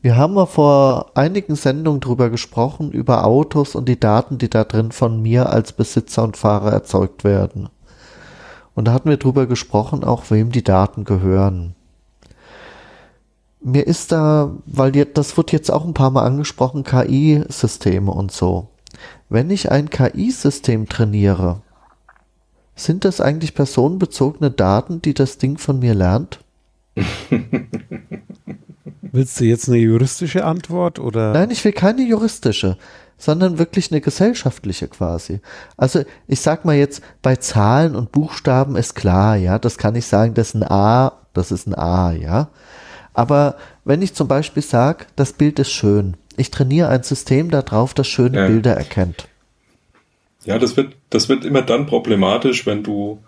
Wir 0.02 0.18
haben 0.18 0.36
ja 0.36 0.46
vor 0.46 1.12
einigen 1.16 1.56
Sendungen 1.56 2.02
drüber 2.02 2.30
gesprochen, 2.30 2.92
über 2.92 3.26
Autos 3.26 3.76
und 3.76 3.88
die 3.88 4.00
Daten, 4.00 4.38
die 4.38 4.50
da 4.50 4.66
drin 4.66 4.92
von 4.92 5.22
mir 5.22 5.50
als 5.50 5.72
Besitzer 5.72 6.24
und 6.24 6.36
Fahrer 6.36 6.74
erzeugt 6.74 7.24
werden. 7.24 7.70
Und 8.76 8.86
da 8.86 8.94
hatten 8.94 9.10
wir 9.10 9.18
drüber 9.18 9.46
gesprochen, 9.46 10.04
auch 10.04 10.30
wem 10.32 10.52
die 10.52 10.64
Daten 10.64 11.04
gehören. 11.04 11.76
Mir 13.62 13.88
ist 13.88 14.12
da, 14.12 14.52
weil 14.66 14.92
das 14.92 15.38
wird 15.38 15.52
jetzt 15.52 15.72
auch 15.72 15.86
ein 15.86 15.94
paar 15.94 16.12
Mal 16.12 16.24
angesprochen, 16.24 16.84
KI-Systeme 16.84 18.12
und 18.12 18.32
so. 18.32 18.68
Wenn 19.30 19.50
ich 19.50 19.72
ein 19.72 19.90
KI-System 19.90 20.90
trainiere, 20.90 21.62
sind 22.76 23.06
das 23.06 23.22
eigentlich 23.22 23.54
personenbezogene 23.54 24.52
Daten, 24.52 25.02
die 25.02 25.14
das 25.14 25.38
Ding 25.38 25.58
von 25.58 25.80
mir 25.80 25.94
lernt? 25.94 26.40
Willst 29.02 29.40
du 29.40 29.46
jetzt 29.46 29.70
eine 29.70 29.78
juristische 29.78 30.44
Antwort 30.44 30.98
oder? 31.00 31.34
Nein, 31.34 31.52
ich 31.52 31.64
will 31.64 31.72
keine 31.72 32.02
juristische 32.02 32.78
sondern 33.18 33.58
wirklich 33.58 33.92
eine 33.92 34.02
gesellschaftliche 34.02 34.88
quasi. 34.88 35.40
Also 35.78 36.04
ich 36.28 36.42
sag 36.42 36.66
mal 36.66 36.76
jetzt, 36.76 37.02
bei 37.22 37.36
Zahlen 37.36 37.96
und 37.96 38.12
Buchstaben 38.12 38.76
ist 38.76 38.96
klar, 38.96 39.36
ja, 39.36 39.60
das 39.60 39.78
kann 39.78 39.96
ich 39.96 40.06
sagen, 40.06 40.34
das 40.34 40.50
ist 40.50 40.56
ein 40.56 40.64
A, 40.64 41.14
das 41.34 41.52
ist 41.52 41.68
ein 41.68 41.76
A, 41.76 42.12
ja. 42.12 42.50
Aber 43.14 43.56
wenn 43.86 44.02
ich 44.02 44.14
zum 44.14 44.28
Beispiel 44.28 44.64
sage, 44.64 45.06
das 45.16 45.34
Bild 45.34 45.60
ist 45.60 45.72
schön, 45.72 46.18
Ich 46.36 46.50
trainiere 46.50 46.90
ein 46.90 47.04
System 47.04 47.52
darauf, 47.52 47.94
das 47.94 48.08
schöne 48.08 48.38
ja. 48.38 48.48
Bilder 48.48 48.74
erkennt. 48.74 49.28
Ja, 50.46 50.58
das 50.58 50.76
wird, 50.76 50.96
das 51.10 51.30
wird 51.30 51.46
immer 51.46 51.62
dann 51.62 51.86
problematisch, 51.86 52.66
wenn 52.66 52.84
du 52.84 53.20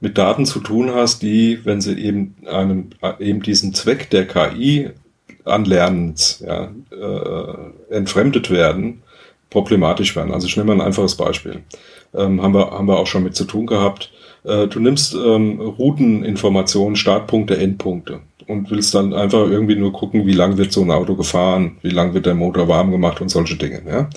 mit 0.00 0.16
Daten 0.16 0.46
zu 0.46 0.60
tun 0.60 0.92
hast, 0.94 1.22
die, 1.22 1.60
wenn 1.64 1.80
sie 1.80 1.98
eben 1.98 2.36
einem, 2.46 2.90
eben 3.18 3.42
diesen 3.42 3.74
Zweck 3.74 4.10
der 4.10 4.26
KI 4.26 4.90
Anlernens 5.44 6.42
ja, 6.46 6.70
äh, 6.90 7.94
entfremdet 7.94 8.50
werden, 8.50 9.02
problematisch 9.50 10.16
werden. 10.16 10.32
Also 10.32 10.46
ich 10.46 10.56
nehme 10.56 10.74
mal 10.74 10.82
ein 10.82 10.86
einfaches 10.86 11.16
Beispiel. 11.16 11.62
Ähm, 12.14 12.42
haben, 12.42 12.54
wir, 12.54 12.70
haben 12.70 12.88
wir 12.88 12.98
auch 12.98 13.06
schon 13.06 13.24
mit 13.24 13.36
zu 13.36 13.44
tun 13.44 13.66
gehabt. 13.66 14.10
Äh, 14.44 14.68
du 14.68 14.80
nimmst 14.80 15.14
ähm, 15.14 15.60
Routeninformationen, 15.60 16.96
Startpunkte, 16.96 17.56
Endpunkte 17.56 18.20
und 18.46 18.70
willst 18.70 18.94
dann 18.94 19.12
einfach 19.12 19.48
irgendwie 19.48 19.76
nur 19.76 19.92
gucken, 19.92 20.26
wie 20.26 20.32
lang 20.32 20.56
wird 20.56 20.72
so 20.72 20.82
ein 20.82 20.90
Auto 20.90 21.14
gefahren, 21.14 21.78
wie 21.82 21.90
lang 21.90 22.14
wird 22.14 22.26
der 22.26 22.34
Motor 22.34 22.68
warm 22.68 22.90
gemacht 22.90 23.20
und 23.20 23.28
solche 23.28 23.56
Dinge. 23.56 23.82
Ja? 23.86 24.08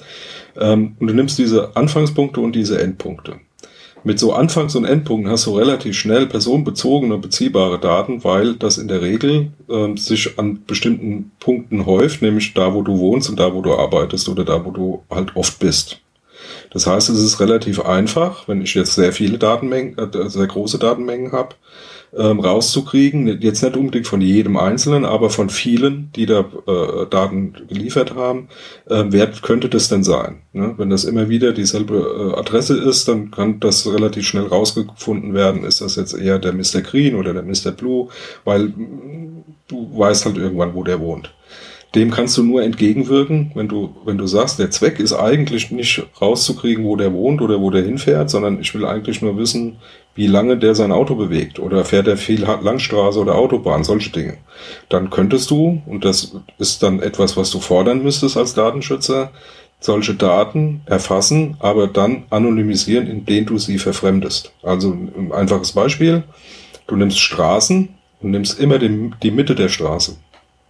Ähm, 0.59 0.95
und 0.99 1.07
du 1.07 1.13
nimmst 1.13 1.37
diese 1.37 1.75
Anfangspunkte 1.75 2.39
und 2.41 2.55
diese 2.55 2.81
Endpunkte. 2.81 3.35
Mit 4.05 4.19
so 4.19 4.33
Anfangs- 4.33 4.75
und 4.75 4.83
Endpunkten 4.83 5.31
hast 5.31 5.45
du 5.45 5.57
relativ 5.57 5.97
schnell 5.97 6.25
personenbezogene, 6.25 7.17
beziehbare 7.17 7.79
Daten, 7.79 8.23
weil 8.25 8.55
das 8.55 8.77
in 8.77 8.89
der 8.89 9.01
Regel 9.01 9.51
äh, 9.69 9.95
sich 9.95 10.37
an 10.37 10.65
bestimmten 10.65 11.31
Punkten 11.39 11.85
häuft, 11.85 12.21
nämlich 12.21 12.53
da, 12.53 12.73
wo 12.73 12.81
du 12.81 12.97
wohnst 12.97 13.29
und 13.29 13.39
da, 13.39 13.53
wo 13.53 13.61
du 13.61 13.73
arbeitest 13.73 14.27
oder 14.27 14.43
da, 14.43 14.65
wo 14.65 14.71
du 14.71 15.03
halt 15.09 15.35
oft 15.37 15.59
bist. 15.59 16.01
Das 16.71 16.85
heißt, 16.85 17.09
es 17.09 17.21
ist 17.21 17.39
relativ 17.39 17.79
einfach, 17.79 18.47
wenn 18.47 18.61
ich 18.61 18.73
jetzt 18.73 18.95
sehr 18.95 19.13
viele 19.13 19.37
Datenmengen, 19.37 19.97
äh, 19.97 20.29
sehr 20.29 20.47
große 20.47 20.79
Datenmengen 20.79 21.31
habe, 21.31 21.55
ähm, 22.17 22.39
rauszukriegen. 22.39 23.41
Jetzt 23.41 23.63
nicht 23.63 23.75
unbedingt 23.75 24.07
von 24.07 24.21
jedem 24.21 24.57
Einzelnen, 24.57 25.05
aber 25.05 25.29
von 25.29 25.49
vielen, 25.49 26.11
die 26.15 26.25
da 26.25 26.41
äh, 26.41 27.05
Daten 27.09 27.53
geliefert 27.67 28.15
haben. 28.15 28.49
Äh, 28.89 29.05
wer 29.07 29.27
könnte 29.27 29.69
das 29.69 29.89
denn 29.89 30.03
sein? 30.03 30.41
Ne? 30.53 30.73
Wenn 30.77 30.89
das 30.89 31.03
immer 31.03 31.29
wieder 31.29 31.53
dieselbe 31.53 32.33
äh, 32.35 32.39
Adresse 32.39 32.77
ist, 32.77 33.07
dann 33.07 33.31
kann 33.31 33.59
das 33.59 33.91
relativ 33.91 34.27
schnell 34.27 34.45
rausgefunden 34.45 35.33
werden. 35.33 35.63
Ist 35.63 35.81
das 35.81 35.95
jetzt 35.95 36.13
eher 36.13 36.39
der 36.39 36.53
Mr. 36.53 36.81
Green 36.81 37.15
oder 37.15 37.33
der 37.33 37.43
Mr. 37.43 37.71
Blue? 37.71 38.09
Weil 38.43 38.69
mm, 38.69 39.43
du 39.67 39.89
weißt 39.97 40.25
halt 40.25 40.37
irgendwann, 40.37 40.75
wo 40.75 40.83
der 40.83 40.99
wohnt 40.99 41.33
dem 41.95 42.09
kannst 42.09 42.37
du 42.37 42.43
nur 42.43 42.63
entgegenwirken, 42.63 43.51
wenn 43.53 43.67
du, 43.67 43.95
wenn 44.03 44.17
du 44.17 44.25
sagst, 44.25 44.57
der 44.57 44.71
Zweck 44.71 44.99
ist 44.99 45.13
eigentlich 45.13 45.69
nicht 45.69 46.03
rauszukriegen, 46.19 46.85
wo 46.85 46.95
der 46.95 47.13
wohnt 47.13 47.41
oder 47.41 47.61
wo 47.61 47.69
der 47.69 47.83
hinfährt, 47.83 48.31
sondern 48.31 48.59
ich 48.59 48.73
will 48.73 48.85
eigentlich 48.85 49.21
nur 49.21 49.37
wissen, 49.37 49.77
wie 50.15 50.27
lange 50.27 50.57
der 50.57 50.75
sein 50.75 50.91
Auto 50.91 51.15
bewegt 51.15 51.59
oder 51.59 51.85
fährt 51.85 52.07
er 52.07 52.17
viel 52.17 52.43
Langstraße 52.43 53.19
oder 53.19 53.35
Autobahn, 53.35 53.83
solche 53.83 54.11
Dinge. 54.11 54.37
Dann 54.89 55.09
könntest 55.09 55.49
du, 55.49 55.81
und 55.85 56.05
das 56.05 56.35
ist 56.59 56.83
dann 56.83 56.99
etwas, 56.99 57.35
was 57.35 57.49
du 57.51 57.59
fordern 57.59 58.03
müsstest 58.03 58.37
als 58.37 58.53
Datenschützer, 58.53 59.31
solche 59.79 60.13
Daten 60.13 60.81
erfassen, 60.85 61.57
aber 61.59 61.87
dann 61.87 62.23
anonymisieren, 62.29 63.07
indem 63.07 63.45
du 63.45 63.57
sie 63.57 63.79
verfremdest. 63.79 64.53
Also 64.61 64.91
ein 64.91 65.31
einfaches 65.31 65.73
Beispiel, 65.73 66.23
du 66.87 66.95
nimmst 66.95 67.19
Straßen 67.19 67.89
und 68.21 68.31
nimmst 68.31 68.59
immer 68.59 68.79
die, 68.79 69.11
die 69.21 69.31
Mitte 69.31 69.55
der 69.55 69.69
Straße. 69.69 70.15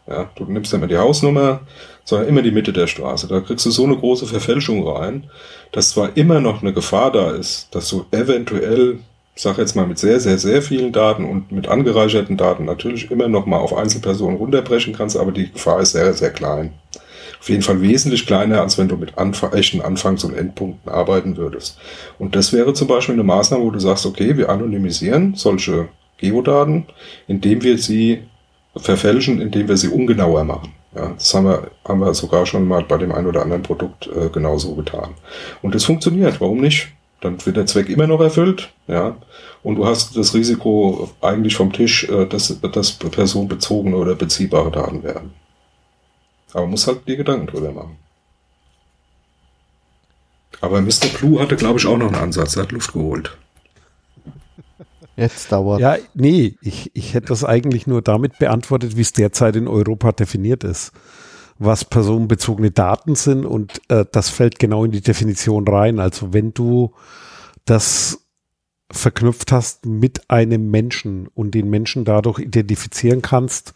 Ja, 0.07 0.29
du 0.35 0.45
nimmst 0.45 0.73
immer 0.73 0.87
die 0.87 0.97
Hausnummer, 0.97 1.61
sondern 2.03 2.27
immer 2.27 2.41
die 2.41 2.51
Mitte 2.51 2.73
der 2.73 2.87
Straße. 2.87 3.27
Da 3.27 3.39
kriegst 3.39 3.65
du 3.65 3.71
so 3.71 3.85
eine 3.85 3.95
große 3.95 4.25
Verfälschung 4.25 4.85
rein, 4.87 5.29
dass 5.71 5.91
zwar 5.91 6.17
immer 6.17 6.41
noch 6.41 6.61
eine 6.61 6.73
Gefahr 6.73 7.11
da 7.11 7.31
ist, 7.31 7.69
dass 7.71 7.89
du 7.89 8.05
eventuell, 8.11 8.99
sag 9.35 9.57
jetzt 9.57 9.75
mal 9.75 9.87
mit 9.87 9.97
sehr, 9.97 10.19
sehr, 10.19 10.37
sehr 10.37 10.61
vielen 10.61 10.91
Daten 10.91 11.25
und 11.25 11.51
mit 11.51 11.67
angereicherten 11.67 12.37
Daten 12.37 12.65
natürlich 12.65 13.09
immer 13.09 13.27
noch 13.27 13.45
mal 13.45 13.57
auf 13.57 13.75
Einzelpersonen 13.75 14.37
runterbrechen 14.37 14.93
kannst, 14.93 15.17
aber 15.17 15.31
die 15.31 15.51
Gefahr 15.51 15.79
ist 15.81 15.93
sehr, 15.93 16.13
sehr 16.13 16.31
klein. 16.31 16.73
Auf 17.39 17.49
jeden 17.49 17.61
Fall 17.61 17.81
wesentlich 17.81 18.25
kleiner, 18.25 18.61
als 18.61 18.77
wenn 18.77 18.87
du 18.87 18.95
mit 18.95 19.17
Anf 19.17 19.43
echten 19.51 19.81
Anfangs- 19.81 20.23
und 20.23 20.33
Endpunkten 20.33 20.89
arbeiten 20.91 21.35
würdest. 21.35 21.77
Und 22.17 22.35
das 22.35 22.53
wäre 22.53 22.73
zum 22.73 22.87
Beispiel 22.87 23.13
eine 23.13 23.23
Maßnahme, 23.23 23.65
wo 23.65 23.71
du 23.71 23.79
sagst, 23.79 24.05
okay, 24.05 24.37
wir 24.37 24.49
anonymisieren 24.49 25.33
solche 25.35 25.89
Geodaten, 26.17 26.85
indem 27.27 27.63
wir 27.63 27.77
sie 27.77 28.23
verfälschen, 28.77 29.41
indem 29.41 29.67
wir 29.67 29.75
sie 29.75 29.89
ungenauer 29.89 30.45
machen. 30.45 30.73
Ja, 30.95 31.09
das 31.17 31.33
haben 31.33 31.47
wir, 31.47 31.71
haben 31.85 31.99
wir 31.99 32.13
sogar 32.13 32.45
schon 32.45 32.67
mal 32.67 32.83
bei 32.83 32.97
dem 32.97 33.11
einen 33.11 33.27
oder 33.27 33.41
anderen 33.41 33.63
Produkt 33.63 34.07
äh, 34.07 34.29
genauso 34.29 34.75
getan. 34.75 35.15
Und 35.61 35.75
das 35.75 35.83
funktioniert. 35.83 36.39
Warum 36.39 36.61
nicht? 36.61 36.89
Dann 37.23 37.43
wird 37.45 37.55
der 37.55 37.65
Zweck 37.65 37.87
immer 37.87 38.05
noch 38.05 38.19
erfüllt, 38.19 38.73
ja. 38.87 39.15
Und 39.63 39.77
du 39.77 39.85
hast 39.85 40.17
das 40.17 40.33
Risiko 40.33 41.09
eigentlich 41.21 41.55
vom 41.55 41.71
Tisch, 41.71 42.03
äh, 42.09 42.25
dass, 42.25 42.59
dass 42.59 42.91
personenbezogene 42.91 43.95
oder 43.95 44.15
beziehbare 44.15 44.69
Daten 44.71 45.03
werden. 45.03 45.31
Aber 46.51 46.63
man 46.63 46.71
muss 46.71 46.85
halt 46.85 47.07
die 47.07 47.15
Gedanken 47.15 47.47
drüber 47.47 47.71
machen. 47.71 47.97
Aber 50.59 50.81
Mr. 50.81 51.07
Blue 51.17 51.39
hatte, 51.39 51.55
glaube 51.55 51.79
ich, 51.79 51.87
auch 51.87 51.97
noch 51.97 52.07
einen 52.07 52.15
Ansatz. 52.15 52.57
Er 52.57 52.63
hat 52.63 52.73
Luft 52.73 52.91
geholt. 52.91 53.37
Jetzt 55.15 55.49
dauert. 55.49 55.79
Ja, 55.79 55.95
nee, 56.13 56.55
ich, 56.61 56.91
ich 56.93 57.13
hätte 57.13 57.27
das 57.27 57.45
eigentlich 57.45 57.87
nur 57.87 58.01
damit 58.01 58.37
beantwortet, 58.37 58.97
wie 58.97 59.01
es 59.01 59.13
derzeit 59.13 59.55
in 59.55 59.69
Europa 59.69 60.11
definiert 60.11 60.65
ist. 60.65 60.91
Was 61.59 61.85
personenbezogene 61.85 62.71
Daten 62.71 63.15
sind 63.15 63.45
und 63.45 63.81
äh, 63.89 64.05
das 64.11 64.29
fällt 64.29 64.59
genau 64.59 64.85
in 64.85 64.91
die 64.91 65.01
Definition 65.01 65.67
rein. 65.67 65.99
Also 65.99 66.33
wenn 66.33 66.53
du 66.53 66.93
das 67.65 68.25
verknüpft 68.91 69.51
hast 69.51 69.85
mit 69.85 70.29
einem 70.29 70.69
Menschen 70.69 71.27
und 71.27 71.55
den 71.55 71.69
Menschen 71.69 72.05
dadurch 72.05 72.39
identifizieren 72.39 73.21
kannst, 73.21 73.73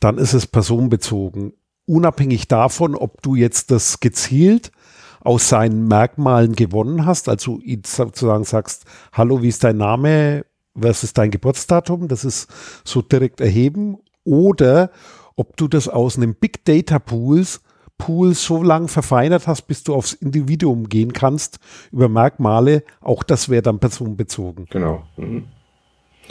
dann 0.00 0.18
ist 0.18 0.34
es 0.34 0.46
personenbezogen. 0.46 1.52
Unabhängig 1.86 2.48
davon, 2.48 2.94
ob 2.94 3.22
du 3.22 3.34
jetzt 3.34 3.70
das 3.70 4.00
gezielt 4.00 4.72
aus 5.20 5.48
seinen 5.48 5.88
Merkmalen 5.88 6.54
gewonnen 6.54 7.04
hast, 7.04 7.28
also 7.28 7.60
sozusagen 7.84 8.44
sagst, 8.44 8.84
hallo, 9.12 9.42
wie 9.42 9.48
ist 9.48 9.64
dein 9.64 9.76
Name? 9.76 10.44
was 10.76 11.02
ist 11.02 11.18
dein 11.18 11.30
Geburtsdatum, 11.30 12.06
das 12.06 12.24
ist 12.24 12.48
so 12.84 13.02
direkt 13.02 13.40
erheben, 13.40 13.98
oder 14.24 14.90
ob 15.36 15.56
du 15.56 15.68
das 15.68 15.88
aus 15.88 16.16
einem 16.16 16.34
Big 16.34 16.64
Data 16.64 16.98
Pools 16.98 17.60
Pool 17.98 18.34
so 18.34 18.62
lang 18.62 18.88
verfeinert 18.88 19.46
hast, 19.46 19.62
bis 19.62 19.82
du 19.82 19.94
aufs 19.94 20.12
Individuum 20.12 20.88
gehen 20.88 21.12
kannst 21.12 21.58
über 21.92 22.08
Merkmale, 22.08 22.82
auch 23.00 23.22
das 23.22 23.48
wäre 23.48 23.62
dann 23.62 23.78
personenbezogen. 23.78 24.66
Genau. 24.70 25.04
Mhm. 25.16 25.44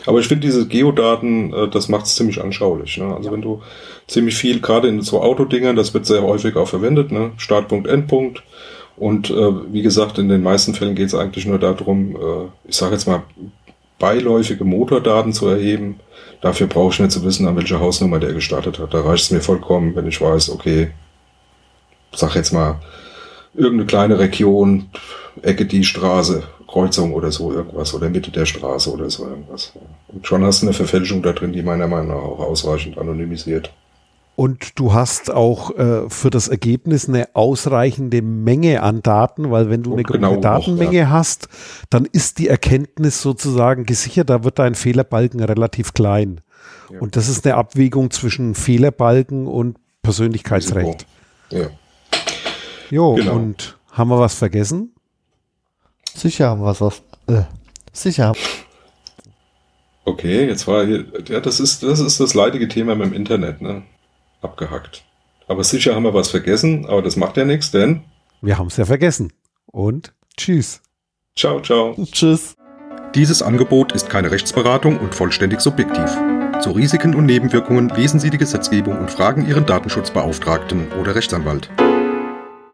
Aber 0.06 0.20
ich 0.20 0.28
finde 0.28 0.45
diese 0.45 0.68
Geodaten, 0.68 1.53
äh, 1.53 1.70
das 1.70 1.89
macht 1.89 2.06
es 2.06 2.16
ziemlich 2.16 2.41
anschaulich. 2.41 2.97
Ne? 2.97 3.16
Also 3.16 3.30
ja. 3.30 3.34
wenn 3.34 3.41
du 3.41 3.62
ziemlich 4.08 4.36
viel, 4.36 4.60
gerade 4.60 4.88
in 4.89 5.01
so 5.01 5.22
Autodingern, 5.22 5.76
das 5.76 5.93
wird 5.93 6.06
sehr 6.06 6.22
häufig 6.22 6.56
auch 6.56 6.68
verwendet, 6.68 7.12
ne? 7.12 7.32
Startpunkt, 7.38 7.88
Endpunkt. 7.88 8.43
Und 8.97 9.30
äh, 9.30 9.74
wie 9.74 9.82
gesagt, 9.82 10.20
in 10.20 10.30
den 10.30 10.43
meisten 10.43 10.74
Fällen 10.74 10.95
geht 10.95 11.08
es 11.08 11.16
eigentlich 11.16 11.45
nur 11.45 11.60
darum, 11.60 12.16
äh, 12.16 12.70
ich 12.70 12.76
sage 12.76 12.93
jetzt 12.93 13.08
mal, 13.08 13.24
beiläufige 13.97 14.66
Motordaten 14.66 15.34
zu 15.34 15.47
erheben. 15.47 15.99
Dafür 16.46 16.68
brauche 16.68 16.93
ich 16.93 17.00
nicht 17.00 17.12
zu 17.12 17.24
wissen, 17.24 17.48
an 17.48 17.56
welcher 17.56 17.80
Hausnummer 17.80 18.20
der 18.20 18.32
gestartet 18.32 18.78
hat. 18.78 18.93
Da 18.93 19.02
reicht 19.02 19.24
es 19.24 19.32
mir 19.32 19.41
vollkommen, 19.41 19.96
wenn 19.96 20.06
ich 20.06 20.22
weiß, 20.22 20.52
okay, 20.52 20.91
sag 22.14 22.36
jetzt 22.36 22.54
mal, 22.54 22.80
irgendeine 23.56 23.88
kleine 23.88 24.20
Region, 24.20 24.91
Ecke 25.41 25.66
die 25.66 25.84
Straße, 25.84 26.43
Kreuzung 26.68 27.16
oder 27.16 27.32
so 27.32 27.52
irgendwas 27.52 27.96
oder 27.96 28.10
Mitte 28.10 28.30
der 28.30 28.46
Straße 28.46 28.91
oder 28.91 29.10
so 29.10 29.26
irgendwas. 29.26 29.74
Und 30.10 30.28
schon 30.28 30.43
hast 30.43 30.62
du 30.62 30.68
eine 30.68 30.74
Verfälschung 30.74 31.24
da 31.24 31.34
drin, 31.34 31.52
die 31.52 31.64
meiner 31.64 31.88
Meinung 31.88 32.10
nach 32.10 32.24
auch 32.24 32.39
ausreichend 32.41 33.00
anonymisiert. 33.00 33.72
Und 34.36 34.78
du 34.78 34.94
hast 34.94 35.32
auch 35.32 35.78
äh, 35.78 36.10
für 36.10 36.30
das 36.30 36.50
Ergebnis 36.50 37.08
eine 37.08 37.30
ausreichende 37.36 38.22
Menge 38.22 38.84
an 38.84 39.02
Daten, 39.02 39.50
weil 39.50 39.70
wenn 39.70 39.82
du 39.82 39.94
eine 39.94 40.04
genau 40.04 40.36
Datenmenge 40.36 40.90
auch, 40.90 40.94
ja. 40.94 41.10
hast, 41.10 41.48
dann 41.90 42.06
ist 42.06 42.40
die 42.40 42.50
Erkenntnis 42.50 43.22
sozusagen 43.22 43.86
gesichert, 43.86 44.30
da 44.30 44.44
wird 44.44 44.60
dein 44.60 44.76
Fehlerbalken 44.76 45.42
relativ 45.42 45.94
klein. 45.94 46.42
Ja. 46.92 47.00
Und 47.00 47.16
das 47.16 47.30
ist 47.30 47.46
eine 47.46 47.56
Abwägung 47.56 48.12
zwischen 48.12 48.56
Fehlerbalken 48.56 49.48
und 49.48 49.78
Persönlichkeitsrecht. 50.02 51.06
Ja. 51.50 51.68
Jo, 52.90 53.16
genau. 53.16 53.36
und 53.36 53.78
haben 53.92 54.10
wir 54.10 54.20
was 54.20 54.36
vergessen? 54.36 54.94
Sicher 56.14 56.50
haben 56.50 56.62
wir 56.62 56.80
was. 56.80 57.02
Äh, 57.28 57.44
sicher. 57.94 58.34
Okay, 60.04 60.46
jetzt 60.46 60.68
war 60.68 60.86
hier, 60.86 61.06
ja, 61.28 61.40
das 61.40 61.60
ist, 61.60 61.82
das 61.82 62.00
ist 62.00 62.20
das 62.20 62.34
leidige 62.34 62.68
Thema 62.68 62.96
mit 62.96 63.08
dem 63.08 63.14
Internet, 63.14 63.62
ne? 63.62 63.84
Abgehackt. 64.46 65.04
Aber 65.48 65.64
sicher 65.64 65.93
haben 65.93 66.04
wir 66.04 66.14
was 66.14 66.30
vergessen, 66.30 66.86
aber 66.86 67.02
das 67.02 67.18
macht 67.18 67.38
ja 67.38 67.46
nichts, 67.46 67.72
denn 67.72 68.02
wir 68.41 68.58
haben 68.58 68.68
es 68.68 68.78
ja 68.78 68.86
vergessen. 68.86 69.34
Und 69.66 70.14
tschüss. 70.38 70.82
Ciao, 71.38 71.60
ciao. 71.60 71.96
Tschüss. 72.12 72.56
Dieses 73.14 73.41
Angebot 73.41 73.91
ist 73.93 74.10
keine 74.10 74.32
Rechtsberatung 74.32 75.00
und 75.00 75.16
vollständig 75.16 75.62
subjektiv. 75.62 76.10
Zu 76.62 76.72
Risiken 76.72 77.16
und 77.16 77.26
Nebenwirkungen 77.26 77.89
lesen 77.89 78.20
Sie 78.20 78.30
die 78.30 78.38
Gesetzgebung 78.38 78.98
und 78.98 79.12
fragen 79.12 79.48
Ihren 79.48 79.66
Datenschutzbeauftragten 79.66 80.91
oder 80.93 81.16
Rechtsanwalt. 81.16 81.70